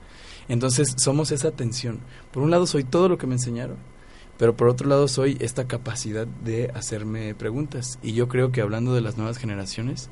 Entonces 0.48 0.96
somos 0.98 1.32
esa 1.32 1.52
tensión. 1.52 2.00
Por 2.32 2.42
un 2.42 2.50
lado 2.50 2.66
soy 2.66 2.84
todo 2.84 3.08
lo 3.08 3.20
que 3.20 3.28
me 3.28 3.36
enseñaron, 3.36 3.78
pero 4.40 4.58
por 4.58 4.70
otro 4.70 4.90
lado 4.90 5.08
soy 5.08 5.38
esta 5.40 5.68
capacidad 5.68 6.26
de 6.26 6.72
hacerme 6.74 7.36
preguntas. 7.36 8.00
Y 8.02 8.14
yo 8.14 8.28
creo 8.28 8.52
que 8.52 8.62
hablando 8.62 8.96
de 8.96 9.02
las 9.02 9.18
nuevas 9.18 9.38
generaciones, 9.38 10.10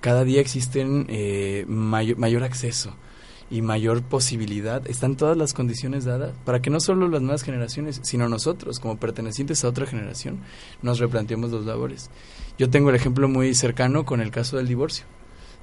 cada 0.00 0.24
día 0.24 0.40
existen 0.40 1.04
eh, 1.10 1.66
mayor, 1.68 2.16
mayor 2.16 2.44
acceso 2.44 2.96
y 3.52 3.60
mayor 3.60 4.02
posibilidad, 4.02 4.88
están 4.88 5.14
todas 5.14 5.36
las 5.36 5.52
condiciones 5.52 6.06
dadas 6.06 6.32
para 6.46 6.62
que 6.62 6.70
no 6.70 6.80
solo 6.80 7.06
las 7.06 7.20
nuevas 7.20 7.42
generaciones, 7.42 8.00
sino 8.02 8.26
nosotros, 8.26 8.80
como 8.80 8.96
pertenecientes 8.96 9.62
a 9.62 9.68
otra 9.68 9.84
generación, 9.84 10.40
nos 10.80 10.98
replanteemos 10.98 11.50
los 11.50 11.66
labores. 11.66 12.08
Yo 12.58 12.70
tengo 12.70 12.88
el 12.88 12.96
ejemplo 12.96 13.28
muy 13.28 13.54
cercano 13.54 14.06
con 14.06 14.22
el 14.22 14.30
caso 14.30 14.56
del 14.56 14.68
divorcio. 14.68 15.04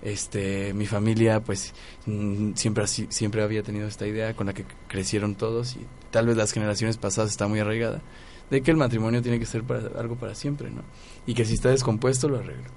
Este, 0.04 0.72
mi 0.76 0.86
familia, 0.86 1.40
pues, 1.44 1.74
mm, 2.06 2.54
siempre 2.54 2.84
así, 2.84 3.08
siempre 3.10 3.42
había 3.42 3.64
tenido 3.64 3.88
esta 3.88 4.06
idea 4.06 4.36
con 4.36 4.46
la 4.46 4.54
que 4.54 4.66
crecieron 4.88 5.34
todos 5.34 5.76
y 5.76 5.80
tal 6.12 6.28
vez 6.28 6.38
las 6.38 6.52
generaciones 6.52 6.98
pasadas 6.98 7.32
está 7.32 7.48
muy 7.48 7.60
arraigada 7.60 8.04
de 8.52 8.62
que 8.62 8.70
el 8.70 8.78
matrimonio 8.78 9.24
tiene 9.24 9.40
que 9.40 9.48
ser 9.48 9.64
para, 9.64 10.00
algo 10.00 10.16
para 10.16 10.36
siempre, 10.36 10.70
¿no? 10.70 10.84
Y 11.26 11.34
que 11.34 11.44
si 11.44 11.56
está 11.56 11.70
descompuesto 11.70 12.30
lo 12.30 12.38
arreglo 12.38 12.70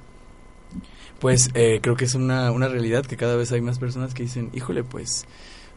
pues 1.22 1.50
eh, 1.54 1.78
creo 1.80 1.94
que 1.94 2.04
es 2.04 2.16
una, 2.16 2.50
una 2.50 2.66
realidad 2.66 3.06
que 3.06 3.16
cada 3.16 3.36
vez 3.36 3.52
hay 3.52 3.60
más 3.60 3.78
personas 3.78 4.12
que 4.12 4.24
dicen, 4.24 4.50
híjole, 4.54 4.82
pues, 4.82 5.24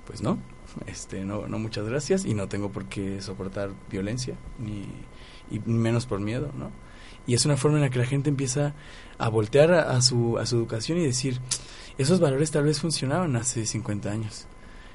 pues 0.07 0.23
no, 0.23 0.39
este, 0.87 1.23
no, 1.23 1.47
no 1.47 1.59
muchas 1.59 1.87
gracias 1.87 2.25
y 2.25 2.33
no 2.33 2.47
tengo 2.47 2.71
por 2.71 2.85
qué 2.85 3.21
soportar 3.21 3.69
violencia, 3.91 4.33
ni 4.57 4.87
y 5.51 5.59
menos 5.69 6.07
por 6.07 6.19
miedo, 6.19 6.51
¿no? 6.57 6.71
Y 7.27 7.35
es 7.35 7.45
una 7.45 7.57
forma 7.57 7.77
en 7.77 7.83
la 7.83 7.91
que 7.91 7.99
la 7.99 8.07
gente 8.07 8.27
empieza 8.27 8.73
a 9.19 9.29
voltear 9.29 9.71
a, 9.71 10.01
su, 10.01 10.39
a 10.39 10.47
su 10.47 10.55
educación 10.55 10.97
y 10.97 11.05
decir, 11.05 11.39
esos 11.99 12.19
valores 12.19 12.49
tal 12.49 12.63
vez 12.63 12.79
funcionaban 12.79 13.35
hace 13.35 13.67
50 13.67 14.09
años, 14.09 14.47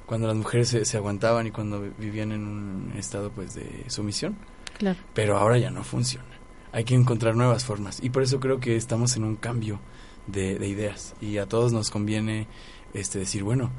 cuando 0.05 0.27
las 0.27 0.37
mujeres 0.37 0.69
se, 0.69 0.85
se 0.85 0.97
aguantaban 0.97 1.47
y 1.47 1.53
cuando 1.53 1.81
vivían 1.97 2.33
en 2.33 2.45
un 2.45 2.93
estado 2.97 3.31
pues 3.31 3.55
de 3.55 3.85
sumisión. 3.87 4.37
Claro. 4.79 4.99
Pero 5.15 5.39
ahora 5.39 5.59
ya 5.59 5.71
no 5.71 5.85
funciona. 5.85 6.27
Hay 6.73 6.83
que 6.83 6.97
encontrar 6.97 7.37
nuevas 7.37 7.65
formas. 7.65 8.01
Y 8.03 8.11
por 8.11 8.25
eso 8.25 8.41
creo 8.41 8.59
que 8.59 8.75
estamos 8.75 9.17
en 9.17 9.23
un 9.23 9.37
cambio 9.37 9.79
de, 10.26 10.66
ideas 10.66 11.14
y 11.20 11.38
a 11.38 11.46
todos 11.46 11.72
nos 11.72 11.90
conviene 11.90 12.46
este 12.94 13.18
decir 13.18 13.42
bueno 13.42 13.70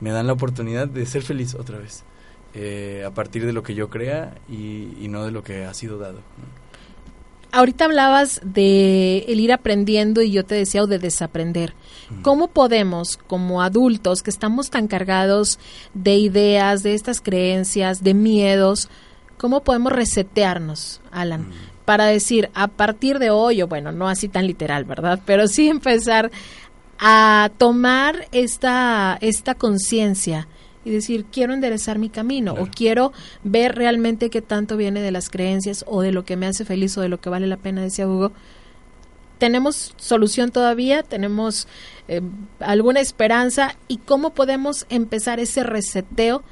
me 0.00 0.10
dan 0.10 0.26
la 0.26 0.34
oportunidad 0.34 0.88
de 0.88 1.06
ser 1.06 1.22
feliz 1.22 1.54
otra 1.54 1.78
vez 1.78 2.04
eh, 2.54 3.04
a 3.06 3.10
partir 3.12 3.44
de 3.46 3.52
lo 3.52 3.62
que 3.62 3.74
yo 3.74 3.90
crea 3.90 4.34
y, 4.48 5.08
no 5.08 5.24
de 5.24 5.30
lo 5.30 5.42
que 5.42 5.64
ha 5.64 5.74
sido 5.74 5.98
dado 5.98 6.20
ahorita 7.52 7.86
hablabas 7.86 8.40
de 8.44 9.18
el 9.28 9.40
ir 9.40 9.52
aprendiendo 9.52 10.22
y 10.22 10.30
yo 10.30 10.44
te 10.44 10.54
decía 10.54 10.82
o 10.82 10.86
de 10.86 10.98
desaprender. 10.98 11.74
¿Cómo 12.20 12.48
podemos, 12.48 13.16
como 13.16 13.62
adultos 13.62 14.22
que 14.22 14.30
estamos 14.30 14.68
tan 14.68 14.88
cargados 14.88 15.58
de 15.94 16.16
ideas, 16.16 16.82
de 16.82 16.92
estas 16.92 17.22
creencias, 17.22 18.04
de 18.04 18.12
miedos, 18.12 18.90
cómo 19.38 19.62
podemos 19.62 19.92
resetearnos, 19.92 21.00
Alan? 21.10 21.50
Para 21.86 22.04
decir 22.06 22.50
a 22.52 22.66
partir 22.68 23.18
de 23.18 23.30
hoy, 23.30 23.62
o 23.62 23.68
bueno, 23.68 23.92
no 23.92 24.08
así 24.08 24.28
tan 24.28 24.46
literal, 24.46 24.84
¿verdad? 24.84 25.20
Pero 25.24 25.48
sí 25.48 25.68
empezar 25.68 26.30
a 26.98 27.50
tomar 27.56 28.26
esta, 28.32 29.16
esta 29.22 29.54
conciencia 29.54 30.48
y 30.84 30.90
decir, 30.90 31.24
quiero 31.24 31.54
enderezar 31.54 31.98
mi 31.98 32.10
camino 32.10 32.54
o 32.54 32.66
quiero 32.66 33.12
ver 33.44 33.74
realmente 33.74 34.30
qué 34.30 34.42
tanto 34.42 34.76
viene 34.76 35.00
de 35.00 35.10
las 35.10 35.30
creencias 35.30 35.84
o 35.88 36.02
de 36.02 36.12
lo 36.12 36.24
que 36.24 36.36
me 36.36 36.46
hace 36.46 36.64
feliz 36.64 36.96
o 36.98 37.00
de 37.00 37.08
lo 37.08 37.20
que 37.20 37.30
vale 37.30 37.46
la 37.46 37.56
pena, 37.56 37.82
decía 37.82 38.06
Hugo. 38.06 38.32
¿Tenemos 39.38 39.94
solución 39.96 40.50
todavía? 40.50 41.02
¿Tenemos 41.02 41.68
eh, 42.08 42.20
alguna 42.58 43.00
esperanza? 43.00 43.76
¿Y 43.86 43.98
cómo 43.98 44.30
podemos 44.30 44.86
empezar 44.88 45.40
ese 45.40 45.62
reseteo 45.62 46.42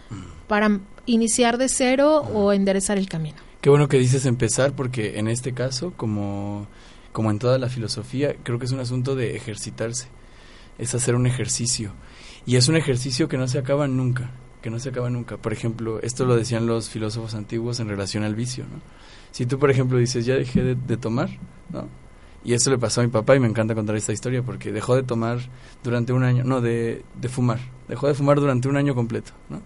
para 0.49 0.81
iniciar 1.07 1.57
de 1.57 1.68
cero 1.68 2.29
o 2.35 2.53
enderezar 2.53 2.99
el 2.99 3.09
camino? 3.09 3.37
Qué 3.64 3.70
bueno 3.70 3.88
que 3.88 3.98
dices 3.98 4.27
empezar 4.27 4.77
porque 4.77 5.18
en 5.18 5.27
este 5.27 5.55
caso, 5.55 5.94
como, 5.96 6.66
como 7.12 7.31
en 7.31 7.38
toda 7.38 7.57
la 7.57 7.70
filosofía, 7.70 8.37
creo 8.42 8.59
que 8.59 8.66
es 8.66 8.72
un 8.72 8.81
asunto 8.81 9.16
de 9.16 9.37
ejercitarse, 9.37 10.09
es 10.77 10.94
hacer 10.94 11.14
un 11.14 11.27
ejercicio. 11.27 11.94
Y 12.44 12.57
es 12.57 12.68
un 12.68 12.77
ejercicio 12.77 13.27
que 13.27 13.38
no 13.38 13.48
se 13.48 13.59
acaba 13.59 13.88
nunca, 13.88 14.33
que 14.61 14.68
no 14.68 14.79
se 14.79 14.90
acaba 14.90 15.09
nunca. 15.09 15.38
Por 15.38 15.55
ejemplo, 15.55 15.98
esto 16.03 16.27
lo 16.27 16.37
decían 16.37 16.66
los 16.66 16.90
filósofos 16.90 17.35
antiguos 17.35 17.81
en 17.81 17.88
relación 17.88 18.22
al 18.22 18.35
vicio, 18.35 18.64
¿no? 18.64 18.83
Si 19.31 19.46
tú, 19.46 19.59
por 19.59 19.70
ejemplo, 19.70 19.96
dices, 19.96 20.27
ya 20.27 20.35
dejé 20.35 20.74
de, 20.74 20.96
tomar, 20.98 21.31
¿no? 21.70 21.88
Y 22.44 22.53
eso 22.53 22.68
le 22.68 22.77
pasó 22.77 23.00
a 23.00 23.05
mi 23.05 23.11
papá 23.11 23.35
y 23.35 23.40
me 23.40 23.48
encanta 23.48 23.74
contar 23.74 23.96
esta 23.96 24.12
historia 24.12 24.42
porque 24.42 24.72
dejó 24.72 24.94
de 24.94 25.05
tomar 25.05 25.38
durante 25.83 26.12
un 26.12 26.22
año, 26.22 26.44
no, 26.44 26.61
de, 26.61 27.03
de 27.18 27.29
fumar, 27.31 27.61
dejó 27.88 28.09
de 28.09 28.12
fumar 28.12 28.38
durante 28.40 28.68
un 28.68 28.77
año 28.77 28.94
completo, 28.94 29.33
¿no? 29.48 29.62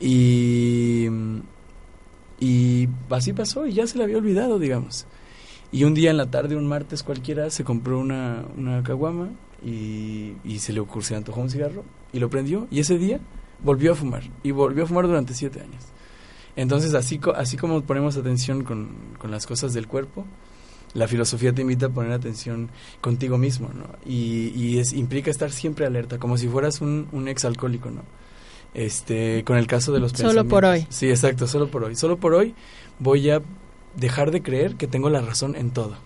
Y 0.00 1.10
y 2.44 2.90
así 3.08 3.32
pasó 3.32 3.66
y 3.66 3.72
ya 3.72 3.86
se 3.86 3.96
le 3.96 4.04
había 4.04 4.18
olvidado, 4.18 4.58
digamos. 4.58 5.06
Y 5.72 5.84
un 5.84 5.94
día 5.94 6.10
en 6.10 6.18
la 6.18 6.30
tarde, 6.30 6.56
un 6.56 6.66
martes 6.66 7.02
cualquiera, 7.02 7.48
se 7.48 7.64
compró 7.64 7.98
una, 7.98 8.44
una 8.58 8.82
caguama 8.82 9.30
y, 9.64 10.34
se 10.58 10.74
le 10.74 10.80
ocurrió, 10.80 11.08
se 11.08 11.16
antojó 11.16 11.40
un 11.40 11.48
cigarro 11.48 11.84
y 12.12 12.18
lo 12.18 12.28
prendió. 12.28 12.68
Y 12.70 12.80
ese 12.80 12.98
día 12.98 13.18
volvió 13.62 13.92
a 13.92 13.94
fumar 13.94 14.24
y 14.42 14.50
volvió 14.50 14.84
a 14.84 14.86
fumar 14.86 15.06
durante 15.06 15.32
siete 15.32 15.60
años. 15.60 15.84
Entonces, 16.54 16.92
así, 16.92 17.18
así 17.34 17.56
como 17.56 17.82
ponemos 17.82 18.18
atención 18.18 18.62
con, 18.62 18.90
con 19.18 19.30
las 19.30 19.46
cosas 19.46 19.72
del 19.72 19.88
cuerpo, 19.88 20.26
la 20.92 21.08
filosofía 21.08 21.54
te 21.54 21.62
invita 21.62 21.86
a 21.86 21.88
poner 21.88 22.12
atención 22.12 22.68
contigo 23.00 23.38
mismo, 23.38 23.70
¿no? 23.74 23.86
Y, 24.04 24.76
es, 24.78 24.92
implica 24.92 25.30
estar 25.30 25.50
siempre 25.50 25.86
alerta, 25.86 26.18
como 26.18 26.36
si 26.36 26.46
fueras 26.46 26.82
un, 26.82 27.08
un 27.10 27.26
ex 27.26 27.46
alcohólico, 27.46 27.90
¿no? 27.90 28.02
Este, 28.74 29.44
con 29.44 29.56
el 29.56 29.66
caso 29.66 29.92
de 29.92 30.00
los 30.00 30.12
Solo 30.12 30.44
por 30.44 30.64
hoy. 30.64 30.86
Sí, 30.90 31.08
exacto, 31.08 31.46
solo 31.46 31.68
por 31.68 31.84
hoy. 31.84 31.94
Solo 31.96 32.18
por 32.18 32.34
hoy 32.34 32.54
voy 32.98 33.30
a 33.30 33.40
dejar 33.96 34.30
de 34.32 34.42
creer 34.42 34.74
que 34.74 34.86
tengo 34.86 35.08
la 35.08 35.20
razón 35.20 35.56
en 35.56 35.70
todo. 35.70 35.96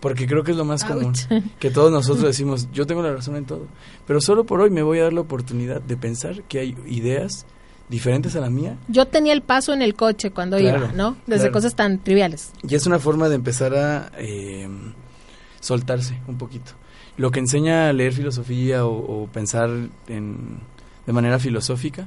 Porque 0.00 0.26
creo 0.26 0.42
que 0.42 0.50
es 0.50 0.56
lo 0.56 0.64
más 0.64 0.84
común. 0.84 1.14
Que 1.58 1.70
todos 1.70 1.90
nosotros 1.90 2.24
decimos, 2.24 2.68
yo 2.72 2.86
tengo 2.86 3.02
la 3.02 3.12
razón 3.12 3.36
en 3.36 3.44
todo. 3.44 3.66
Pero 4.06 4.20
solo 4.20 4.44
por 4.44 4.60
hoy 4.60 4.70
me 4.70 4.82
voy 4.82 4.98
a 4.98 5.04
dar 5.04 5.12
la 5.12 5.20
oportunidad 5.20 5.80
de 5.80 5.96
pensar 5.96 6.42
que 6.44 6.58
hay 6.58 6.76
ideas 6.86 7.46
diferentes 7.88 8.34
a 8.36 8.40
la 8.40 8.50
mía. 8.50 8.76
Yo 8.88 9.06
tenía 9.06 9.32
el 9.32 9.42
paso 9.42 9.72
en 9.72 9.82
el 9.82 9.94
coche 9.94 10.30
cuando 10.30 10.58
iba, 10.58 10.92
¿no? 10.94 11.16
Desde 11.26 11.50
cosas 11.50 11.74
tan 11.74 11.98
triviales. 11.98 12.52
Y 12.66 12.74
es 12.74 12.86
una 12.86 12.98
forma 12.98 13.28
de 13.28 13.34
empezar 13.34 13.74
a 13.74 14.10
eh, 14.18 14.68
soltarse 15.60 16.20
un 16.26 16.36
poquito. 16.38 16.72
Lo 17.16 17.30
que 17.30 17.40
enseña 17.40 17.88
a 17.88 17.92
leer 17.92 18.12
filosofía 18.12 18.86
o 18.86 19.28
pensar 19.32 19.70
en 20.08 20.58
de 21.06 21.12
manera 21.12 21.38
filosófica, 21.38 22.06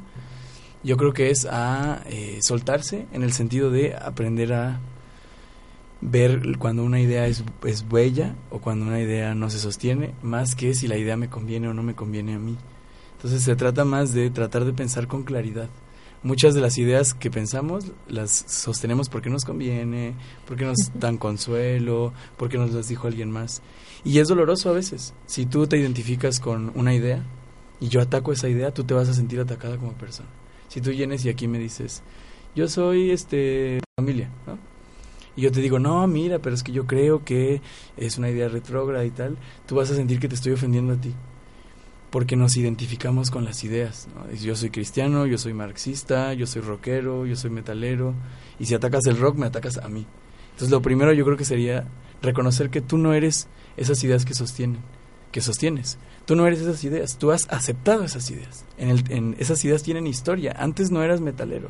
yo 0.84 0.98
creo 0.98 1.14
que 1.14 1.30
es 1.30 1.46
a 1.46 2.04
eh, 2.06 2.40
soltarse 2.42 3.08
en 3.12 3.24
el 3.24 3.34
sentido 3.34 3.72
de 3.72 3.96
aprender 3.96 4.54
a 4.54 4.80
ver 6.02 6.58
cuando 6.60 6.84
una 6.84 7.00
idea 7.00 7.28
es, 7.28 7.44
es 7.66 7.88
bella 7.90 8.36
o 8.52 8.60
cuando 8.60 8.86
una 8.86 9.00
idea 9.00 9.34
no 9.34 9.50
se 9.50 9.60
sostiene, 9.60 10.14
más 10.22 10.56
que 10.56 10.74
si 10.76 10.88
la 10.88 10.98
idea 10.98 11.18
me 11.18 11.30
conviene 11.30 11.68
o 11.68 11.74
no 11.74 11.84
me 11.84 11.96
conviene 11.96 12.36
a 12.36 12.40
mí. 12.40 12.58
Entonces 13.16 13.42
se 13.44 13.56
trata 13.56 13.84
más 13.84 14.14
de 14.14 14.30
tratar 14.30 14.66
de 14.66 14.74
pensar 14.74 15.08
con 15.08 15.24
claridad. 15.24 15.70
Muchas 16.24 16.54
de 16.54 16.62
las 16.62 16.78
ideas 16.78 17.14
que 17.14 17.32
pensamos 17.32 17.92
las 18.08 18.32
sostenemos 18.32 19.10
porque 19.10 19.30
nos 19.30 19.46
conviene, 19.46 20.14
porque 20.48 20.66
nos 20.66 20.78
dan 20.94 21.18
consuelo, 21.18 22.14
porque 22.38 22.58
nos 22.58 22.72
las 22.72 22.88
dijo 22.88 23.08
alguien 23.08 23.32
más. 23.32 23.62
Y 24.04 24.20
es 24.20 24.28
doloroso 24.28 24.70
a 24.70 24.74
veces. 24.74 25.14
Si 25.26 25.46
tú 25.46 25.68
te 25.68 25.78
identificas 25.78 26.40
con 26.40 26.72
una 26.76 26.94
idea, 26.94 27.24
y 27.80 27.90
yo 27.90 28.02
ataco 28.02 28.32
esa 28.32 28.50
idea, 28.50 28.74
tú 28.74 28.84
te 28.84 28.94
vas 28.94 29.10
a 29.10 29.14
sentir 29.14 29.40
atacada 29.40 29.78
como 29.78 29.94
persona. 29.94 30.30
Si 30.68 30.82
tú 30.82 30.90
vienes 30.92 31.24
y 31.26 31.30
aquí 31.30 31.48
me 31.48 31.60
dices, 31.60 32.04
yo 32.56 32.68
soy 32.68 33.12
este 33.12 33.80
familia. 33.98 34.30
Y 35.36 35.42
yo 35.42 35.52
te 35.52 35.62
digo, 35.62 35.78
no, 35.78 36.06
mira, 36.08 36.40
pero 36.40 36.56
es 36.56 36.64
que 36.64 36.72
yo 36.72 36.88
creo 36.88 37.24
que 37.24 37.62
es 37.96 38.18
una 38.18 38.30
idea 38.30 38.48
retrógrada 38.48 39.06
y 39.06 39.12
tal, 39.12 39.38
tú 39.68 39.76
vas 39.76 39.92
a 39.92 39.96
sentir 39.96 40.20
que 40.20 40.28
te 40.28 40.36
estoy 40.36 40.54
ofendiendo 40.54 40.94
a 40.94 40.98
ti. 40.98 41.14
Porque 42.10 42.36
nos 42.36 42.58
identificamos 42.58 43.30
con 43.30 43.46
las 43.46 43.64
ideas. 43.64 44.08
Yo 44.42 44.56
soy 44.56 44.72
cristiano, 44.72 45.28
yo 45.28 45.38
soy 45.38 45.54
marxista, 45.54 46.34
yo 46.34 46.48
soy 46.48 46.62
rockero, 46.62 47.26
yo 47.26 47.36
soy 47.36 47.52
metalero. 47.52 48.16
Y 48.60 48.66
si 48.66 48.74
atacas 48.74 49.06
el 49.06 49.18
rock, 49.18 49.36
me 49.36 49.46
atacas 49.46 49.78
a 49.78 49.90
mí. 49.90 50.08
Entonces 50.52 50.72
lo 50.72 50.82
primero 50.82 51.14
yo 51.14 51.24
creo 51.26 51.38
que 51.38 51.46
sería 51.46 51.86
reconocer 52.22 52.72
que 52.72 52.82
tú 52.82 52.98
no 52.98 53.14
eres 53.14 53.48
esas 53.76 54.04
ideas 54.04 54.26
que 54.26 54.34
sostienen, 54.34 54.82
que 55.32 55.42
sostienes. 55.42 55.98
Tú 56.26 56.36
no 56.36 56.46
eres 56.46 56.60
esas 56.60 56.84
ideas, 56.84 57.18
tú 57.18 57.32
has 57.32 57.48
aceptado 57.50 58.04
esas 58.04 58.30
ideas. 58.30 58.66
En, 58.78 58.90
el, 58.90 59.04
en 59.10 59.36
esas 59.40 59.64
ideas 59.64 59.84
tienen 59.84 60.08
historia. 60.08 60.56
Antes 60.60 60.92
no 60.92 61.02
eras 61.02 61.22
metalero. 61.22 61.70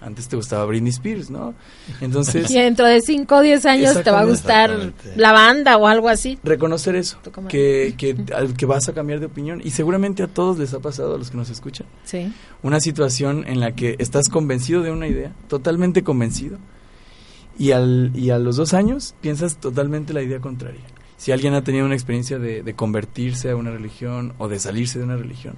Antes 0.00 0.28
te 0.28 0.36
gustaba 0.36 0.64
Britney 0.66 0.90
Spears, 0.90 1.30
¿no? 1.30 1.54
Entonces... 2.00 2.50
Y 2.50 2.54
dentro 2.54 2.86
de 2.86 3.00
5 3.00 3.34
o 3.34 3.40
10 3.40 3.66
años 3.66 4.02
te 4.02 4.10
va 4.10 4.20
a 4.20 4.24
gustar 4.24 4.92
la 5.16 5.32
banda 5.32 5.76
o 5.78 5.88
algo 5.88 6.08
así. 6.08 6.38
Reconocer 6.44 6.94
eso, 6.94 7.18
que, 7.48 7.94
que, 7.96 8.14
que 8.56 8.66
vas 8.66 8.88
a 8.88 8.92
cambiar 8.92 9.20
de 9.20 9.26
opinión. 9.26 9.60
Y 9.64 9.70
seguramente 9.70 10.22
a 10.22 10.28
todos 10.28 10.58
les 10.58 10.74
ha 10.74 10.80
pasado, 10.80 11.14
a 11.14 11.18
los 11.18 11.30
que 11.30 11.36
nos 11.36 11.50
escuchan, 11.50 11.86
sí. 12.04 12.32
una 12.62 12.78
situación 12.78 13.44
en 13.48 13.58
la 13.58 13.74
que 13.74 13.96
estás 13.98 14.28
convencido 14.28 14.82
de 14.82 14.92
una 14.92 15.08
idea, 15.08 15.32
totalmente 15.48 16.04
convencido, 16.04 16.58
y, 17.58 17.72
al, 17.72 18.12
y 18.14 18.30
a 18.30 18.38
los 18.38 18.56
dos 18.56 18.74
años 18.74 19.14
piensas 19.22 19.56
totalmente 19.56 20.12
la 20.12 20.22
idea 20.22 20.40
contraria 20.40 20.82
si 21.16 21.32
alguien 21.32 21.54
ha 21.54 21.64
tenido 21.64 21.86
una 21.86 21.94
experiencia 21.94 22.38
de, 22.38 22.74
convertirse 22.74 23.50
a 23.50 23.56
una 23.56 23.70
religión 23.70 24.34
o 24.38 24.48
de 24.48 24.58
salirse 24.58 24.98
de 24.98 25.04
una 25.04 25.16
religión, 25.16 25.54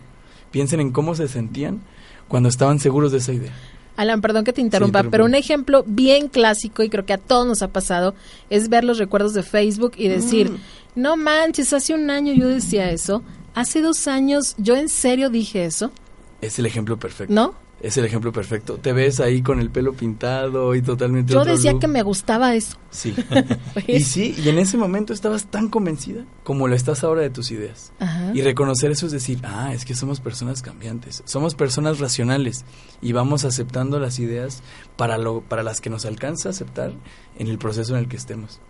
piensen 0.51 0.81
en 0.81 0.93
cómo 0.93 1.15
se 1.15 1.29
sentían 1.29 1.81
cuando 2.29 2.49
estaban 2.49 2.79
seguros 2.79 3.13
de 3.13 3.19
esa 3.19 3.33
idea. 3.33 3.53
Alan, 3.97 4.21
perdón 4.21 4.45
que 4.45 4.53
te 4.53 4.61
interrumpa, 4.61 5.03
pero 5.03 5.25
un 5.25 5.35
ejemplo 5.35 5.83
bien 5.85 6.29
clásico 6.29 6.85
y 6.85 6.89
creo 6.89 7.05
que 7.05 7.15
a 7.15 7.19
todos 7.19 7.47
nos 7.49 7.63
ha 7.63 7.69
pasado 7.69 8.15
es 8.49 8.69
ver 8.69 8.85
los 8.85 8.99
recuerdos 8.99 9.35
de 9.35 9.43
Facebook 9.43 9.95
y 9.97 10.07
decir, 10.07 10.53
mm. 10.53 10.59
No 10.99 11.17
manches, 11.17 11.73
hace 11.73 11.95
un 11.95 12.11
año 12.11 12.33
yo 12.33 12.49
decía 12.49 12.91
eso. 12.91 13.23
Hace 13.55 13.81
dos 13.83 14.09
años 14.09 14.57
yo 14.59 14.75
en 14.75 14.89
serio 14.89 15.31
dije 15.31 15.65
eso. 15.65 15.93
Es 16.41 16.59
el 16.59 16.67
ejemplo 16.67 16.97
perfecto. 16.99 17.33
¿No? 17.33 17.55
Es 17.81 17.97
el 17.97 18.05
ejemplo 18.05 18.33
perfecto. 18.33 18.77
Te 18.77 18.93
ves 18.93 19.21
ahí 19.21 19.41
con 19.41 19.61
el 19.61 19.71
pelo 19.71 19.93
pintado 19.93 20.75
y 20.75 20.83
totalmente 20.83 21.33
Yo 21.33 21.45
decía 21.45 21.73
look. 21.73 21.81
que 21.81 21.87
me 21.87 22.03
gustaba 22.03 22.55
eso. 22.57 22.77
Sí. 22.91 23.15
y 23.87 24.01
sí, 24.01 24.35
y 24.37 24.49
en 24.49 24.59
ese 24.59 24.77
momento 24.77 25.13
estabas 25.13 25.47
tan 25.47 25.69
convencida 25.69 26.25
como 26.43 26.67
lo 26.67 26.75
estás 26.75 27.05
ahora 27.05 27.23
de 27.23 27.31
tus 27.31 27.53
ideas. 27.53 27.93
Ajá. 28.01 28.33
Y 28.35 28.43
reconocer 28.43 28.91
eso 28.91 29.07
es 29.07 29.13
decir, 29.13 29.41
ah, 29.45 29.73
es 29.73 29.85
que 29.85 29.95
somos 29.95 30.19
personas 30.19 30.61
cambiantes, 30.61 31.23
somos 31.25 31.55
personas 31.55 32.01
racionales 32.01 32.65
y 33.01 33.13
vamos 33.13 33.45
aceptando 33.45 34.01
las 34.01 34.19
ideas 34.19 34.63
para, 34.97 35.17
lo, 35.17 35.43
para 35.43 35.63
las 35.63 35.81
que 35.81 35.89
nos 35.89 36.05
alcanza 36.05 36.49
aceptar 36.49 36.93
en 37.39 37.47
el 37.47 37.59
proceso 37.59 37.95
en 37.95 38.01
el 38.01 38.09
que 38.09 38.17
estemos. 38.17 38.61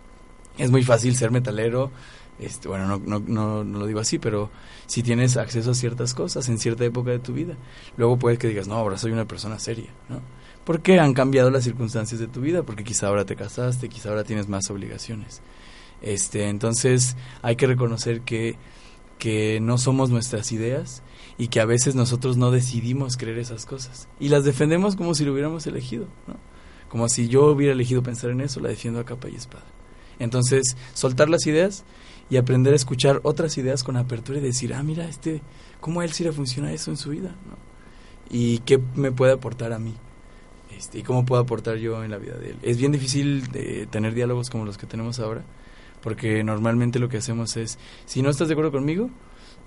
Es 0.59 0.69
muy 0.69 0.83
fácil 0.83 1.15
ser 1.15 1.31
metalero, 1.31 1.89
este, 2.39 2.67
bueno, 2.67 2.87
no, 2.87 3.19
no, 3.19 3.63
no, 3.63 3.79
lo 3.79 3.85
digo 3.85 3.99
así, 3.99 4.17
pero 4.17 4.49
si 4.85 5.03
tienes 5.03 5.35
acceso 5.37 5.71
a 5.71 5.73
ciertas 5.73 6.13
cosas 6.13 6.47
en 6.47 6.57
cierta 6.57 6.85
época 6.85 7.11
de 7.11 7.19
tu 7.19 7.33
vida, 7.33 7.55
luego 7.97 8.17
puede 8.17 8.37
que 8.37 8.47
digas, 8.47 8.67
no, 8.67 8.75
ahora 8.75 8.97
soy 8.97 9.11
una 9.11 9.25
persona 9.25 9.59
seria, 9.59 9.89
¿no? 10.07 10.21
Porque 10.63 10.99
han 10.99 11.13
cambiado 11.13 11.49
las 11.49 11.63
circunstancias 11.63 12.19
de 12.19 12.27
tu 12.27 12.41
vida, 12.41 12.63
porque 12.63 12.83
quizá 12.83 13.07
ahora 13.07 13.25
te 13.25 13.35
casaste, 13.35 13.89
quizá 13.89 14.09
ahora 14.09 14.23
tienes 14.23 14.47
más 14.47 14.69
obligaciones. 14.69 15.41
Este, 16.01 16.47
entonces 16.47 17.17
hay 17.41 17.55
que 17.55 17.67
reconocer 17.67 18.21
que, 18.21 18.55
que 19.17 19.59
no 19.59 19.77
somos 19.77 20.09
nuestras 20.09 20.51
ideas 20.51 21.01
y 21.37 21.47
que 21.47 21.59
a 21.59 21.65
veces 21.65 21.95
nosotros 21.95 22.37
no 22.37 22.51
decidimos 22.51 23.17
creer 23.17 23.39
esas 23.39 23.65
cosas. 23.65 24.07
Y 24.19 24.29
las 24.29 24.43
defendemos 24.43 24.95
como 24.95 25.15
si 25.15 25.25
lo 25.25 25.33
hubiéramos 25.33 25.65
elegido, 25.67 26.05
¿no? 26.27 26.35
Como 26.87 27.09
si 27.09 27.27
yo 27.27 27.47
hubiera 27.47 27.73
elegido 27.73 28.01
pensar 28.01 28.29
en 28.29 28.41
eso, 28.41 28.59
la 28.59 28.69
defiendo 28.69 28.99
a 28.99 29.05
capa 29.05 29.29
y 29.29 29.35
espada. 29.35 29.65
Entonces, 30.19 30.75
soltar 30.93 31.29
las 31.29 31.47
ideas 31.47 31.85
y 32.29 32.37
aprender 32.37 32.73
a 32.73 32.75
escuchar 32.75 33.19
otras 33.23 33.57
ideas 33.57 33.83
con 33.83 33.97
apertura 33.97 34.39
y 34.39 34.41
decir, 34.41 34.73
ah, 34.73 34.83
mira, 34.83 35.05
este, 35.07 35.41
¿cómo 35.79 36.01
a 36.01 36.05
él 36.05 36.11
sí 36.11 36.23
le 36.23 36.31
funciona 36.31 36.71
eso 36.71 36.91
en 36.91 36.97
su 36.97 37.09
vida? 37.09 37.29
¿no? 37.29 37.57
¿Y 38.29 38.59
qué 38.59 38.79
me 38.95 39.11
puede 39.11 39.33
aportar 39.33 39.73
a 39.73 39.79
mí? 39.79 39.93
Este, 40.77 40.99
¿Y 40.99 41.03
cómo 41.03 41.25
puedo 41.25 41.41
aportar 41.41 41.77
yo 41.77 42.03
en 42.03 42.11
la 42.11 42.17
vida 42.17 42.37
de 42.37 42.51
él? 42.51 42.57
Es 42.61 42.77
bien 42.77 42.91
difícil 42.91 43.47
de 43.51 43.87
tener 43.87 44.13
diálogos 44.13 44.49
como 44.49 44.65
los 44.65 44.77
que 44.77 44.85
tenemos 44.85 45.19
ahora, 45.19 45.43
porque 46.01 46.43
normalmente 46.43 46.99
lo 46.99 47.09
que 47.09 47.17
hacemos 47.17 47.57
es, 47.57 47.77
si 48.05 48.21
no 48.21 48.29
estás 48.29 48.47
de 48.47 48.53
acuerdo 48.53 48.71
conmigo, 48.71 49.09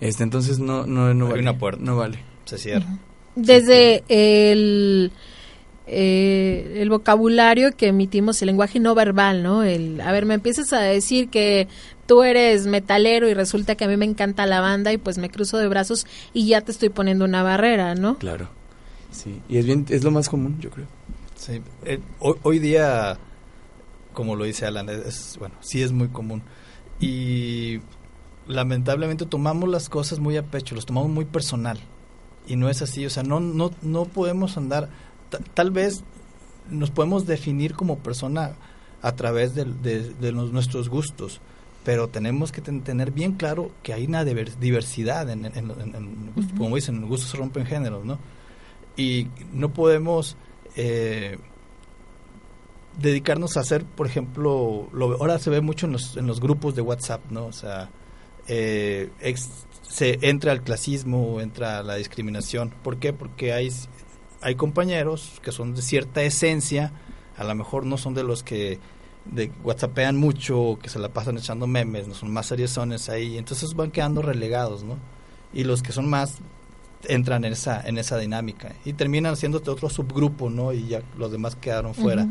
este, 0.01 0.23
entonces 0.23 0.59
no, 0.59 0.87
no, 0.87 1.13
no 1.13 1.27
Hay 1.27 1.31
vale. 1.33 1.43
una 1.43 1.59
puerta. 1.59 1.83
No 1.83 1.97
vale. 1.97 2.19
Se 2.45 2.59
cierra. 2.59 2.87
Desde 3.35 4.05
el, 4.09 5.13
eh, 5.87 6.79
el 6.79 6.89
vocabulario 6.91 7.77
que 7.77 7.89
emitimos, 7.89 8.41
el 8.43 8.47
lenguaje 8.47 8.81
no 8.81 8.95
verbal, 8.95 9.43
¿no? 9.43 9.63
El, 9.63 10.01
a 10.01 10.13
ver, 10.13 10.27
me 10.27 10.35
empiezas 10.35 10.73
a 10.73 10.81
decir 10.81 11.29
que 11.29 11.69
tú 12.07 12.23
eres 12.23 12.67
metalero 12.67 13.29
y 13.29 13.35
resulta 13.35 13.75
que 13.77 13.85
a 13.85 13.89
mí 13.89 13.97
me 13.97 14.05
encanta 14.05 14.47
la 14.47 14.61
banda 14.61 14.93
y 14.93 14.99
pues 14.99 15.19
me 15.19 15.31
cruzo 15.31 15.59
de 15.59 15.69
brazos 15.69 16.07
y 16.33 16.47
ya 16.47 16.61
te 16.61 16.73
estoy 16.73 16.89
poniendo 16.89 17.25
una 17.25 17.43
barrera, 17.43 17.95
¿no? 17.95 18.19
Claro. 18.19 18.49
Sí, 19.11 19.41
y 19.49 19.59
es 19.59 19.67
bien, 19.67 19.87
es 19.91 20.05
lo 20.05 20.11
más 20.11 20.29
común, 20.29 20.59
yo 20.61 20.71
creo. 20.71 20.87
Sí, 21.37 21.61
eh, 21.85 22.01
hoy, 22.19 22.35
hoy 22.43 22.59
día, 22.59 23.19
como 24.13 24.37
lo 24.37 24.45
dice 24.45 24.65
Alan, 24.67 24.89
es, 24.89 25.37
bueno, 25.39 25.55
sí 25.61 25.83
es 25.83 25.93
muy 25.93 26.09
común. 26.09 26.43
Y 27.01 27.81
lamentablemente 28.47 29.27
tomamos 29.27 29.69
las 29.69 29.89
cosas 29.89 30.19
muy 30.19 30.37
a 30.37 30.43
pecho, 30.45 30.75
los 30.75 30.87
tomamos 30.87 31.11
muy 31.11 31.25
personal. 31.25 31.79
Y 32.47 32.57
no 32.57 32.69
es 32.69 32.83
así, 32.83 33.07
o 33.07 33.11
sea, 33.11 33.23
no, 33.23 33.39
no, 33.41 33.71
no 33.83 34.05
podemos 34.05 34.57
andar, 34.57 34.89
ta- 35.31 35.39
tal 35.55 35.71
vez 35.71 36.03
nos 36.71 36.91
podemos 36.91 37.27
definir 37.27 37.75
como 37.75 37.99
persona 37.99 38.53
a 39.03 39.13
través 39.13 39.55
de, 39.55 39.65
de- 39.65 40.11
de 40.15 40.33
los- 40.33 40.53
nuestros 40.53 40.89
gustos, 40.89 41.41
pero 41.85 42.09
tenemos 42.09 42.53
que 42.53 42.61
ten- 42.61 42.83
tener 42.83 43.11
bien 43.11 43.33
claro 43.33 43.71
que 43.83 43.93
hay 43.93 44.07
una 44.07 44.25
diver- 44.25 44.57
diversidad 44.59 45.29
en, 45.31 45.45
en- 45.47 45.57
en- 45.57 46.33
como 46.57 46.77
dicen, 46.77 46.97
en 46.97 47.09
gustos 47.09 47.31
se 47.31 47.37
rompen 47.37 47.67
géneros, 47.67 48.05
¿no? 48.05 48.19
Y 48.97 49.29
no 49.53 49.73
podemos 49.73 50.37
eh, 50.77 51.39
dedicarnos 52.99 53.57
a 53.57 53.61
hacer, 53.61 53.85
por 53.85 54.07
ejemplo, 54.07 54.89
lo, 54.93 55.13
ahora 55.21 55.39
se 55.39 55.51
ve 55.51 55.61
mucho 55.61 55.87
en 55.87 55.93
los, 55.93 56.17
en 56.17 56.27
los 56.27 56.41
grupos 56.41 56.75
de 56.75 56.83
WhatsApp, 56.83 57.23
¿no? 57.31 57.47
O 57.47 57.53
sea, 57.53 57.91
eh, 58.49 59.11
ex- 59.21 59.67
se 59.83 60.19
entra 60.23 60.53
al 60.53 60.63
clasismo, 60.63 61.41
entra 61.41 61.83
la 61.83 61.97
discriminación. 61.97 62.73
¿Por 62.83 62.99
qué? 62.99 63.13
Porque 63.13 63.53
hay, 63.53 63.71
hay 64.41 64.55
compañeros 64.55 65.41
que 65.43 65.53
son 65.53 65.75
de 65.75 65.83
cierta 65.83 66.23
esencia, 66.23 66.93
a 67.37 67.45
lo 67.45 67.55
mejor 67.55 67.87
no 67.87 67.97
son 67.97 68.15
de 68.15 68.25
los 68.25 68.43
que 68.43 68.79
de 69.25 69.51
whatsappean 69.63 70.17
mucho, 70.17 70.79
que 70.83 70.89
se 70.89 70.99
la 70.99 71.09
pasan 71.09 71.39
echando 71.39 71.67
memes, 71.67 72.09
no 72.09 72.15
son 72.15 72.33
más 72.33 72.47
seriosones 72.47 73.09
ahí, 73.09 73.39
entonces 73.39 73.75
van 73.75 73.91
quedando 73.91 74.23
relegados, 74.23 74.83
¿no? 74.83 74.97
Y 75.53 75.65
los 75.65 75.83
que 75.83 75.93
son 75.93 76.09
más 76.09 76.39
entran 77.09 77.45
en 77.45 77.53
esa 77.53 77.81
en 77.87 77.99
esa 77.99 78.17
dinámica 78.17 78.77
y 78.85 78.93
terminan 78.93 79.33
haciéndote 79.33 79.71
otro 79.71 79.89
subgrupo, 79.89 80.51
¿no? 80.51 80.73
Y 80.73 80.89
ya 80.89 81.03
los 81.17 81.31
demás 81.33 81.57
quedaron 81.57 81.95
fuera. 81.95 82.29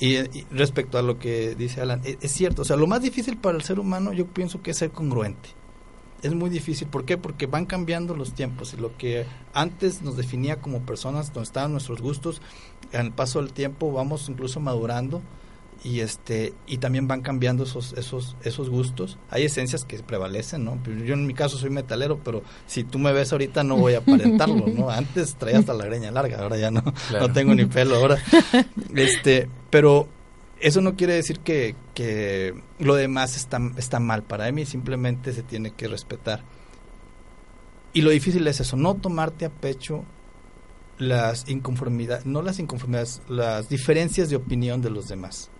Y, 0.00 0.16
y 0.16 0.46
respecto 0.50 0.96
a 0.98 1.02
lo 1.02 1.18
que 1.18 1.56
dice 1.56 1.80
Alan, 1.80 2.00
e- 2.04 2.18
es, 2.20 2.30
cierto, 2.30 2.62
o 2.62 2.64
sea, 2.64 2.76
lo 2.76 2.86
más 2.86 3.02
difícil 3.02 3.36
para 3.36 3.56
el 3.56 3.64
ser 3.64 3.80
humano 3.80 4.12
yo 4.12 4.26
pienso 4.26 4.62
que 4.62 4.70
es 4.70 4.76
ser 4.76 4.90
congruente. 4.90 5.50
Es 6.22 6.34
muy 6.34 6.50
difícil, 6.50 6.88
¿por 6.88 7.04
qué? 7.04 7.16
Porque 7.16 7.46
van 7.46 7.64
cambiando 7.64 8.14
los 8.14 8.32
tiempos 8.32 8.74
y 8.74 8.76
lo 8.76 8.96
que 8.96 9.24
antes 9.54 10.02
nos 10.02 10.16
definía 10.16 10.60
como 10.60 10.82
personas, 10.82 11.32
donde 11.32 11.46
estaban 11.46 11.72
nuestros 11.72 12.00
gustos, 12.00 12.42
en 12.92 13.06
el 13.06 13.12
paso 13.12 13.40
del 13.40 13.52
tiempo 13.52 13.92
vamos 13.92 14.28
incluso 14.28 14.60
madurando 14.60 15.22
y 15.84 16.00
este 16.00 16.54
y 16.66 16.78
también 16.78 17.06
van 17.06 17.20
cambiando 17.20 17.64
esos 17.64 17.92
esos 17.92 18.36
esos 18.42 18.68
gustos. 18.70 19.18
Hay 19.30 19.44
esencias 19.44 19.84
que 19.84 19.98
prevalecen, 19.98 20.64
¿no? 20.64 20.78
Yo 21.04 21.14
en 21.14 21.26
mi 21.26 21.34
caso 21.34 21.56
soy 21.56 21.70
metalero, 21.70 22.18
pero 22.24 22.42
si 22.66 22.84
tú 22.84 22.98
me 22.98 23.12
ves 23.12 23.32
ahorita 23.32 23.62
no 23.62 23.76
voy 23.76 23.94
a 23.94 23.98
aparentarlo, 23.98 24.66
¿no? 24.66 24.90
Antes 24.90 25.36
traía 25.36 25.58
hasta 25.58 25.74
la 25.74 25.84
greña 25.84 26.10
larga, 26.10 26.38
ahora 26.40 26.56
ya 26.56 26.70
no 26.70 26.82
Claro. 27.08 27.28
no 27.28 27.32
tengo 27.32 27.54
ni 27.54 27.64
pelo 27.66 27.96
ahora. 27.96 28.18
Este, 28.94 29.48
pero 29.70 30.08
eso 30.60 30.80
no 30.80 30.96
quiere 30.96 31.14
decir 31.14 31.38
que, 31.40 31.76
que 31.94 32.54
lo 32.80 32.94
demás 32.96 33.36
está, 33.36 33.60
está 33.76 34.00
mal. 34.00 34.22
Para 34.24 34.50
mí 34.50 34.66
simplemente 34.66 35.32
se 35.32 35.42
tiene 35.42 35.70
que 35.72 35.86
respetar. 35.86 36.42
Y 37.92 38.02
lo 38.02 38.10
difícil 38.10 38.46
es 38.46 38.60
eso, 38.60 38.76
no 38.76 38.94
tomarte 38.96 39.44
a 39.44 39.50
pecho 39.50 40.04
las 40.98 41.48
inconformidades, 41.48 42.26
no 42.26 42.42
las 42.42 42.58
inconformidades, 42.58 43.22
las 43.28 43.68
diferencias 43.68 44.30
de 44.30 44.36
opinión 44.36 44.82
de 44.82 44.90
los 44.90 45.08
demás. 45.08 45.50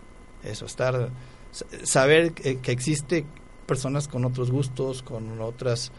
Eso, 0.45 0.67
estar, 0.67 1.11
saber 1.85 2.33
que, 2.33 2.59
que 2.59 2.73
existe 2.73 3.25
personas 3.67 4.09
con 4.09 4.25
otros 4.25 4.51
gustos, 4.51 5.03
con 5.03 5.41
otras 5.41 5.93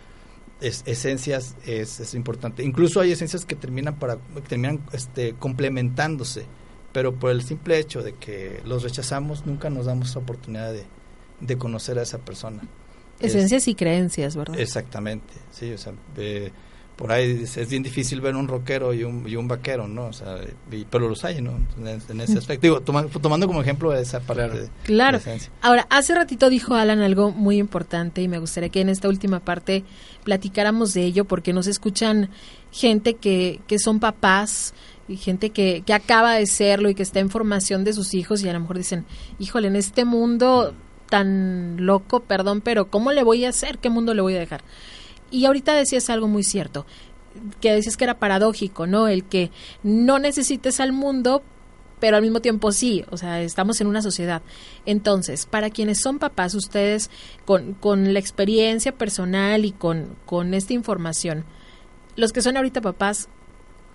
es- 0.62 0.84
esencias 0.86 1.56
es, 1.66 2.00
es 2.00 2.14
importante. 2.14 2.64
Incluso 2.64 3.00
hay 3.02 3.12
esencias 3.12 3.46
que 3.46 3.56
terminan 3.56 3.96
para 3.96 4.16
que 4.18 4.42
terminan 4.48 4.82
este 4.94 5.34
complementándose, 5.36 6.46
pero 6.92 7.14
por 7.16 7.32
el 7.32 7.44
simple 7.44 7.78
hecho 7.78 8.02
de 8.02 8.14
que 8.16 8.62
los 8.66 8.84
rechazamos 8.84 9.46
nunca 9.46 9.70
nos 9.70 9.86
damos 9.86 10.14
la 10.16 10.22
oportunidad 10.22 10.74
de, 10.74 10.86
de 11.42 11.58
conocer 11.58 12.00
a 12.00 12.02
esa 12.02 12.18
persona. 12.20 12.62
Es- 13.20 13.36
Esencias 13.36 13.68
y 13.68 13.76
creencias, 13.76 14.36
¿verdad? 14.36 14.60
Exactamente, 14.60 15.34
sí, 15.52 15.72
o 15.74 15.78
sea, 15.78 15.94
eh, 16.18 16.52
por 17.00 17.14
ahí 17.14 17.39
es, 17.43 17.56
es 17.56 17.70
bien 17.70 17.82
difícil 17.82 18.20
ver 18.20 18.36
un 18.36 18.50
rockero 18.50 18.93
y 18.93 19.06
un, 19.06 19.26
y 19.26 19.38
un 19.38 19.47
vaquero, 19.47 19.88
¿no? 19.88 20.08
O 20.08 20.14
sea, 20.14 20.38
y- 20.70 20.84
pero 20.84 21.08
los 21.08 21.24
hay, 21.24 21.41
¿no? 21.41 21.52
En, 21.80 21.88
en 22.10 22.22
ese 22.22 22.38
aspecto. 22.38 22.62
Digo, 22.62 22.82
toma- 22.82 23.06
tomando 23.08 23.47
como 23.47 23.62
ejemplo 23.62 23.93
esa 23.93 24.20
parte 24.20 24.43
Claro. 24.43 24.60
de- 24.60 24.70
Claro. 24.84 25.20
de. 25.20 25.39
Ahora, 25.62 25.88
hace 25.89 26.14
ratito 26.14 26.50
dijo 26.50 26.76
Alan 26.76 27.00
algo 27.00 27.32
muy 27.32 27.58
importante 27.58 28.22
y 28.22 28.28
me 28.28 28.38
gustaría 28.38 28.68
que 28.68 28.82
en 28.82 28.89
esta 28.89 29.08
última 29.08 29.39
parte 29.39 29.86
platicáramos 30.26 30.93
de 30.93 31.06
ello 31.06 31.24
porque 31.24 31.54
nos 31.54 31.68
escuchan 31.68 32.30
gente 32.72 33.14
que, 33.16 33.62
que 33.66 33.80
son 33.80 34.00
papás 34.02 34.74
y 35.08 35.16
gente 35.16 35.52
que, 35.52 35.82
que 35.86 35.93
acaba 35.93 36.34
de 36.36 36.45
serlo 36.47 36.89
y 36.89 36.95
que 36.95 37.04
está 37.04 37.20
en 37.22 37.30
formación 37.30 37.84
de 37.86 37.93
sus 37.93 38.14
hijos 38.14 38.43
y 38.43 38.50
a 38.50 38.54
lo 38.54 38.60
mejor 38.60 38.78
dicen, 38.78 39.06
híjole, 39.39 39.70
en 39.70 39.76
este 39.78 40.04
mundo 40.06 40.74
tan 41.10 41.78
loco, 41.86 42.20
perdón, 42.20 42.62
pero 42.62 42.89
¿cómo 42.91 43.12
le 43.12 43.24
voy 43.24 43.45
a 43.45 43.50
hacer? 43.50 43.80
¿Qué 43.80 43.89
mundo 43.89 44.14
le 44.14 44.22
voy 44.22 44.36
a 44.36 44.39
dejar? 44.39 44.62
Y 45.32 45.46
ahorita 45.46 45.74
decías 45.74 46.10
algo 46.10 46.28
muy 46.28 46.44
cierto, 46.44 46.86
que 47.62 47.74
decías 47.74 47.98
que 47.98 48.04
era 48.04 48.20
paradójico, 48.20 48.88
¿no? 48.88 49.08
El 49.08 49.24
que 49.24 49.52
no 49.84 50.20
necesites 50.20 50.80
al 50.80 50.92
mundo, 50.92 51.44
pero 52.00 52.18
al 52.18 52.24
mismo 52.24 52.42
tiempo 52.42 52.72
sí, 52.72 53.06
o 53.12 53.18
sea, 53.18 53.42
estamos 53.42 53.82
en 53.82 53.88
una 53.88 54.02
sociedad. 54.02 54.42
Entonces, 54.86 55.46
para 55.46 55.70
quienes 55.70 56.02
son 56.02 56.20
papás, 56.20 56.56
ustedes 56.56 57.10
con, 57.46 57.74
con 57.74 58.14
la 58.14 58.20
experiencia 58.20 58.94
personal 58.94 59.66
y 59.66 59.72
con, 59.72 60.16
con 60.26 60.54
esta 60.54 60.74
información, 60.74 61.46
los 62.16 62.34
que 62.34 62.42
son 62.42 62.58
ahorita 62.58 62.82
papás, 62.82 63.30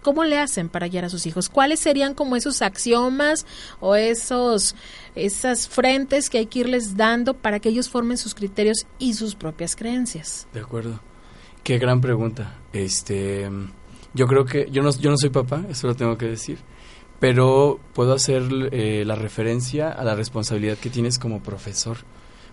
¿cómo 0.03 0.25
le 0.25 0.39
hacen 0.39 0.69
para 0.69 0.89
guiar 0.89 1.07
a 1.07 1.09
sus 1.09 1.27
hijos? 1.27 1.49
¿Cuáles 1.49 1.81
serían 1.81 2.15
como 2.15 2.37
esos 2.37 2.63
axiomas 2.63 3.47
o 3.81 3.97
esos 3.97 4.77
esas 5.15 5.69
frentes 5.69 6.31
que 6.31 6.39
hay 6.39 6.47
que 6.47 6.61
irles 6.61 6.97
dando 6.97 7.35
para 7.35 7.59
que 7.59 7.71
ellos 7.71 7.89
formen 7.89 8.19
sus 8.19 8.35
criterios 8.35 8.87
y 8.99 9.15
sus 9.15 9.35
propias 9.35 9.75
creencias? 9.75 10.47
De 10.53 10.61
acuerdo. 10.61 11.01
Qué 11.65 11.79
gran 11.79 12.03
pregunta. 12.03 12.59
Este, 12.75 13.51
yo 14.13 14.27
creo 14.27 14.45
que 14.45 14.69
yo 14.71 14.83
no, 14.83 14.91
yo 14.91 15.11
no 15.11 15.17
soy 15.17 15.31
papá, 15.31 15.65
eso 15.71 15.87
lo 15.87 15.97
tengo 15.97 16.19
que 16.19 16.27
decir, 16.27 16.59
pero 17.21 17.81
puedo 17.95 18.13
hacer 18.13 18.43
eh, 18.71 19.03
la 19.07 19.15
referencia 19.15 19.91
a 19.91 20.05
la 20.05 20.15
responsabilidad 20.15 20.77
que 20.77 20.91
tienes 20.91 21.19
como 21.19 21.43
profesor, 21.43 21.97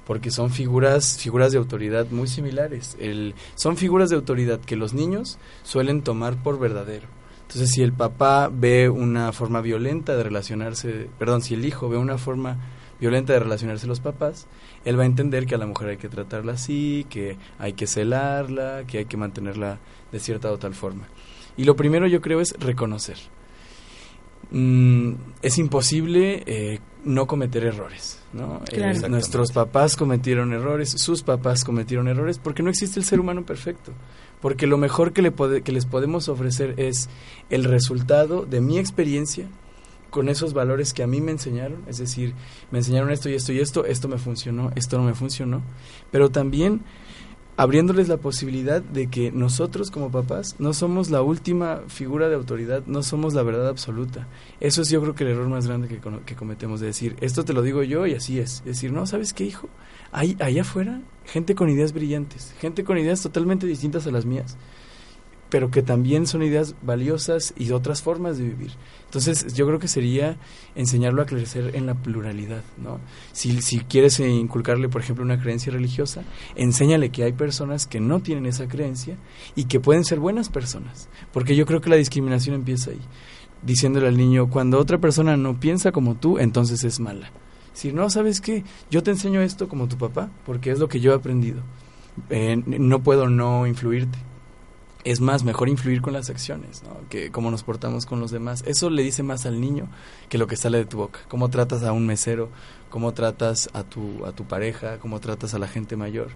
porque 0.08 0.32
son 0.32 0.50
figuras, 0.50 1.18
figuras 1.18 1.52
de 1.52 1.58
autoridad 1.58 2.08
muy 2.10 2.30
similares. 2.30 2.96
El, 3.02 3.36
son 3.56 3.76
figuras 3.76 4.10
de 4.10 4.16
autoridad 4.16 4.62
que 4.62 4.78
los 4.78 4.94
niños 4.94 5.40
suelen 5.64 6.04
tomar 6.04 6.42
por 6.42 6.58
verdadero. 6.58 7.08
Entonces, 7.42 7.70
si 7.70 7.82
el 7.82 7.92
papá 7.92 8.50
ve 8.50 8.88
una 8.88 9.34
forma 9.34 9.60
violenta 9.60 10.16
de 10.16 10.24
relacionarse, 10.24 11.10
perdón, 11.20 11.42
si 11.42 11.56
el 11.56 11.66
hijo 11.66 11.90
ve 11.90 11.98
una 11.98 12.18
forma 12.18 12.60
violenta 13.02 13.34
de 13.34 13.40
relacionarse 13.40 13.88
los 13.88 14.00
papás, 14.00 14.48
él 14.86 14.98
va 14.98 15.04
a 15.04 15.08
entender 15.08 15.48
que 15.48 15.56
a 15.56 15.58
la 15.58 15.66
mujer 15.66 15.90
hay 15.90 15.98
que 15.98 16.08
tratarla 16.08 16.54
así, 16.54 17.06
que 17.10 17.36
hay 17.58 17.74
que 17.74 17.88
celarla, 17.88 18.84
que 18.88 19.00
hay 19.00 19.06
que 19.06 19.18
mantenerla 19.18 19.80
de 20.12 20.20
cierta 20.20 20.52
o 20.52 20.58
tal 20.58 20.76
forma. 20.76 21.08
Y 21.58 21.66
lo 21.66 21.76
primero 21.76 22.08
yo 22.08 22.22
creo 22.22 22.40
es 22.40 22.54
reconocer. 22.60 23.18
Mm, 24.52 25.14
es 25.42 25.58
imposible 25.58 26.44
eh, 26.46 26.80
no 27.04 27.26
cometer 27.26 27.66
errores. 27.66 28.22
¿no? 28.34 28.62
Eh, 28.72 28.94
nuestros 29.10 29.52
papás 29.52 29.96
cometieron 29.96 30.54
errores, 30.54 30.90
sus 30.90 31.24
papás 31.24 31.64
cometieron 31.64 32.08
errores, 32.08 32.38
porque 32.38 32.62
no 32.62 32.70
existe 32.70 33.00
el 33.00 33.06
ser 33.06 33.20
humano 33.20 33.44
perfecto. 33.46 33.94
Porque 34.42 34.68
lo 34.68 34.78
mejor 34.78 35.12
que, 35.12 35.22
le 35.22 35.34
que 35.64 35.72
les 35.72 35.86
podemos 35.86 36.30
ofrecer 36.30 36.76
es 36.78 37.10
el 37.50 37.64
resultado 37.64 38.46
de 38.46 38.62
mi 38.62 38.78
experiencia 38.78 39.48
con 40.12 40.30
esos 40.30 40.54
valores 40.54 40.94
que 40.94 41.02
a 41.02 41.08
mí 41.08 41.22
me 41.22 41.32
enseñaron, 41.32 41.84
es 41.88 41.98
decir, 41.98 42.36
me 42.70 42.80
enseñaron 42.80 43.10
esto 43.10 43.30
y 43.30 43.34
esto 43.34 43.52
y 43.54 43.60
esto, 43.60 43.86
esto 43.86 44.08
me 44.08 44.20
funcionó, 44.20 44.72
esto 44.76 44.98
no 44.98 45.04
me 45.04 45.16
funcionó, 45.16 45.64
pero 46.12 46.30
también 46.30 46.82
abriéndoles 47.58 48.08
la 48.08 48.18
posibilidad 48.18 48.82
de 48.82 49.08
que 49.08 49.32
nosotros 49.32 49.90
como 49.90 50.12
papás 50.12 50.56
no 50.60 50.74
somos 50.74 51.10
la 51.10 51.22
última 51.22 51.82
figura 51.88 52.28
de 52.30 52.36
autoridad, 52.36 52.84
no 52.88 53.04
somos 53.04 53.34
la 53.34 53.44
verdad 53.44 53.68
absoluta. 53.68 54.28
Eso 54.60 54.82
es 54.82 54.90
yo 54.90 55.02
creo 55.02 55.16
que 55.16 55.24
el 55.24 55.32
error 55.32 55.48
más 55.48 55.68
grande 55.68 55.88
que, 55.88 56.00
que 56.26 56.36
cometemos, 56.36 56.80
de 56.80 56.88
decir, 56.88 57.16
esto 57.22 57.46
te 57.46 57.54
lo 57.54 57.62
digo 57.62 57.84
yo 57.84 58.08
y 58.08 58.14
así 58.14 58.40
es. 58.40 58.64
decir, 58.66 58.92
no, 58.92 59.06
¿sabes 59.06 59.34
qué, 59.34 59.46
hijo? 59.46 59.70
Hay 60.12 60.36
allá 60.40 60.62
afuera 60.62 61.02
gente 61.26 61.56
con 61.56 61.70
ideas 61.70 61.94
brillantes, 61.94 62.54
gente 62.60 62.84
con 62.84 62.98
ideas 62.98 63.22
totalmente 63.22 63.68
distintas 63.68 64.08
a 64.08 64.12
las 64.12 64.26
mías 64.26 64.58
pero 65.52 65.70
que 65.70 65.84
también 65.84 66.28
son 66.28 66.44
ideas 66.44 66.76
valiosas 66.82 67.54
y 67.58 67.72
otras 67.72 68.02
formas 68.02 68.38
de 68.38 68.46
vivir. 68.46 68.72
Entonces, 69.04 69.54
yo 69.54 69.68
creo 69.68 69.80
que 69.80 69.90
sería 69.90 70.38
enseñarlo 70.76 71.22
a 71.22 71.26
crecer 71.26 71.76
en 71.76 71.86
la 71.86 71.94
pluralidad, 71.94 72.64
¿no? 72.82 73.02
Si, 73.34 73.62
si 73.62 73.80
quieres 73.82 74.18
inculcarle, 74.22 74.88
por 74.88 75.02
ejemplo, 75.02 75.26
una 75.26 75.42
creencia 75.42 75.74
religiosa, 75.74 76.24
enséñale 76.56 77.10
que 77.10 77.26
hay 77.26 77.34
personas 77.34 77.86
que 77.86 78.00
no 78.00 78.22
tienen 78.22 78.46
esa 78.46 78.70
creencia 78.70 79.18
y 79.54 79.66
que 79.66 79.82
pueden 79.82 80.06
ser 80.06 80.22
buenas 80.22 80.48
personas, 80.48 81.10
porque 81.34 81.58
yo 81.58 81.66
creo 81.66 81.82
que 81.82 81.90
la 81.90 81.98
discriminación 81.98 82.56
empieza 82.56 82.92
ahí, 82.92 83.02
diciéndole 83.62 84.08
al 84.08 84.16
niño, 84.16 84.50
cuando 84.50 84.80
otra 84.80 85.00
persona 85.00 85.36
no 85.36 85.60
piensa 85.60 85.92
como 85.92 86.16
tú, 86.16 86.40
entonces 86.40 86.86
es 86.86 87.02
mala. 87.02 87.30
Si 87.74 87.92
no, 87.92 88.10
¿sabes 88.10 88.40
qué? 88.40 88.64
Yo 88.90 89.04
te 89.04 89.12
enseño 89.12 89.42
esto 89.42 89.68
como 89.68 89.90
tu 89.90 89.98
papá, 89.98 90.30
porque 90.46 90.72
es 90.72 90.80
lo 90.80 90.88
que 90.88 91.02
yo 91.02 91.12
he 91.12 91.16
aprendido. 91.16 91.62
Eh, 92.30 92.62
no 92.66 93.04
puedo 93.04 93.28
no 93.30 93.68
influirte 93.68 94.31
es 95.04 95.22
más, 95.22 95.44
mejor 95.44 95.70
influir 95.70 96.02
con 96.02 96.14
las 96.14 96.30
acciones, 96.30 96.84
¿no? 96.84 96.98
que 97.10 97.32
cómo 97.32 97.52
nos 97.52 97.64
portamos 97.64 98.06
con 98.06 98.20
los 98.20 98.32
demás. 98.32 98.64
Eso 98.68 98.90
le 98.90 99.04
dice 99.04 99.24
más 99.24 99.46
al 99.46 99.60
niño 99.60 99.88
que 100.30 100.38
lo 100.38 100.48
que 100.48 100.58
sale 100.58 100.78
de 100.78 100.86
tu 100.86 100.98
boca. 100.98 101.22
Cómo 101.28 101.50
tratas 101.50 101.84
a 101.84 101.92
un 101.92 102.06
mesero, 102.06 102.50
cómo 102.90 103.14
tratas 103.14 103.70
a 103.74 103.84
tu, 103.84 104.26
a 104.26 104.32
tu 104.32 104.46
pareja, 104.46 105.00
cómo 105.00 105.20
tratas 105.20 105.54
a 105.54 105.60
la 105.60 105.68
gente 105.68 105.96
mayor, 105.96 106.30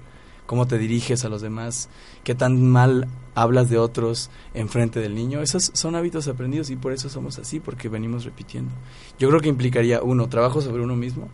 cómo 0.46 0.68
te 0.68 0.78
diriges 0.78 1.26
a 1.26 1.30
los 1.30 1.42
demás, 1.42 1.90
qué 2.24 2.34
tan 2.34 2.68
mal 2.68 3.08
hablas 3.36 3.70
de 3.70 3.78
otros 3.78 4.30
en 4.54 4.70
frente 4.70 5.00
del 5.00 5.16
niño. 5.16 5.42
Esos 5.42 5.72
son 5.74 5.96
hábitos 5.96 6.28
aprendidos 6.28 6.70
y 6.70 6.76
por 6.76 6.92
eso 6.92 7.10
somos 7.10 7.38
así, 7.38 7.60
porque 7.60 7.90
venimos 7.90 8.26
repitiendo. 8.26 8.72
Yo 9.20 9.30
creo 9.30 9.42
que 9.42 9.50
implicaría, 9.50 10.02
uno, 10.02 10.28
trabajo 10.30 10.62
sobre 10.62 10.82
uno 10.82 10.96
mismo, 10.96 11.30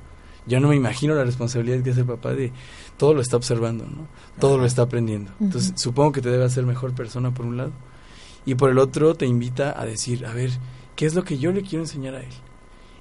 yo 0.47 0.59
no 0.59 0.69
me 0.69 0.75
imagino 0.75 1.13
la 1.15 1.23
responsabilidad 1.23 1.83
que 1.83 1.91
hace 1.91 2.01
el 2.01 2.07
papá 2.07 2.33
de 2.33 2.51
todo 2.97 3.13
lo 3.13 3.21
está 3.21 3.37
observando, 3.37 3.85
¿no? 3.85 4.07
Todo 4.39 4.57
lo 4.57 4.65
está 4.65 4.83
aprendiendo. 4.83 5.31
Entonces, 5.39 5.73
supongo 5.75 6.11
que 6.11 6.21
te 6.21 6.29
debe 6.29 6.43
hacer 6.43 6.65
mejor 6.65 6.93
persona 6.93 7.33
por 7.33 7.45
un 7.45 7.57
lado. 7.57 7.71
Y 8.45 8.55
por 8.55 8.69
el 8.69 8.79
otro, 8.79 9.15
te 9.15 9.25
invita 9.25 9.79
a 9.79 9.85
decir, 9.85 10.25
a 10.25 10.33
ver, 10.33 10.51
¿qué 10.95 11.05
es 11.05 11.13
lo 11.13 11.23
que 11.23 11.37
yo 11.37 11.51
le 11.51 11.61
quiero 11.61 11.83
enseñar 11.83 12.15
a 12.15 12.21
él? 12.21 12.33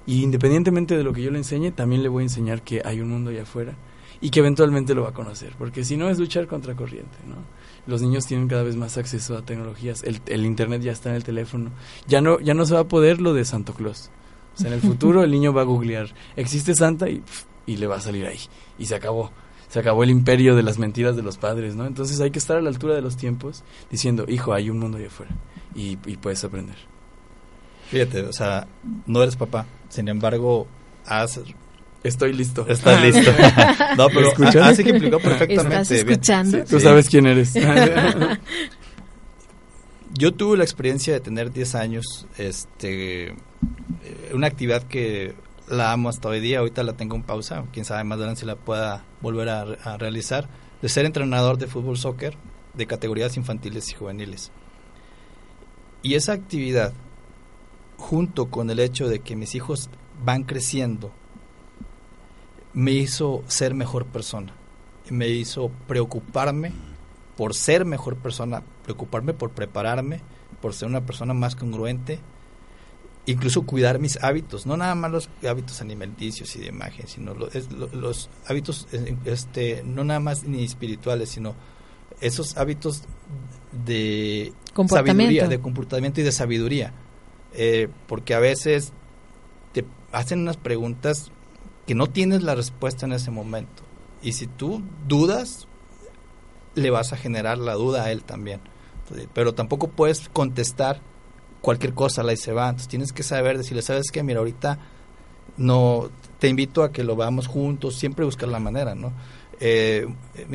Y 0.05 0.23
independientemente 0.23 0.97
de 0.97 1.03
lo 1.03 1.13
que 1.13 1.21
yo 1.21 1.31
le 1.31 1.37
enseñe, 1.37 1.71
también 1.71 2.03
le 2.03 2.09
voy 2.09 2.21
a 2.21 2.25
enseñar 2.25 2.61
que 2.61 2.81
hay 2.83 3.01
un 3.01 3.09
mundo 3.09 3.31
allá 3.31 3.43
afuera 3.43 3.75
y 4.21 4.29
que 4.29 4.39
eventualmente 4.39 4.93
lo 4.93 5.03
va 5.03 5.09
a 5.09 5.13
conocer, 5.13 5.53
porque 5.57 5.83
si 5.83 5.97
no 5.97 6.09
es 6.09 6.19
luchar 6.19 6.47
contra 6.47 6.75
corriente, 6.75 7.17
¿no? 7.27 7.37
Los 7.87 8.03
niños 8.03 8.27
tienen 8.27 8.47
cada 8.47 8.61
vez 8.61 8.75
más 8.75 8.97
acceso 8.97 9.35
a 9.35 9.43
tecnologías, 9.43 10.03
el, 10.03 10.21
el 10.27 10.45
internet 10.45 10.83
ya 10.83 10.91
está 10.91 11.09
en 11.09 11.15
el 11.15 11.23
teléfono, 11.23 11.71
ya 12.07 12.21
no 12.21 12.39
ya 12.39 12.53
no 12.53 12.65
se 12.67 12.75
va 12.75 12.81
a 12.81 12.87
poder 12.87 13.19
lo 13.19 13.33
de 13.33 13.43
Santo 13.45 13.73
Claus, 13.73 14.11
o 14.55 14.57
sea, 14.57 14.67
en 14.67 14.73
el 14.73 14.81
futuro 14.81 15.23
el 15.23 15.31
niño 15.31 15.53
va 15.53 15.61
a 15.61 15.65
googlear, 15.65 16.13
¿existe 16.35 16.75
Santa? 16.75 17.09
Y, 17.09 17.23
y 17.65 17.77
le 17.77 17.87
va 17.87 17.97
a 17.97 18.01
salir 18.01 18.25
ahí. 18.25 18.39
Y 18.77 18.85
se 18.85 18.95
acabó. 18.95 19.31
Se 19.69 19.79
acabó 19.79 20.03
el 20.03 20.09
imperio 20.09 20.55
de 20.57 20.63
las 20.63 20.77
mentiras 20.77 21.15
de 21.15 21.21
los 21.21 21.37
padres, 21.37 21.75
¿no? 21.75 21.85
Entonces 21.85 22.19
hay 22.19 22.31
que 22.31 22.39
estar 22.39 22.57
a 22.57 22.61
la 22.61 22.67
altura 22.69 22.93
de 22.93 23.01
los 23.01 23.15
tiempos 23.15 23.63
diciendo, 23.89 24.25
hijo, 24.27 24.51
hay 24.53 24.69
un 24.69 24.79
mundo 24.79 24.97
allá 24.97 25.07
afuera 25.07 25.31
y, 25.73 25.95
puedes 25.95 26.43
aprender. 26.43 26.75
Fíjate, 27.89 28.23
o 28.23 28.33
sea, 28.33 28.67
no 29.05 29.23
eres 29.23 29.37
papá, 29.37 29.65
sin 29.89 30.09
embargo, 30.09 30.67
has 31.05 31.39
Estoy 32.03 32.33
listo. 32.33 32.65
Estás 32.67 33.01
listo. 33.05 33.31
no, 33.97 34.07
pero 34.09 34.33
hace 34.63 34.83
que 34.83 34.89
implicó 34.89 35.19
perfectamente. 35.19 35.81
¿Estás 35.81 35.91
escuchando? 35.91 36.65
Tú 36.65 36.79
sabes 36.79 37.07
quién 37.09 37.27
eres. 37.27 37.53
Yo 40.13 40.33
tuve 40.33 40.57
la 40.57 40.63
experiencia 40.63 41.13
de 41.13 41.21
tener 41.21 41.53
10 41.53 41.75
años, 41.75 42.27
este, 42.37 43.33
una 44.33 44.47
actividad 44.47 44.83
que 44.83 45.35
la 45.67 45.91
amo 45.91 46.09
hasta 46.09 46.29
hoy 46.29 46.39
día, 46.39 46.59
ahorita 46.59 46.83
la 46.83 46.93
tengo 46.93 47.15
en 47.15 47.23
pausa, 47.23 47.63
quién 47.71 47.85
sabe 47.85 48.03
más 48.03 48.17
adelante 48.17 48.41
si 48.41 48.45
la 48.45 48.55
pueda 48.55 49.03
volver 49.21 49.49
a, 49.49 49.97
realizar, 49.97 50.49
de 50.81 50.89
ser 50.89 51.05
entrenador 51.05 51.57
de 51.57 51.67
fútbol 51.67 51.97
soccer 51.97 52.35
de 52.73 52.87
categorías 52.87 53.37
infantiles 53.37 53.89
y 53.91 53.95
juveniles. 53.95 54.51
Y 56.03 56.15
esa 56.15 56.33
actividad, 56.33 56.93
junto 57.97 58.49
con 58.49 58.69
el 58.69 58.79
hecho 58.79 59.07
de 59.07 59.19
que 59.19 59.35
mis 59.35 59.55
hijos 59.55 59.89
van 60.23 60.43
creciendo, 60.43 61.11
me 62.73 62.91
hizo 62.91 63.43
ser 63.47 63.73
mejor 63.73 64.05
persona, 64.05 64.53
me 65.09 65.29
hizo 65.29 65.71
preocuparme 65.87 66.71
por 67.37 67.53
ser 67.53 67.85
mejor 67.85 68.17
persona, 68.17 68.63
preocuparme 68.83 69.33
por 69.33 69.51
prepararme, 69.51 70.21
por 70.61 70.73
ser 70.73 70.87
una 70.87 71.01
persona 71.01 71.33
más 71.33 71.55
congruente, 71.55 72.19
incluso 73.25 73.63
cuidar 73.63 73.99
mis 73.99 74.21
hábitos, 74.23 74.65
no 74.65 74.77
nada 74.77 74.95
más 74.95 75.11
los 75.11 75.29
hábitos 75.47 75.81
alimenticios 75.81 76.55
y 76.55 76.59
de 76.59 76.67
imagen, 76.67 77.07
sino 77.07 77.33
los 77.33 78.29
hábitos, 78.47 78.87
eh, 78.91 79.15
este, 79.25 79.83
no 79.85 80.03
nada 80.03 80.19
más 80.19 80.43
ni 80.43 80.63
espirituales, 80.63 81.29
sino 81.29 81.55
esos 82.19 82.57
hábitos 82.57 83.03
de 83.85 84.53
sabiduría, 84.87 85.47
de 85.47 85.59
comportamiento 85.59 86.21
y 86.21 86.23
de 86.23 86.31
sabiduría, 86.31 86.93
eh, 87.53 87.89
porque 88.07 88.33
a 88.33 88.39
veces 88.39 88.91
te 89.73 89.85
hacen 90.11 90.39
unas 90.39 90.57
preguntas 90.57 91.31
que 91.85 91.95
no 91.95 92.07
tienes 92.07 92.43
la 92.43 92.55
respuesta 92.55 93.05
en 93.05 93.13
ese 93.13 93.31
momento, 93.31 93.83
y 94.23 94.33
si 94.33 94.47
tú 94.47 94.83
dudas, 95.07 95.67
le 96.73 96.89
vas 96.89 97.13
a 97.13 97.17
generar 97.17 97.57
la 97.57 97.73
duda 97.73 98.03
a 98.03 98.11
él 98.11 98.23
también, 98.23 98.61
pero 99.33 99.53
tampoco 99.53 99.89
puedes 99.89 100.29
contestar 100.29 101.01
cualquier 101.61 101.93
cosa 101.93 102.23
la 102.23 102.33
y 102.33 102.37
se 102.37 102.51
va. 102.51 102.69
Entonces 102.69 102.87
tienes 102.87 103.13
que 103.13 103.23
saber 103.23 103.57
decirle, 103.57 103.81
¿sabes 103.81 104.11
qué? 104.11 104.23
Mira, 104.23 104.39
ahorita 104.39 104.79
no 105.57 106.09
te 106.39 106.47
invito 106.47 106.83
a 106.83 106.91
que 106.91 107.03
lo 107.03 107.15
veamos 107.15 107.47
juntos, 107.47 107.95
siempre 107.95 108.25
buscar 108.25 108.49
la 108.49 108.59
manera, 108.59 108.95
¿no? 108.95 109.13
Eh, 109.59 110.07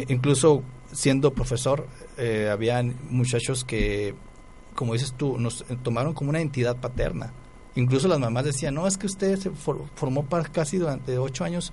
incluso 0.09 0.63
siendo 0.93 1.33
profesor, 1.33 1.87
eh, 2.17 2.49
había 2.51 2.83
muchachos 2.83 3.65
que, 3.65 4.15
como 4.75 4.95
dices 4.95 5.15
tú, 5.17 5.39
nos 5.39 5.65
tomaron 5.83 6.13
como 6.13 6.31
una 6.31 6.41
entidad 6.41 6.77
paterna. 6.77 7.33
Incluso 7.77 8.09
las 8.09 8.19
mamás 8.19 8.45
decían, 8.45 8.75
no, 8.75 8.87
es 8.87 8.97
que 8.97 9.07
usted 9.07 9.39
se 9.39 9.51
formó 9.51 10.25
para 10.25 10.45
casi 10.45 10.79
durante 10.79 11.19
ocho 11.19 11.45
años, 11.45 11.73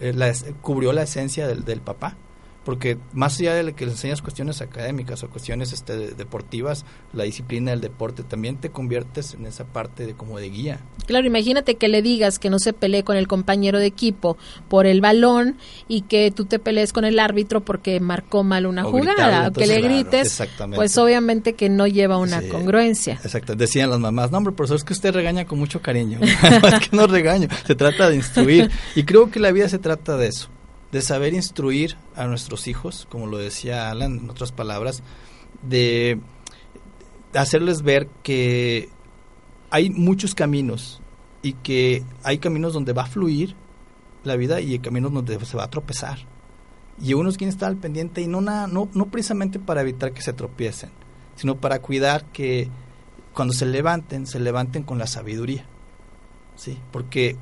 eh, 0.00 0.12
la, 0.14 0.32
cubrió 0.62 0.92
la 0.92 1.02
esencia 1.02 1.46
del, 1.46 1.64
del 1.64 1.80
papá 1.80 2.16
porque 2.64 2.98
más 3.12 3.38
allá 3.40 3.54
de 3.54 3.72
que 3.72 3.86
le 3.86 3.92
enseñas 3.92 4.20
cuestiones 4.20 4.60
académicas 4.60 5.22
o 5.22 5.30
cuestiones 5.30 5.72
este, 5.72 5.96
deportivas, 6.14 6.84
la 7.12 7.24
disciplina 7.24 7.70
del 7.70 7.80
deporte, 7.80 8.22
también 8.22 8.56
te 8.56 8.70
conviertes 8.70 9.34
en 9.34 9.46
esa 9.46 9.64
parte 9.64 10.06
de 10.06 10.14
como 10.14 10.38
de 10.38 10.50
guía. 10.50 10.80
Claro, 11.06 11.26
imagínate 11.26 11.76
que 11.76 11.88
le 11.88 12.02
digas 12.02 12.38
que 12.38 12.50
no 12.50 12.58
se 12.58 12.72
pelee 12.72 13.02
con 13.02 13.16
el 13.16 13.28
compañero 13.28 13.78
de 13.78 13.86
equipo 13.86 14.36
por 14.68 14.86
el 14.86 15.00
balón 15.00 15.56
y 15.88 16.02
que 16.02 16.30
tú 16.30 16.44
te 16.44 16.58
pelees 16.58 16.92
con 16.92 17.04
el 17.04 17.18
árbitro 17.18 17.62
porque 17.62 17.98
marcó 17.98 18.44
mal 18.44 18.66
una 18.66 18.84
jugada, 18.84 19.48
o 19.48 19.52
que 19.52 19.66
le 19.66 19.80
grites, 19.80 20.42
pues 20.74 20.98
obviamente 20.98 21.54
que 21.54 21.68
no 21.68 21.86
lleva 21.86 22.18
una 22.18 22.42
congruencia. 22.48 23.14
Exacto, 23.14 23.54
decían 23.54 23.90
las 23.90 24.00
mamás, 24.00 24.30
no 24.30 24.38
hombre, 24.38 24.52
profesor, 24.52 24.76
es 24.76 24.84
que 24.84 24.92
usted 24.92 25.14
regaña 25.14 25.46
con 25.46 25.58
mucho 25.58 25.80
cariño, 25.80 26.18
no 26.62 26.68
es 26.68 26.88
que 26.88 26.96
no 26.96 27.06
regaño, 27.06 27.48
se 27.66 27.74
trata 27.74 28.10
de 28.10 28.16
instruir 28.16 28.70
y 28.94 29.04
creo 29.04 29.30
que 29.30 29.40
la 29.40 29.50
vida 29.50 29.68
se 29.68 29.78
trata 29.78 30.16
de 30.16 30.28
eso 30.28 30.48
de 30.92 31.02
saber 31.02 31.34
instruir 31.34 31.96
a 32.16 32.26
nuestros 32.26 32.66
hijos, 32.66 33.06
como 33.10 33.26
lo 33.26 33.38
decía 33.38 33.90
Alan, 33.90 34.18
en 34.18 34.30
otras 34.30 34.52
palabras, 34.52 35.02
de 35.62 36.20
hacerles 37.34 37.82
ver 37.82 38.08
que 38.22 38.88
hay 39.70 39.90
muchos 39.90 40.34
caminos 40.34 41.00
y 41.42 41.52
que 41.54 42.02
hay 42.22 42.38
caminos 42.38 42.72
donde 42.72 42.92
va 42.92 43.02
a 43.02 43.06
fluir 43.06 43.54
la 44.24 44.36
vida 44.36 44.60
y 44.60 44.72
hay 44.72 44.78
caminos 44.80 45.12
donde 45.12 45.42
se 45.44 45.56
va 45.56 45.64
a 45.64 45.70
tropezar. 45.70 46.18
Y 47.00 47.14
uno 47.14 47.30
es 47.30 47.38
quien 47.38 47.48
está 47.48 47.66
al 47.66 47.76
pendiente 47.76 48.20
y 48.20 48.26
no, 48.26 48.40
no, 48.40 48.66
no 48.66 49.06
precisamente 49.06 49.58
para 49.58 49.80
evitar 49.80 50.12
que 50.12 50.22
se 50.22 50.32
tropiecen, 50.32 50.90
sino 51.36 51.56
para 51.56 51.80
cuidar 51.80 52.24
que 52.26 52.68
cuando 53.32 53.54
se 53.54 53.64
levanten, 53.64 54.26
se 54.26 54.40
levanten 54.40 54.82
con 54.82 54.98
la 54.98 55.06
sabiduría. 55.06 55.64
¿sí? 56.56 56.78
Porque 56.92 57.36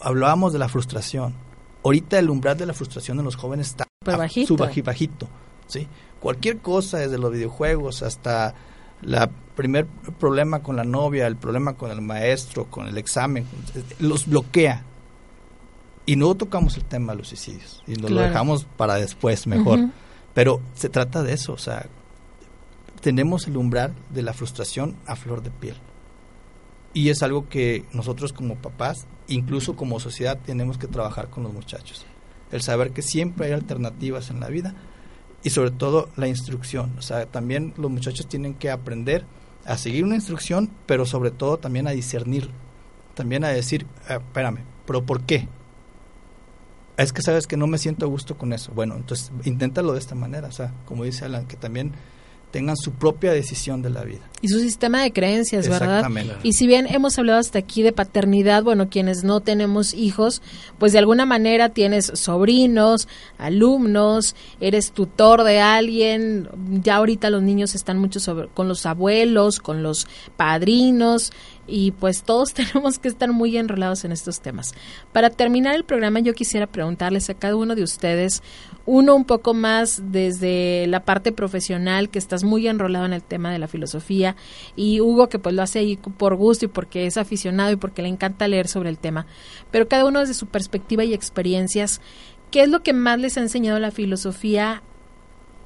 hablábamos 0.00 0.52
de 0.52 0.58
la 0.58 0.68
frustración. 0.68 1.34
Ahorita 1.84 2.18
el 2.18 2.30
umbral 2.30 2.56
de 2.56 2.66
la 2.66 2.74
frustración 2.74 3.16
de 3.18 3.22
los 3.22 3.36
jóvenes 3.36 3.68
está 3.68 3.86
bajito. 4.04 4.56
bajito. 4.56 5.28
¿sí? 5.66 5.86
Cualquier 6.20 6.58
cosa, 6.58 6.98
desde 6.98 7.18
los 7.18 7.32
videojuegos 7.32 8.02
hasta 8.02 8.54
la 9.02 9.30
primer 9.54 9.86
problema 10.18 10.62
con 10.62 10.76
la 10.76 10.84
novia, 10.84 11.26
el 11.26 11.36
problema 11.36 11.74
con 11.74 11.90
el 11.90 12.00
maestro, 12.00 12.66
con 12.66 12.86
el 12.86 12.98
examen, 12.98 13.46
los 13.98 14.26
bloquea. 14.26 14.84
Y 16.06 16.16
no 16.16 16.34
tocamos 16.34 16.76
el 16.76 16.84
tema 16.84 17.12
de 17.12 17.18
los 17.18 17.28
suicidios. 17.28 17.82
Y 17.86 17.92
nos 17.94 18.10
lo 18.10 18.20
dejamos 18.20 18.64
para 18.76 18.94
después, 18.94 19.46
mejor. 19.46 19.80
Pero 20.32 20.60
se 20.74 20.88
trata 20.88 21.22
de 21.22 21.34
eso, 21.34 21.52
o 21.52 21.58
sea, 21.58 21.86
tenemos 23.00 23.46
el 23.46 23.56
umbral 23.56 23.92
de 24.10 24.22
la 24.22 24.32
frustración 24.32 24.96
a 25.06 25.16
flor 25.16 25.42
de 25.42 25.50
piel. 25.50 25.76
Y 26.94 27.10
es 27.10 27.22
algo 27.22 27.48
que 27.48 27.84
nosotros 27.92 28.32
como 28.32 28.56
papás, 28.56 29.06
incluso 29.28 29.76
como 29.76 30.00
sociedad, 30.00 30.38
tenemos 30.44 30.78
que 30.78 30.86
trabajar 30.86 31.28
con 31.28 31.42
los 31.42 31.52
muchachos. 31.52 32.06
El 32.50 32.62
saber 32.62 32.92
que 32.92 33.02
siempre 33.02 33.46
hay 33.46 33.52
alternativas 33.52 34.30
en 34.30 34.40
la 34.40 34.48
vida 34.48 34.74
y 35.42 35.50
sobre 35.50 35.70
todo 35.70 36.08
la 36.16 36.28
instrucción. 36.28 36.94
O 36.98 37.02
sea, 37.02 37.26
también 37.26 37.74
los 37.76 37.90
muchachos 37.90 38.26
tienen 38.26 38.54
que 38.54 38.70
aprender 38.70 39.24
a 39.64 39.76
seguir 39.76 40.04
una 40.04 40.14
instrucción, 40.14 40.70
pero 40.86 41.04
sobre 41.04 41.30
todo 41.30 41.58
también 41.58 41.86
a 41.86 41.92
discernir. 41.92 42.50
También 43.14 43.44
a 43.44 43.48
decir, 43.48 43.86
ah, 44.08 44.14
espérame, 44.14 44.64
pero 44.86 45.04
¿por 45.04 45.22
qué? 45.22 45.48
Es 46.96 47.12
que 47.12 47.22
sabes 47.22 47.46
que 47.46 47.56
no 47.56 47.66
me 47.66 47.78
siento 47.78 48.06
a 48.06 48.08
gusto 48.08 48.36
con 48.36 48.52
eso. 48.52 48.72
Bueno, 48.72 48.96
entonces 48.96 49.30
inténtalo 49.44 49.92
de 49.92 49.98
esta 49.98 50.14
manera. 50.14 50.48
O 50.48 50.52
sea, 50.52 50.72
como 50.84 51.04
dice 51.04 51.24
Alan, 51.24 51.46
que 51.46 51.56
también 51.56 51.92
tengan 52.50 52.76
su 52.76 52.92
propia 52.92 53.32
decisión 53.32 53.82
de 53.82 53.90
la 53.90 54.04
vida. 54.04 54.20
Y 54.40 54.48
su 54.48 54.60
sistema 54.60 55.02
de 55.02 55.12
creencias, 55.12 55.68
¿verdad? 55.68 56.08
Y 56.44 56.52
si 56.52 56.66
bien 56.68 56.86
hemos 56.88 57.18
hablado 57.18 57.40
hasta 57.40 57.58
aquí 57.58 57.82
de 57.82 57.92
paternidad, 57.92 58.62
bueno, 58.62 58.88
quienes 58.88 59.24
no 59.24 59.40
tenemos 59.40 59.94
hijos, 59.94 60.42
pues 60.78 60.92
de 60.92 61.00
alguna 61.00 61.26
manera 61.26 61.70
tienes 61.70 62.12
sobrinos, 62.14 63.08
alumnos, 63.36 64.36
eres 64.60 64.92
tutor 64.92 65.42
de 65.42 65.58
alguien, 65.60 66.48
ya 66.82 66.96
ahorita 66.96 67.30
los 67.30 67.42
niños 67.42 67.74
están 67.74 67.98
mucho 67.98 68.20
con 68.54 68.68
los 68.68 68.86
abuelos, 68.86 69.58
con 69.58 69.82
los 69.82 70.06
padrinos, 70.36 71.32
y 71.68 71.92
pues 71.92 72.22
todos 72.22 72.54
tenemos 72.54 72.98
que 72.98 73.08
estar 73.08 73.30
muy 73.30 73.56
enrolados 73.56 74.04
en 74.04 74.12
estos 74.12 74.40
temas. 74.40 74.74
Para 75.12 75.30
terminar 75.30 75.74
el 75.74 75.84
programa 75.84 76.20
yo 76.20 76.34
quisiera 76.34 76.66
preguntarles 76.66 77.30
a 77.30 77.34
cada 77.34 77.54
uno 77.54 77.74
de 77.74 77.82
ustedes, 77.82 78.42
uno 78.86 79.14
un 79.14 79.24
poco 79.24 79.52
más 79.52 80.02
desde 80.10 80.86
la 80.88 81.04
parte 81.04 81.30
profesional, 81.30 82.08
que 82.08 82.18
estás 82.18 82.42
muy 82.42 82.66
enrolado 82.66 83.04
en 83.04 83.12
el 83.12 83.22
tema 83.22 83.52
de 83.52 83.58
la 83.58 83.68
filosofía, 83.68 84.34
y 84.74 85.00
Hugo 85.00 85.28
que 85.28 85.38
pues 85.38 85.54
lo 85.54 85.62
hace 85.62 85.80
ahí 85.80 85.96
por 85.96 86.34
gusto 86.36 86.64
y 86.64 86.68
porque 86.68 87.06
es 87.06 87.18
aficionado 87.18 87.70
y 87.72 87.76
porque 87.76 88.02
le 88.02 88.08
encanta 88.08 88.48
leer 88.48 88.66
sobre 88.66 88.88
el 88.88 88.98
tema, 88.98 89.26
pero 89.70 89.88
cada 89.88 90.06
uno 90.06 90.20
desde 90.20 90.34
su 90.34 90.46
perspectiva 90.46 91.04
y 91.04 91.12
experiencias, 91.12 92.00
¿qué 92.50 92.62
es 92.62 92.68
lo 92.68 92.82
que 92.82 92.94
más 92.94 93.18
les 93.18 93.36
ha 93.36 93.40
enseñado 93.40 93.78
la 93.78 93.90
filosofía 93.90 94.82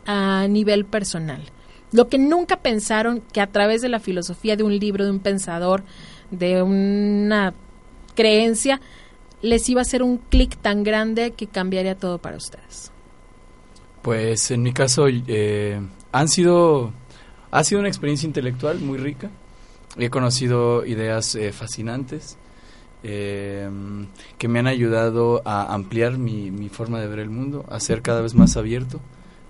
a 0.05 0.46
nivel 0.48 0.84
personal? 0.84 1.42
Lo 1.93 2.09
que 2.09 2.18
nunca 2.18 2.57
pensaron 2.57 3.22
que 3.32 3.40
a 3.40 3.47
través 3.47 3.82
de 3.82 3.88
la 3.88 4.01
filosofía 4.01 4.57
de 4.57 4.64
un 4.64 4.78
libro, 4.78 5.05
de 5.05 5.11
un 5.11 5.20
pensador, 5.20 5.82
de 6.30 6.62
una 6.62 7.53
creencia, 8.14 8.80
les 9.43 9.68
iba 9.68 9.80
a 9.80 9.82
hacer 9.82 10.03
un 10.03 10.16
clic 10.16 10.57
tan 10.57 10.84
grande 10.84 11.32
que 11.32 11.47
cambiaría 11.47 11.95
todo 11.95 12.18
para 12.18 12.36
ustedes. 12.36 12.90
Pues 14.01 14.51
en 14.51 14.62
mi 14.62 14.72
caso 14.72 15.07
eh, 15.09 15.80
han 16.11 16.28
sido 16.28 16.93
ha 17.51 17.64
sido 17.64 17.80
una 17.80 17.88
experiencia 17.88 18.26
intelectual 18.26 18.80
muy 18.80 18.99
rica. 18.99 19.30
He 19.99 20.09
conocido 20.09 20.86
ideas 20.86 21.34
eh, 21.34 21.53
fascinantes 21.53 22.38
eh, 23.03 23.68
que 24.38 24.49
me 24.49 24.59
han 24.59 24.66
ayudado 24.66 25.43
a 25.45 25.74
ampliar 25.74 26.16
mi, 26.16 26.51
mi, 26.51 26.70
forma 26.70 26.99
de 27.01 27.09
ver 27.09 27.18
el 27.18 27.28
mundo, 27.28 27.66
a 27.68 27.78
ser 27.78 28.01
cada 28.01 28.22
vez 28.22 28.34
más 28.34 28.57
abierto 28.57 29.01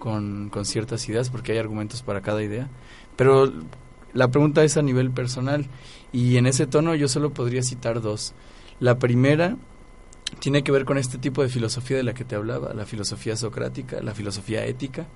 con, 0.03 0.51
ciertas 0.65 1.09
ideas, 1.09 1.31
porque 1.31 1.53
hay 1.53 1.59
argumentos 1.59 2.03
para 2.03 2.23
cada 2.23 2.43
idea. 2.43 2.69
Pero 3.15 3.53
la 4.13 4.33
pregunta 4.33 4.65
es 4.65 4.77
a 4.77 4.83
nivel 4.83 5.13
personal 5.13 5.67
y 6.13 6.39
en 6.39 6.47
ese 6.47 6.67
tono 6.67 6.97
yo 6.97 7.07
solo 7.07 7.33
podría 7.33 7.63
citar 7.63 8.01
dos. 8.01 8.35
La 8.81 8.99
primera 8.99 9.57
tiene 10.41 10.65
que 10.65 10.73
ver 10.73 10.85
con 10.85 10.99
este 10.99 11.19
tipo 11.19 11.41
de 11.43 11.49
filosofía 11.49 11.97
de 11.97 12.03
la 12.03 12.15
que 12.15 12.25
te 12.25 12.35
hablaba, 12.35 12.75
la 12.75 12.85
filosofía 12.85 13.37
socrática, 13.37 14.03
la 14.03 14.13
filosofía 14.13 14.67
ética, 14.67 15.07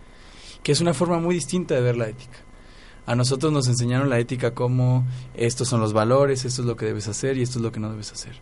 que 0.63 0.71
es 0.71 0.81
una 0.81 0.95
forma 0.95 1.19
muy 1.19 1.35
distinta 1.35 1.75
de 1.75 1.81
ver 1.81 1.97
la 1.97 2.09
ética. 2.09 2.39
A 3.07 3.17
nosotros 3.17 3.53
nos 3.53 3.67
enseñaron 3.67 4.09
la 4.09 4.21
ética 4.21 4.55
como 4.55 5.05
estos 5.35 5.67
son 5.67 5.81
los 5.81 5.95
valores, 5.95 6.45
esto 6.45 6.63
es 6.63 6.69
lo 6.69 6.77
que 6.77 6.87
debes 6.87 7.09
hacer 7.09 7.39
y 7.39 7.43
esto 7.43 7.59
es 7.59 7.65
lo 7.65 7.73
que 7.73 7.81
no 7.81 7.91
debes 7.91 8.13
hacer. 8.13 8.37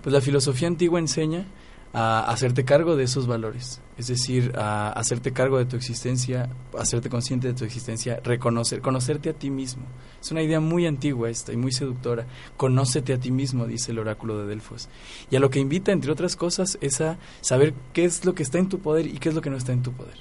Pues 0.00 0.12
la 0.12 0.20
filosofía 0.20 0.68
antigua 0.68 1.00
enseña 1.00 1.48
a 1.92 2.30
hacerte 2.30 2.64
cargo 2.64 2.96
de 2.96 3.04
esos 3.04 3.26
valores, 3.26 3.80
es 3.96 4.08
decir, 4.08 4.52
a 4.56 4.90
hacerte 4.90 5.32
cargo 5.32 5.58
de 5.58 5.64
tu 5.64 5.76
existencia, 5.76 6.50
hacerte 6.78 7.08
consciente 7.08 7.48
de 7.48 7.54
tu 7.54 7.64
existencia, 7.64 8.20
reconocer, 8.22 8.80
conocerte 8.80 9.30
a 9.30 9.32
ti 9.32 9.50
mismo. 9.50 9.84
Es 10.20 10.30
una 10.30 10.42
idea 10.42 10.60
muy 10.60 10.86
antigua 10.86 11.30
esta 11.30 11.52
y 11.52 11.56
muy 11.56 11.72
seductora. 11.72 12.26
Conócete 12.56 13.12
a 13.14 13.18
ti 13.18 13.30
mismo, 13.30 13.66
dice 13.66 13.92
el 13.92 13.98
oráculo 13.98 14.38
de 14.38 14.46
Delfos. 14.46 14.88
Y 15.30 15.36
a 15.36 15.40
lo 15.40 15.50
que 15.50 15.60
invita, 15.60 15.92
entre 15.92 16.12
otras 16.12 16.36
cosas, 16.36 16.78
es 16.80 17.00
a 17.00 17.18
saber 17.40 17.74
qué 17.92 18.04
es 18.04 18.24
lo 18.24 18.34
que 18.34 18.42
está 18.42 18.58
en 18.58 18.68
tu 18.68 18.80
poder 18.80 19.06
y 19.06 19.18
qué 19.18 19.30
es 19.30 19.34
lo 19.34 19.40
que 19.40 19.50
no 19.50 19.56
está 19.56 19.72
en 19.72 19.82
tu 19.82 19.92
poder. 19.92 20.16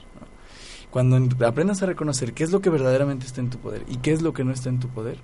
Cuando 0.90 1.46
aprendas 1.46 1.84
a 1.84 1.86
reconocer 1.86 2.34
qué 2.34 2.44
es 2.44 2.52
lo 2.52 2.62
que 2.62 2.70
verdaderamente 2.70 3.26
está 3.26 3.42
en 3.42 3.50
tu 3.50 3.58
poder 3.58 3.84
y 3.88 3.98
qué 3.98 4.14
es 4.14 4.22
lo 4.22 4.34
que 4.34 4.44
no 4.44 4.54
está 4.54 4.70
en 4.70 4.80
tu 4.80 4.88
poder, 4.88 5.18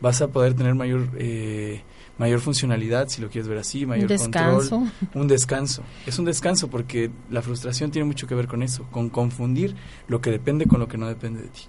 vas 0.00 0.20
a 0.20 0.28
poder 0.28 0.54
tener 0.54 0.74
mayor 0.74 1.08
eh, 1.16 1.82
mayor 2.18 2.40
funcionalidad, 2.40 3.08
si 3.08 3.20
lo 3.20 3.28
quieres 3.28 3.48
ver 3.48 3.58
así, 3.58 3.86
mayor 3.86 4.10
un 4.10 4.18
control, 4.18 4.90
un 5.14 5.28
descanso. 5.28 5.82
Es 6.06 6.18
un 6.18 6.24
descanso 6.24 6.68
porque 6.68 7.10
la 7.30 7.42
frustración 7.42 7.90
tiene 7.90 8.06
mucho 8.06 8.26
que 8.26 8.34
ver 8.34 8.46
con 8.46 8.62
eso, 8.62 8.84
con 8.90 9.10
confundir 9.10 9.74
lo 10.08 10.20
que 10.20 10.30
depende 10.30 10.66
con 10.66 10.80
lo 10.80 10.88
que 10.88 10.98
no 10.98 11.08
depende 11.08 11.42
de 11.42 11.48
ti. 11.48 11.62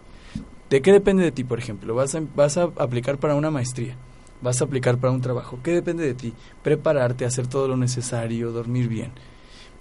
¿De 0.70 0.82
qué 0.82 0.91
depende 0.91 1.24
de 1.24 1.32
ti, 1.32 1.43
por 1.43 1.60
ejemplo? 1.60 1.95
Vas 1.95 2.16
a, 2.16 2.22
vas 2.36 2.58
a 2.58 2.64
aplicar 2.78 3.18
para 3.18 3.36
una 3.36 3.52
maestría, 3.52 3.95
vas 4.41 4.62
a 4.62 4.66
aplicar 4.66 4.98
para 4.98 5.14
un 5.14 5.22
trabajo. 5.22 5.60
¿Qué 5.64 5.72
depende 5.72 6.06
de 6.06 6.14
ti? 6.14 6.34
Prepararte, 6.62 7.26
hacer 7.26 7.48
todo 7.48 7.68
lo 7.68 7.78
necesario, 7.78 8.52
dormir 8.52 8.88
bien. 8.88 9.12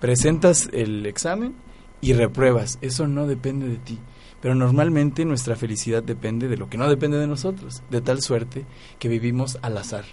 Presentas 0.01 0.69
el 0.73 1.07
examen 1.07 1.55
y 2.01 2.13
repruebas. 2.13 2.79
Eso 2.83 3.07
no 3.09 3.27
depende 3.27 3.69
de 3.69 3.79
ti. 3.79 3.99
Pero 4.41 4.55
normalmente 4.55 5.25
nuestra 5.25 5.57
felicidad 5.57 6.03
depende 6.03 6.47
de 6.47 6.57
lo 6.57 6.69
que 6.69 6.79
no 6.79 6.89
depende 6.89 7.19
de 7.19 7.27
nosotros, 7.27 7.83
de 7.91 8.01
tal 8.01 8.21
suerte 8.21 8.65
que 8.99 9.09
vivimos 9.09 9.59
al 9.63 9.77
azar. 9.79 10.05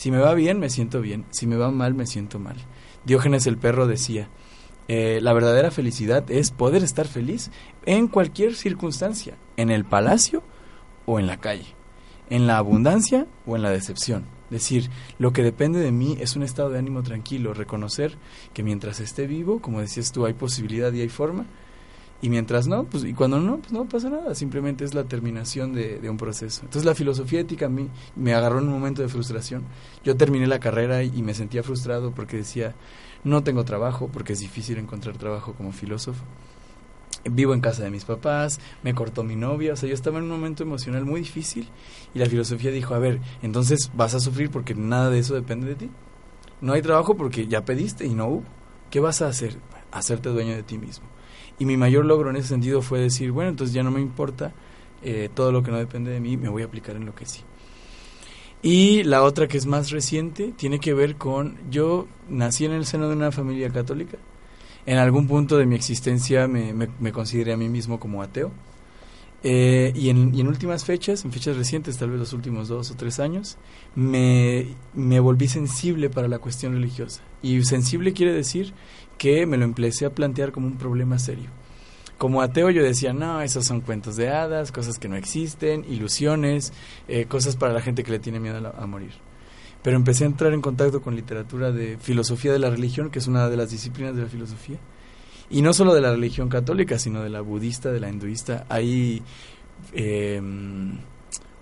Si 0.00 0.10
me 0.10 0.16
va 0.16 0.32
bien, 0.32 0.58
me 0.58 0.70
siento 0.70 1.02
bien. 1.02 1.26
Si 1.28 1.46
me 1.46 1.56
va 1.56 1.70
mal, 1.70 1.92
me 1.92 2.06
siento 2.06 2.38
mal. 2.38 2.56
Diógenes 3.04 3.46
el 3.46 3.58
perro 3.58 3.86
decía, 3.86 4.30
eh, 4.88 5.18
la 5.20 5.34
verdadera 5.34 5.70
felicidad 5.70 6.24
es 6.30 6.52
poder 6.52 6.82
estar 6.82 7.06
feliz 7.06 7.50
en 7.84 8.08
cualquier 8.08 8.54
circunstancia, 8.54 9.36
en 9.58 9.70
el 9.70 9.84
palacio 9.84 10.42
o 11.04 11.18
en 11.18 11.26
la 11.26 11.36
calle, 11.36 11.66
en 12.30 12.46
la 12.46 12.56
abundancia 12.56 13.26
o 13.44 13.56
en 13.56 13.62
la 13.62 13.68
decepción. 13.68 14.24
Decir, 14.48 14.88
lo 15.18 15.34
que 15.34 15.42
depende 15.42 15.80
de 15.80 15.92
mí 15.92 16.16
es 16.18 16.34
un 16.34 16.44
estado 16.44 16.70
de 16.70 16.78
ánimo 16.78 17.02
tranquilo, 17.02 17.52
reconocer 17.52 18.16
que 18.54 18.62
mientras 18.62 19.00
esté 19.00 19.26
vivo, 19.26 19.60
como 19.60 19.82
decías 19.82 20.12
tú, 20.12 20.24
hay 20.24 20.32
posibilidad 20.32 20.94
y 20.94 21.02
hay 21.02 21.10
forma, 21.10 21.44
y 22.22 22.28
mientras 22.28 22.66
no, 22.66 22.84
pues 22.84 23.04
y 23.04 23.14
cuando 23.14 23.40
no, 23.40 23.58
pues 23.58 23.72
no 23.72 23.86
pasa 23.88 24.10
nada, 24.10 24.34
simplemente 24.34 24.84
es 24.84 24.92
la 24.92 25.04
terminación 25.04 25.72
de, 25.72 26.08
un 26.10 26.18
proceso. 26.18 26.60
Entonces 26.62 26.84
la 26.84 26.94
filosofía 26.94 27.40
ética 27.40 27.66
a 27.66 27.70
mí 27.70 27.88
me 28.14 28.34
agarró 28.34 28.58
en 28.58 28.66
un 28.66 28.72
momento 28.72 29.00
de 29.00 29.08
frustración. 29.08 29.64
Yo 30.04 30.16
terminé 30.16 30.46
la 30.46 30.60
carrera 30.60 31.02
y, 31.02 31.22
me 31.22 31.32
sentía 31.32 31.62
frustrado 31.62 32.12
porque 32.12 32.36
decía, 32.36 32.74
no 33.24 33.42
tengo 33.42 33.64
trabajo, 33.64 34.10
porque 34.12 34.34
es 34.34 34.40
difícil 34.40 34.78
encontrar 34.78 35.16
trabajo 35.16 35.54
como 35.54 35.72
filósofo. 35.72 36.22
Vivo 37.24 37.54
en 37.54 37.60
casa 37.60 37.84
de 37.84 37.90
mis 37.90 38.04
papás, 38.04 38.60
me 38.82 38.94
cortó 38.94 39.22
mi 39.22 39.36
novia, 39.36 39.74
o 39.74 39.76
sea, 39.76 39.88
yo 39.88 39.94
estaba 39.94 40.18
en 40.18 40.24
un 40.24 40.30
momento 40.30 40.62
emocional 40.62 41.04
muy 41.04 41.20
difícil 41.20 41.68
y 42.14 42.18
la 42.18 42.26
filosofía 42.26 42.70
dijo, 42.70 42.94
a 42.94 42.98
ver, 42.98 43.20
entonces 43.42 43.90
vas 43.94 44.14
a 44.14 44.20
sufrir 44.20 44.50
porque 44.50 44.74
nada 44.74 45.10
de 45.10 45.18
eso 45.18 45.34
depende 45.34 45.66
de 45.68 45.74
ti. 45.74 45.90
No 46.60 46.74
hay 46.74 46.82
trabajo 46.82 47.16
porque 47.16 47.46
ya 47.46 47.64
pediste 47.64 48.06
y 48.06 48.14
no 48.14 48.26
hubo. 48.26 48.44
¿Qué 48.90 49.00
vas 49.00 49.22
a 49.22 49.28
hacer? 49.28 49.56
Hacerte 49.90 50.28
dueño 50.28 50.54
de 50.54 50.62
ti 50.62 50.76
mismo. 50.76 51.06
Y 51.60 51.66
mi 51.66 51.76
mayor 51.76 52.06
logro 52.06 52.30
en 52.30 52.36
ese 52.36 52.48
sentido 52.48 52.82
fue 52.82 52.98
decir, 53.00 53.30
bueno, 53.30 53.50
entonces 53.50 53.74
ya 53.74 53.82
no 53.82 53.90
me 53.90 54.00
importa 54.00 54.52
eh, 55.02 55.28
todo 55.32 55.52
lo 55.52 55.62
que 55.62 55.70
no 55.70 55.76
depende 55.76 56.10
de 56.10 56.18
mí, 56.18 56.36
me 56.38 56.48
voy 56.48 56.62
a 56.62 56.64
aplicar 56.64 56.96
en 56.96 57.04
lo 57.04 57.14
que 57.14 57.26
sí. 57.26 57.42
Y 58.62 59.02
la 59.04 59.22
otra 59.22 59.46
que 59.46 59.58
es 59.58 59.66
más 59.66 59.90
reciente 59.90 60.52
tiene 60.56 60.80
que 60.80 60.94
ver 60.94 61.16
con, 61.16 61.58
yo 61.70 62.08
nací 62.30 62.64
en 62.64 62.72
el 62.72 62.86
seno 62.86 63.08
de 63.08 63.14
una 63.14 63.30
familia 63.30 63.70
católica, 63.70 64.16
en 64.86 64.96
algún 64.96 65.28
punto 65.28 65.58
de 65.58 65.66
mi 65.66 65.74
existencia 65.74 66.48
me, 66.48 67.12
consideré 67.12 67.52
a 67.52 67.56
mí 67.58 67.68
mismo 67.68 68.00
como 68.00 68.22
ateo. 68.22 68.50
Eh, 69.42 69.92
y, 69.94 70.10
en, 70.10 70.34
y, 70.34 70.40
en, 70.40 70.48
últimas 70.48 70.84
fechas, 70.84 71.24
en 71.24 71.32
fechas 71.32 71.56
recientes, 71.56 71.96
tal 71.96 72.10
vez 72.10 72.18
los 72.18 72.32
últimos 72.34 72.68
dos 72.68 72.90
o 72.90 72.94
tres 72.94 73.20
años, 73.20 73.56
me, 73.94 74.66
me 74.94 75.18
volví 75.20 75.48
sensible 75.48 76.10
para 76.10 76.28
la 76.28 76.38
cuestión 76.38 76.74
religiosa. 76.74 77.22
Y 77.42 77.62
sensible 77.64 78.12
quiere 78.12 78.34
decir 78.34 78.74
que 79.20 79.44
me 79.44 79.58
lo 79.58 79.66
empecé 79.66 80.06
a 80.06 80.14
plantear 80.14 80.50
como 80.50 80.66
un 80.66 80.78
problema 80.78 81.18
serio. 81.18 81.50
como 82.16 82.40
ateo 82.40 82.70
yo 82.70 82.82
decía, 82.82 83.12
no, 83.12 83.42
esos 83.42 83.66
son 83.66 83.82
cuentos 83.82 84.16
de 84.16 84.30
hadas, 84.30 84.72
cosas 84.72 84.98
que 84.98 85.08
no 85.08 85.16
existen, 85.16 85.84
ilusiones, 85.86 86.72
eh, 87.06 87.26
cosas 87.26 87.56
para 87.56 87.74
la 87.74 87.82
gente 87.82 88.02
que 88.02 88.12
le 88.12 88.18
tiene 88.18 88.40
miedo 88.40 88.74
a, 88.74 88.86
morir. 88.86 89.12
Pero 89.82 89.96
empecé 89.96 90.24
a 90.24 90.28
entrar 90.28 90.54
en 90.54 90.62
contacto 90.62 91.02
con 91.02 91.16
literatura 91.16 91.70
de 91.70 91.98
filosofía 91.98 92.50
de 92.52 92.58
la 92.58 92.70
religión, 92.70 93.10
que 93.10 93.18
es 93.18 93.26
una 93.26 93.50
de 93.50 93.58
las 93.58 93.70
disciplinas 93.70 94.16
de 94.16 94.22
la 94.22 94.28
filosofía. 94.28 94.78
Y 95.50 95.60
no 95.60 95.74
solo 95.74 95.92
de 95.94 96.00
la 96.00 96.12
religión 96.12 96.48
católica, 96.48 96.98
sino 96.98 97.22
de 97.22 97.28
la 97.28 97.42
budista, 97.42 97.92
de 97.92 98.00
la 98.00 98.08
hinduista. 98.08 98.64
Hay 98.70 99.22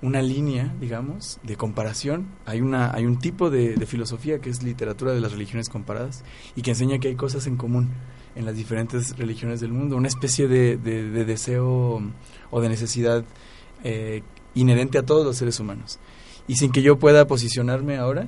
una 0.01 0.23
línea, 0.23 0.75
digamos, 0.81 1.41
de 1.43 1.57
comparación. 1.57 2.29
Hay, 2.47 2.61
una, 2.61 2.95
hay 2.95 3.05
un 3.05 3.19
tipo 3.19 3.51
de, 3.51 3.75
filosofía 3.87 4.39
que 4.39 4.51
es 4.51 4.63
literatura 4.63 5.13
de 5.13 5.21
las 5.21 5.33
religiones 5.33 5.69
comparadas 5.69 6.25
y 6.55 6.63
que 6.63 6.71
enseña 6.71 6.99
que 6.99 7.09
hay 7.09 7.17
cosas 7.17 7.47
en 7.47 7.57
común 7.57 7.91
en 8.37 8.45
las 8.45 8.57
diferentes 8.57 9.17
religiones 9.17 9.61
del 9.61 9.73
mundo, 9.73 9.97
una 9.97 10.09
especie 10.09 10.47
de, 10.47 10.77
de, 10.77 11.11
de 11.11 11.25
deseo 11.25 12.01
o 12.51 12.61
de 12.61 12.69
necesidad 12.69 13.25
eh, 13.83 14.23
inherente 14.55 14.99
a 14.99 15.03
todos 15.03 15.25
los 15.25 15.37
seres 15.37 15.59
humanos. 15.59 15.99
Y 16.47 16.57
sin 16.57 16.73
que 16.73 16.83
yo 16.83 16.99
pueda 16.99 17.27
posicionarme 17.27 17.97
ahora, 17.97 18.27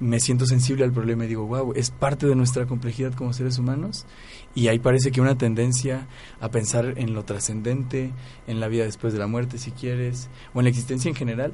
me 0.00 0.18
siento 0.18 0.46
sensible 0.46 0.84
al 0.84 0.92
problema 0.92 1.24
y 1.24 1.28
digo, 1.28 1.46
wow, 1.46 1.72
es 1.76 1.90
parte 1.90 2.26
de 2.26 2.34
nuestra 2.34 2.66
complejidad 2.66 3.12
como 3.12 3.32
seres 3.32 3.58
humanos. 3.58 4.06
Y 4.54 4.68
ahí 4.68 4.78
parece 4.78 5.10
que 5.12 5.20
una 5.20 5.36
tendencia 5.36 6.08
a 6.40 6.50
pensar 6.50 6.94
en 6.96 7.14
lo 7.14 7.24
trascendente, 7.24 8.12
en 8.46 8.60
la 8.60 8.68
vida 8.68 8.84
después 8.84 9.12
de 9.12 9.18
la 9.18 9.26
muerte, 9.26 9.58
si 9.58 9.70
quieres, 9.70 10.28
o 10.54 10.60
en 10.60 10.64
la 10.64 10.70
existencia 10.70 11.08
en 11.08 11.14
general. 11.14 11.52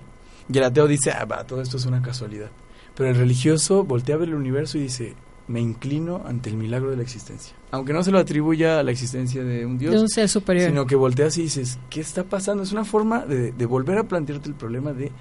Y 0.48 0.56
el 0.56 0.64
ateo 0.64 0.86
dice, 0.86 1.10
ah, 1.10 1.24
va, 1.24 1.44
todo 1.44 1.60
esto 1.60 1.76
es 1.76 1.86
una 1.86 2.00
casualidad. 2.00 2.50
Pero 2.94 3.10
el 3.10 3.16
religioso 3.16 3.84
voltea 3.84 4.14
a 4.14 4.18
ver 4.18 4.28
el 4.28 4.36
universo 4.36 4.78
y 4.78 4.82
dice, 4.82 5.14
me 5.48 5.60
inclino 5.60 6.22
ante 6.24 6.48
el 6.48 6.56
milagro 6.56 6.90
de 6.90 6.96
la 6.96 7.02
existencia. 7.02 7.54
Aunque 7.72 7.92
no 7.92 8.02
se 8.02 8.10
lo 8.10 8.18
atribuya 8.18 8.78
a 8.78 8.82
la 8.82 8.92
existencia 8.92 9.44
de 9.44 9.66
un 9.66 9.76
Dios, 9.76 9.92
de 9.94 10.00
un 10.00 10.08
ser 10.08 10.28
superior. 10.28 10.68
sino 10.68 10.86
que 10.86 10.96
volteas 10.96 11.36
y 11.38 11.42
dices, 11.42 11.78
¿qué 11.90 12.00
está 12.00 12.24
pasando? 12.24 12.62
Es 12.62 12.72
una 12.72 12.84
forma 12.84 13.26
de, 13.26 13.52
de 13.52 13.66
volver 13.66 13.98
a 13.98 14.04
plantearte 14.04 14.48
el 14.48 14.54
problema 14.54 14.92
de 14.92 15.12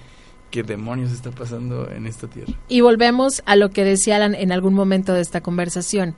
qué 0.52 0.64
demonios 0.64 1.12
está 1.12 1.32
pasando 1.32 1.90
en 1.92 2.08
esta 2.08 2.28
tierra. 2.28 2.54
Y 2.68 2.82
volvemos 2.82 3.42
a 3.46 3.56
lo 3.56 3.70
que 3.72 3.84
decía 3.84 4.16
Alan 4.18 4.36
en 4.36 4.52
algún 4.52 4.74
momento 4.74 5.14
de 5.14 5.22
esta 5.22 5.42
conversación, 5.42 6.16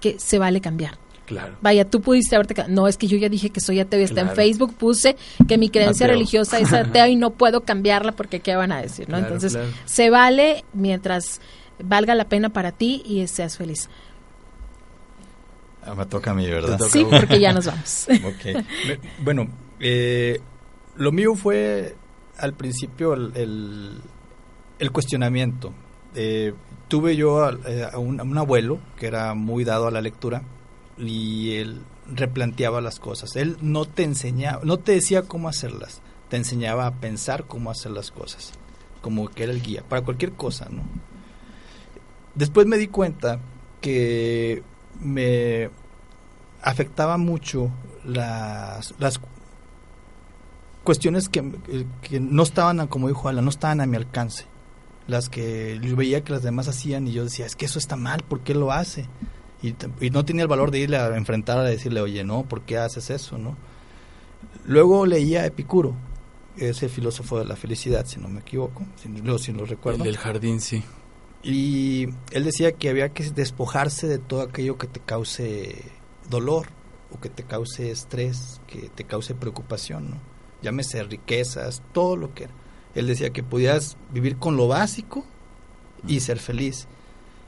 que 0.00 0.18
se 0.18 0.38
vale 0.38 0.60
cambiar. 0.60 0.98
Claro. 1.26 1.54
Vaya, 1.60 1.84
tú 1.88 2.00
pudiste 2.00 2.34
haberte... 2.34 2.54
No, 2.68 2.88
es 2.88 2.96
que 2.96 3.06
yo 3.06 3.16
ya 3.16 3.28
dije 3.28 3.50
que 3.50 3.60
soy 3.60 3.78
ateo 3.78 4.00
y 4.00 4.02
está 4.02 4.14
Claro. 4.22 4.30
en 4.30 4.36
Facebook, 4.36 4.74
puse 4.74 5.16
que 5.46 5.58
mi 5.58 5.70
creencia 5.70 6.06
Ateo. 6.06 6.14
religiosa 6.16 6.58
es 6.58 6.72
ateo 6.72 7.06
y 7.06 7.14
no 7.16 7.30
puedo 7.30 7.60
cambiarla 7.62 8.12
porque 8.12 8.40
qué 8.40 8.56
van 8.56 8.72
a 8.72 8.82
decir, 8.82 9.08
¿no? 9.08 9.16
Claro, 9.18 9.26
Entonces, 9.34 9.52
claro. 9.52 9.68
se 9.84 10.10
vale 10.10 10.64
mientras 10.72 11.40
valga 11.82 12.16
la 12.16 12.24
pena 12.28 12.48
para 12.48 12.72
ti 12.72 13.02
y 13.06 13.24
seas 13.28 13.56
feliz. 13.56 13.88
Ah, 15.84 15.94
me 15.94 16.04
toca 16.06 16.32
a 16.32 16.34
mí, 16.34 16.46
¿verdad? 16.48 16.78
Sí, 16.90 17.06
porque 17.08 17.40
ya 17.40 17.52
nos 17.52 17.66
vamos. 17.66 18.06
Ok. 18.24 18.44
Me- 18.86 18.98
bueno, 19.22 19.48
eh, 19.78 20.40
lo 20.96 21.12
mío 21.12 21.34
fue 21.36 21.94
al 22.40 22.54
principio 22.54 23.14
el, 23.14 23.32
el- 24.78 24.92
cuestionamiento. 24.92 25.72
Eh, 26.14 26.54
tuve 26.88 27.14
yo 27.14 27.44
a, 27.44 27.56
eh, 27.66 27.86
a 27.92 27.98
un, 27.98 28.18
a 28.20 28.22
un 28.24 28.36
abuelo 28.38 28.78
que 28.96 29.06
era 29.06 29.34
muy 29.34 29.62
dado 29.64 29.86
a 29.86 29.90
la 29.90 30.00
lectura 30.00 30.42
y 30.98 31.52
él 31.56 31.82
replanteaba 32.12 32.80
las 32.80 32.98
cosas. 32.98 33.36
Él 33.36 33.56
no 33.60 33.84
te 33.84 34.02
enseñaba, 34.02 34.60
no 34.64 34.78
te 34.78 34.92
decía 34.92 35.22
cómo 35.22 35.48
hacerlas, 35.48 36.02
te 36.28 36.36
enseñaba 36.36 36.86
a 36.86 36.94
pensar 36.94 37.44
cómo 37.44 37.70
hacer 37.70 37.92
las 37.92 38.10
cosas, 38.10 38.52
como 39.02 39.28
que 39.28 39.44
era 39.44 39.52
el 39.52 39.62
guía 39.62 39.84
para 39.88 40.02
cualquier 40.02 40.32
cosa, 40.32 40.68
¿no? 40.70 40.82
Después 42.34 42.66
me 42.66 42.78
di 42.78 42.86
cuenta 42.88 43.38
que 43.80 44.62
me 45.00 45.70
afectaba 46.62 47.16
mucho 47.18 47.70
las, 48.04 48.94
las 48.98 49.20
cuestiones 50.84 51.28
que, 51.28 51.42
que 52.02 52.20
no 52.20 52.42
estaban, 52.42 52.80
a- 52.80 52.86
como 52.88 53.08
dijo 53.08 53.28
Alan, 53.28 53.44
no 53.44 53.50
estaban 53.50 53.80
a 53.80 53.86
mi 53.86 53.96
alcance. 53.96 54.46
Las 55.06 55.28
que 55.28 55.78
yo 55.82 55.96
veía 55.96 56.22
que 56.22 56.32
las 56.32 56.42
demás 56.42 56.68
hacían 56.68 57.06
y 57.08 57.12
yo 57.12 57.24
decía, 57.24 57.46
es 57.46 57.56
que 57.56 57.64
eso 57.66 57.78
está 57.78 57.96
mal, 57.96 58.22
¿por 58.22 58.40
qué 58.40 58.54
lo 58.54 58.70
hace? 58.72 59.06
Y, 59.62 59.74
no 60.10 60.24
tenía 60.24 60.42
el 60.42 60.48
valor 60.48 60.70
de 60.70 60.78
irle 60.78 60.96
a 60.96 61.16
enfrentar, 61.16 61.58
a 61.58 61.64
decirle, 61.64 62.00
oye, 62.00 62.24
no, 62.24 62.44
¿por 62.44 62.62
qué 62.62 62.78
haces 62.78 63.10
eso? 63.10 63.36
no 63.36 63.56
Luego 64.64 65.04
leía 65.06 65.44
Epicuro, 65.44 65.94
ese 66.56 66.88
filósofo 66.88 67.38
de 67.38 67.44
la 67.44 67.56
felicidad, 67.56 68.06
si 68.06 68.20
no 68.20 68.28
me 68.28 68.40
equivoco, 68.40 68.84
si, 68.96 69.08
no, 69.08 69.38
si 69.38 69.52
lo 69.52 69.66
recuerdo. 69.66 69.98
El 69.98 70.04
del 70.04 70.16
jardín, 70.18 70.60
sí. 70.60 70.82
Y 71.42 72.08
él 72.32 72.44
decía 72.44 72.72
que 72.72 72.88
había 72.88 73.10
que 73.10 73.24
despojarse 73.30 74.06
de 74.06 74.18
todo 74.18 74.42
aquello 74.42 74.76
que 74.78 74.86
te 74.86 75.00
cause 75.00 75.84
dolor 76.28 76.66
o 77.10 77.20
que 77.20 77.28
te 77.30 77.42
cause 77.44 77.90
estrés, 77.90 78.60
que 78.66 78.90
te 78.94 79.04
cause 79.04 79.34
preocupación, 79.34 80.10
¿no? 80.10 80.16
Llámese 80.62 81.02
riquezas, 81.04 81.82
todo 81.92 82.16
lo 82.16 82.34
que 82.34 82.44
era. 82.44 82.52
Él 82.94 83.06
decía 83.06 83.30
que 83.30 83.42
podías 83.42 83.96
vivir 84.12 84.36
con 84.36 84.56
lo 84.56 84.68
básico 84.68 85.24
y 86.06 86.20
ser 86.20 86.38
feliz. 86.38 86.86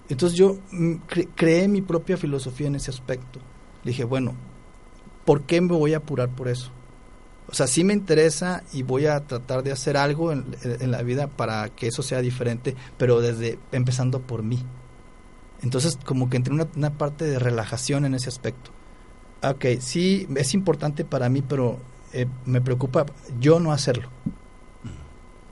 Entonces 0.08 0.38
yo 0.38 0.58
mm, 0.70 0.92
cre- 1.08 1.28
creé 1.34 1.68
mi 1.68 1.82
propia 1.82 2.16
filosofía 2.16 2.66
en 2.68 2.74
ese 2.76 2.90
aspecto. 2.90 3.40
Le 3.84 3.90
dije, 3.90 4.04
bueno, 4.04 4.34
¿por 5.24 5.42
qué 5.42 5.60
me 5.60 5.74
voy 5.76 5.94
a 5.94 5.98
apurar 5.98 6.28
por 6.28 6.48
eso? 6.48 6.70
O 7.48 7.54
sea, 7.54 7.66
sí 7.66 7.84
me 7.84 7.92
interesa 7.92 8.62
y 8.72 8.82
voy 8.82 9.06
a 9.06 9.20
tratar 9.26 9.62
de 9.62 9.72
hacer 9.72 9.96
algo 9.96 10.32
en, 10.32 10.44
en 10.62 10.90
la 10.90 11.02
vida 11.02 11.26
para 11.26 11.68
que 11.70 11.88
eso 11.88 12.02
sea 12.02 12.20
diferente, 12.22 12.76
pero 12.96 13.20
desde 13.20 13.58
empezando 13.72 14.20
por 14.20 14.42
mí. 14.42 14.64
Entonces, 15.62 15.98
como 16.04 16.28
que 16.30 16.36
entré 16.36 16.52
en 16.54 16.60
una, 16.60 16.68
una 16.76 16.90
parte 16.98 17.24
de 17.24 17.38
relajación 17.38 18.04
en 18.04 18.14
ese 18.14 18.28
aspecto. 18.28 18.70
Ok, 19.42 19.66
sí, 19.80 20.26
es 20.36 20.54
importante 20.54 21.04
para 21.04 21.28
mí, 21.28 21.42
pero 21.42 21.78
eh, 22.12 22.26
me 22.44 22.60
preocupa 22.60 23.06
yo 23.40 23.60
no 23.60 23.72
hacerlo. 23.72 24.08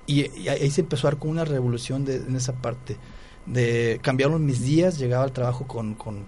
Y, 0.06 0.30
y 0.38 0.48
ahí 0.48 0.70
se 0.70 0.80
empezó 0.80 1.06
a 1.06 1.12
dar 1.12 1.18
como 1.20 1.32
una 1.32 1.44
revolución 1.44 2.04
de, 2.04 2.16
en 2.16 2.34
esa 2.34 2.54
parte. 2.54 2.96
De 3.46 4.00
cambiaron 4.02 4.44
mis 4.44 4.60
días, 4.62 4.98
llegaba 4.98 5.24
al 5.24 5.32
trabajo 5.32 5.66
con, 5.66 5.94
con 5.94 6.24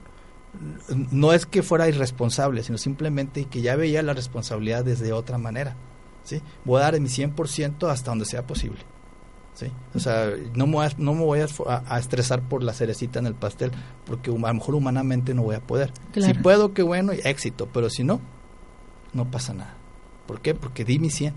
no 1.10 1.32
es 1.32 1.46
que 1.46 1.62
fuera 1.62 1.88
irresponsable, 1.88 2.62
sino 2.62 2.78
simplemente 2.78 3.46
que 3.46 3.62
ya 3.62 3.76
veía 3.76 4.02
la 4.02 4.12
responsabilidad 4.12 4.84
desde 4.84 5.12
otra 5.12 5.38
manera. 5.38 5.76
¿sí? 6.24 6.42
Voy 6.64 6.80
a 6.80 6.84
dar 6.84 7.00
mi 7.00 7.08
100% 7.08 7.90
hasta 7.90 8.10
donde 8.10 8.24
sea 8.24 8.46
posible. 8.46 8.80
¿sí? 9.54 9.66
O 9.94 9.98
sea, 9.98 10.30
no 10.54 10.66
me 10.66 10.74
voy, 10.74 10.86
a, 10.86 10.92
no 10.98 11.14
me 11.14 11.24
voy 11.24 11.40
a, 11.40 11.46
a, 11.86 11.98
estresar 11.98 12.42
por 12.42 12.62
la 12.62 12.74
cerecita 12.74 13.18
en 13.18 13.26
el 13.26 13.34
pastel, 13.34 13.72
porque 14.04 14.30
a 14.30 14.34
lo 14.34 14.54
mejor 14.54 14.74
humanamente 14.74 15.34
no 15.34 15.42
voy 15.42 15.56
a 15.56 15.60
poder. 15.60 15.92
Claro. 16.12 16.34
Si 16.34 16.40
puedo, 16.40 16.74
qué 16.74 16.82
bueno, 16.82 17.14
y 17.14 17.20
éxito, 17.24 17.68
pero 17.72 17.88
si 17.88 18.04
no, 18.04 18.20
no 19.12 19.30
pasa 19.30 19.54
nada. 19.54 19.76
¿Por 20.26 20.40
qué? 20.40 20.54
Porque 20.54 20.84
di 20.84 20.98
mi 20.98 21.10
100. 21.10 21.34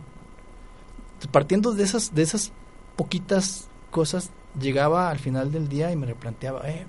Partiendo 1.32 1.74
de 1.74 1.84
esas, 1.84 2.14
de 2.14 2.22
esas 2.22 2.52
poquitas 2.96 3.68
cosas, 3.92 4.32
llegaba 4.60 5.10
al 5.10 5.20
final 5.20 5.52
del 5.52 5.68
día 5.68 5.92
y 5.92 5.96
me 5.96 6.06
replanteaba, 6.06 6.70
eh, 6.70 6.86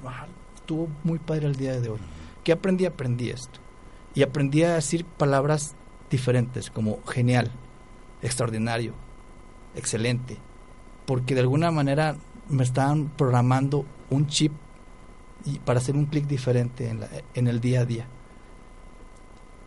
estuvo 0.55 0.89
muy 1.05 1.19
padre 1.19 1.47
el 1.47 1.57
día 1.57 1.81
de 1.81 1.89
hoy. 1.89 1.99
¿Qué 2.45 2.53
aprendí? 2.53 2.87
Aprendí 2.87 3.31
esto. 3.31 3.61
Y 4.15 4.23
aprendí 4.23 4.63
a 4.63 4.75
decir 4.75 5.05
palabras 5.05 5.75
diferentes, 6.11 6.71
como 6.71 7.03
genial, 7.05 7.51
extraordinario, 8.23 8.95
excelente. 9.75 10.37
Porque 11.07 11.35
de 11.35 11.41
alguna 11.41 11.71
manera 11.71 12.17
me 12.49 12.63
estaban 12.63 13.09
programando 13.09 13.85
un 14.11 14.27
chip 14.27 14.53
y 15.45 15.59
para 15.61 15.79
hacer 15.79 15.97
un 15.97 16.07
clic 16.07 16.27
diferente 16.27 16.89
en, 16.89 17.01
la, 17.01 17.09
en 17.35 17.47
el 17.47 17.61
día 17.61 17.81
a 17.81 17.85
día. 17.85 18.07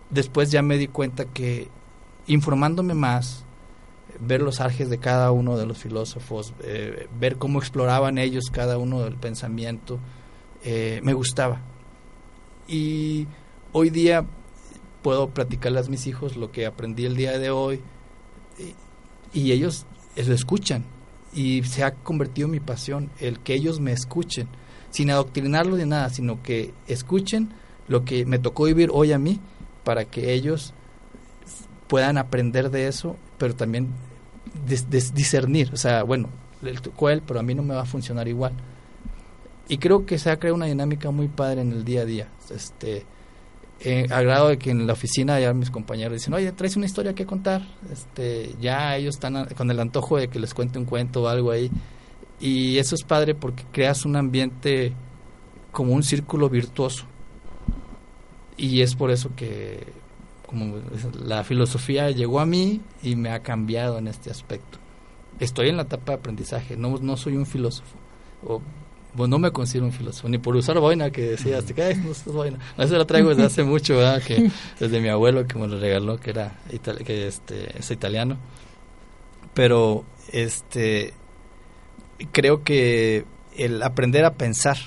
Después 0.10 0.52
ya 0.52 0.62
me 0.62 0.78
di 0.78 0.88
cuenta 0.88 1.26
que 1.26 1.70
informándome 2.30 2.94
más, 2.94 3.44
ver 4.20 4.42
los 4.42 4.62
arjes 4.62 4.90
de 4.90 5.00
cada 5.00 5.32
uno 5.32 5.58
de 5.58 5.66
los 5.66 5.80
filósofos, 5.80 6.54
eh, 6.64 7.08
ver 7.20 7.38
cómo 7.38 7.60
exploraban 7.60 8.18
ellos 8.18 8.46
cada 8.52 8.78
uno 8.78 9.02
del 9.02 9.16
pensamiento, 9.16 10.00
eh, 10.64 11.02
me 11.04 11.14
gustaba. 11.14 11.60
Y 12.68 13.28
hoy 13.74 13.90
día 13.90 14.26
puedo 15.02 15.30
platicarles 15.30 15.88
a 15.88 15.90
mis 15.90 16.06
hijos 16.06 16.38
lo 16.38 16.52
que 16.52 16.66
aprendí 16.66 17.06
el 17.06 17.16
día 17.16 17.38
de 17.40 17.50
hoy 17.50 17.82
y, 19.34 19.52
ellos 19.52 19.86
lo 20.16 20.34
escuchan 20.34 20.84
y 21.34 21.64
se 21.64 21.84
ha 21.84 21.94
convertido 21.96 22.48
en 22.48 22.52
mi 22.52 22.60
pasión 22.60 23.10
el 23.20 23.40
que 23.40 23.54
ellos 23.54 23.80
me 23.80 23.92
escuchen 23.92 24.48
sin 24.90 25.10
adoctrinarlo 25.10 25.78
de 25.78 25.86
nada 25.86 26.10
sino 26.10 26.44
que 26.44 26.74
escuchen 26.88 27.50
lo 27.88 28.04
que 28.04 28.26
me 28.26 28.40
tocó 28.40 28.66
vivir 28.66 28.90
hoy 28.92 29.14
a 29.14 29.20
mí 29.20 29.40
para 29.84 30.06
que 30.06 30.34
ellos 30.34 30.74
puedan 31.90 32.18
aprender 32.18 32.70
de 32.70 32.88
eso 32.88 33.18
pero 33.38 33.54
también 33.54 33.90
dis 34.66 34.90
dis 34.90 35.14
discernir 35.14 35.72
o 35.74 35.78
sea 35.78 36.04
bueno 36.04 36.30
a 36.64 37.12
él 37.12 37.22
pero 37.26 37.42
a 37.42 37.44
mí 37.44 37.54
no 37.54 37.64
me 37.64 37.76
va 37.76 37.82
a 37.82 37.86
funcionar 37.86 38.30
igual 38.30 38.54
y 39.68 39.78
creo 39.78 40.06
que 40.06 40.18
se 40.18 40.32
ha 40.32 40.40
creado 40.40 40.56
una 40.56 40.68
dinámica 40.68 41.12
muy 41.12 41.28
padre 41.28 41.62
en 41.62 41.74
el 41.74 41.84
día 41.84 42.02
a 42.02 42.06
día 42.06 42.28
este 42.50 43.06
eh, 43.82 44.08
de 44.10 44.58
que 44.58 44.72
en 44.72 44.86
la 44.86 44.94
oficina 44.94 45.40
ya 45.40 45.54
mis 45.54 45.70
compañeros 45.72 46.14
dicen, 46.14 46.34
oye, 46.34 46.52
traes 46.52 46.76
una 46.76 46.86
historia 46.86 47.14
que 47.14 47.26
contar. 47.26 47.62
Este, 47.92 48.56
ya 48.60 48.96
ellos 48.98 49.16
están 49.16 49.46
con 49.56 49.72
el 49.72 49.80
antojo 49.80 50.18
de 50.18 50.28
que 50.28 50.40
les 50.40 50.54
cuente 50.54 50.80
un 50.80 50.86
cuento 50.86 51.24
o 51.24 51.28
algo 51.28 51.52
ahí. 51.52 51.72
Y 52.40 52.78
eso 52.78 52.96
es 52.96 53.04
padre 53.04 53.36
porque 53.36 53.64
creas 53.72 54.06
un 54.06 54.16
ambiente 54.16 54.94
como 55.72 55.94
un 55.94 56.04
círculo 56.04 56.50
virtuoso. 56.50 57.06
Y 58.58 58.82
es 58.82 58.96
por 58.96 59.12
eso 59.12 59.32
que 59.36 59.88
como 60.50 60.78
la 61.24 61.44
filosofía 61.44 62.10
llegó 62.10 62.40
a 62.40 62.46
mí 62.48 62.82
y 63.04 63.16
me 63.16 63.30
ha 63.30 63.44
cambiado 63.44 64.00
en 64.00 64.08
este 64.08 64.32
aspecto. 64.32 64.80
Estoy 65.40 65.70
en 65.70 65.78
la 65.78 65.84
etapa 65.84 66.14
de 66.14 66.18
aprendizaje, 66.18 66.76
no, 66.76 66.98
no 66.98 67.18
soy 67.18 67.38
un 67.38 67.46
filósofo. 67.46 67.96
O, 68.44 68.60
bueno, 69.14 69.38
no 69.38 69.40
me 69.40 69.52
considero 69.52 69.86
un 69.86 69.92
filósofo, 69.92 70.28
ni 70.28 70.40
por 70.40 70.56
usar 70.56 70.80
boina 70.80 71.12
que 71.12 71.22
decías, 71.22 71.66
te 71.66 71.76
caes, 71.76 72.00
no 72.00 72.10
usas 72.10 72.34
boina. 72.34 72.58
Eso 72.80 72.98
lo 72.98 73.06
traigo 73.06 73.30
desde 73.30 73.44
hace 73.44 73.62
mucho, 73.62 73.98
¿verdad? 73.98 74.24
Que, 74.24 74.50
desde 74.80 75.00
mi 75.00 75.10
abuelo 75.10 75.46
que 75.46 75.60
me 75.60 75.68
lo 75.68 75.80
regaló, 75.80 76.20
que 76.20 76.32
era 76.32 76.60
que 77.06 77.28
este, 77.28 77.78
es 77.78 77.92
italiano. 77.92 78.40
Pero 79.54 80.04
este 80.32 81.14
creo 82.32 82.64
que 82.64 83.24
el 83.56 83.84
aprender 83.84 84.26
a 84.26 84.34
pensar, 84.34 84.78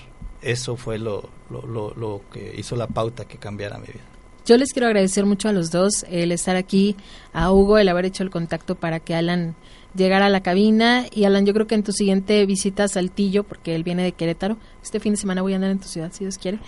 eso 0.40 0.74
fue 0.74 0.98
lo, 0.98 1.30
lo, 1.50 1.94
lo, 1.94 2.22
que 2.32 2.52
hizo 2.58 2.74
la 2.74 2.88
pauta 2.88 3.26
que 3.26 3.38
cambiara 3.38 3.78
mi 3.78 3.86
vida. 3.86 4.11
Yo 4.44 4.56
les 4.56 4.72
quiero 4.72 4.88
agradecer 4.88 5.24
mucho 5.24 5.48
a 5.48 5.52
los 5.52 5.70
dos 5.70 6.04
el 6.10 6.32
estar 6.32 6.56
aquí, 6.56 6.96
a 7.32 7.52
Hugo 7.52 7.78
el 7.78 7.88
haber 7.88 8.06
hecho 8.06 8.24
el 8.24 8.30
contacto 8.30 8.74
para 8.74 8.98
que 8.98 9.14
Alan 9.14 9.54
llegara 9.94 10.26
a 10.26 10.30
la 10.30 10.42
cabina. 10.42 11.06
Y 11.12 11.24
Alan 11.24 11.46
yo 11.46 11.54
creo 11.54 11.66
que 11.66 11.74
en 11.76 11.84
tu 11.84 11.92
siguiente 11.92 12.44
visita 12.46 12.84
a 12.84 12.88
Saltillo, 12.88 13.44
porque 13.44 13.74
él 13.74 13.84
viene 13.84 14.02
de 14.02 14.12
Querétaro, 14.12 14.56
este 14.82 14.98
fin 14.98 15.12
de 15.12 15.18
semana 15.18 15.42
voy 15.42 15.52
a 15.52 15.56
andar 15.56 15.70
en 15.70 15.78
tu 15.78 15.86
ciudad 15.86 16.10
si 16.12 16.24
Dios 16.24 16.38
quiere, 16.38 16.58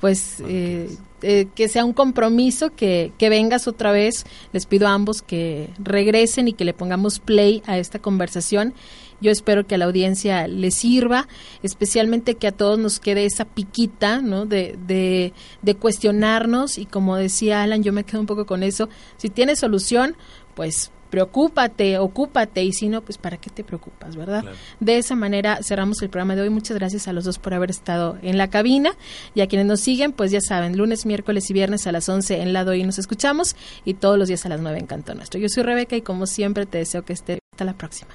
pues 0.00 0.42
eh, 0.46 0.88
eh, 1.22 1.48
que 1.54 1.68
sea 1.68 1.84
un 1.84 1.92
compromiso, 1.92 2.70
que, 2.70 3.12
que 3.18 3.28
vengas 3.28 3.68
otra 3.68 3.92
vez, 3.92 4.24
les 4.52 4.64
pido 4.64 4.88
a 4.88 4.94
ambos 4.94 5.20
que 5.20 5.68
regresen 5.78 6.48
y 6.48 6.54
que 6.54 6.64
le 6.64 6.72
pongamos 6.72 7.18
play 7.18 7.62
a 7.66 7.78
esta 7.78 7.98
conversación 7.98 8.72
yo 9.20 9.30
espero 9.30 9.66
que 9.66 9.74
a 9.74 9.78
la 9.78 9.86
audiencia 9.86 10.46
le 10.46 10.70
sirva, 10.70 11.28
especialmente 11.62 12.36
que 12.36 12.48
a 12.48 12.52
todos 12.52 12.78
nos 12.78 13.00
quede 13.00 13.24
esa 13.24 13.44
piquita, 13.44 14.20
¿no? 14.20 14.46
De, 14.46 14.78
de, 14.86 15.32
de 15.62 15.74
cuestionarnos 15.74 16.78
y 16.78 16.86
como 16.86 17.16
decía 17.16 17.62
Alan, 17.62 17.82
yo 17.82 17.92
me 17.92 18.04
quedo 18.04 18.20
un 18.20 18.26
poco 18.26 18.46
con 18.46 18.62
eso. 18.62 18.88
Si 19.16 19.28
tienes 19.28 19.58
solución, 19.60 20.16
pues 20.54 20.90
preocúpate, 21.10 21.98
ocúpate 21.98 22.62
y 22.62 22.72
si 22.72 22.88
no, 22.88 23.02
pues 23.02 23.18
para 23.18 23.36
qué 23.38 23.50
te 23.50 23.64
preocupas, 23.64 24.16
¿verdad? 24.16 24.44
De 24.80 24.98
esa 24.98 25.16
manera 25.16 25.60
cerramos 25.62 26.02
el 26.02 26.10
programa 26.10 26.36
de 26.36 26.42
hoy. 26.42 26.50
Muchas 26.50 26.76
gracias 26.76 27.08
a 27.08 27.12
los 27.12 27.24
dos 27.24 27.38
por 27.38 27.54
haber 27.54 27.70
estado 27.70 28.18
en 28.22 28.38
la 28.38 28.50
cabina 28.50 28.90
y 29.34 29.40
a 29.40 29.46
quienes 29.46 29.66
nos 29.66 29.80
siguen, 29.80 30.12
pues 30.12 30.30
ya 30.30 30.40
saben, 30.40 30.76
lunes, 30.76 31.06
miércoles 31.06 31.48
y 31.50 31.54
viernes 31.54 31.86
a 31.86 31.92
las 31.92 32.08
11 32.08 32.42
en 32.42 32.52
lado 32.52 32.74
y 32.74 32.84
nos 32.84 32.98
escuchamos 32.98 33.56
y 33.84 33.94
todos 33.94 34.18
los 34.18 34.28
días 34.28 34.44
a 34.46 34.48
las 34.48 34.60
9 34.60 34.78
en 34.78 34.86
Canto 34.86 35.14
Nuestro. 35.14 35.40
Yo 35.40 35.48
soy 35.48 35.62
Rebeca 35.62 35.96
y 35.96 36.02
como 36.02 36.26
siempre 36.26 36.66
te 36.66 36.78
deseo 36.78 37.04
que 37.04 37.12
esté 37.12 37.38
hasta 37.52 37.64
la 37.64 37.74
próxima. 37.74 38.10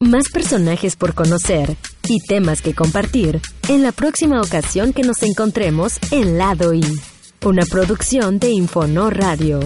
Más 0.00 0.28
personajes 0.28 0.94
por 0.94 1.12
conocer 1.12 1.76
y 2.08 2.20
temas 2.24 2.62
que 2.62 2.72
compartir 2.72 3.40
en 3.68 3.82
la 3.82 3.90
próxima 3.90 4.40
ocasión 4.40 4.92
que 4.92 5.02
nos 5.02 5.24
encontremos 5.24 5.98
en 6.12 6.38
Lado 6.38 6.72
I, 6.72 6.84
una 7.44 7.64
producción 7.66 8.38
de 8.38 8.52
Infonor 8.52 9.18
Radio. 9.18 9.58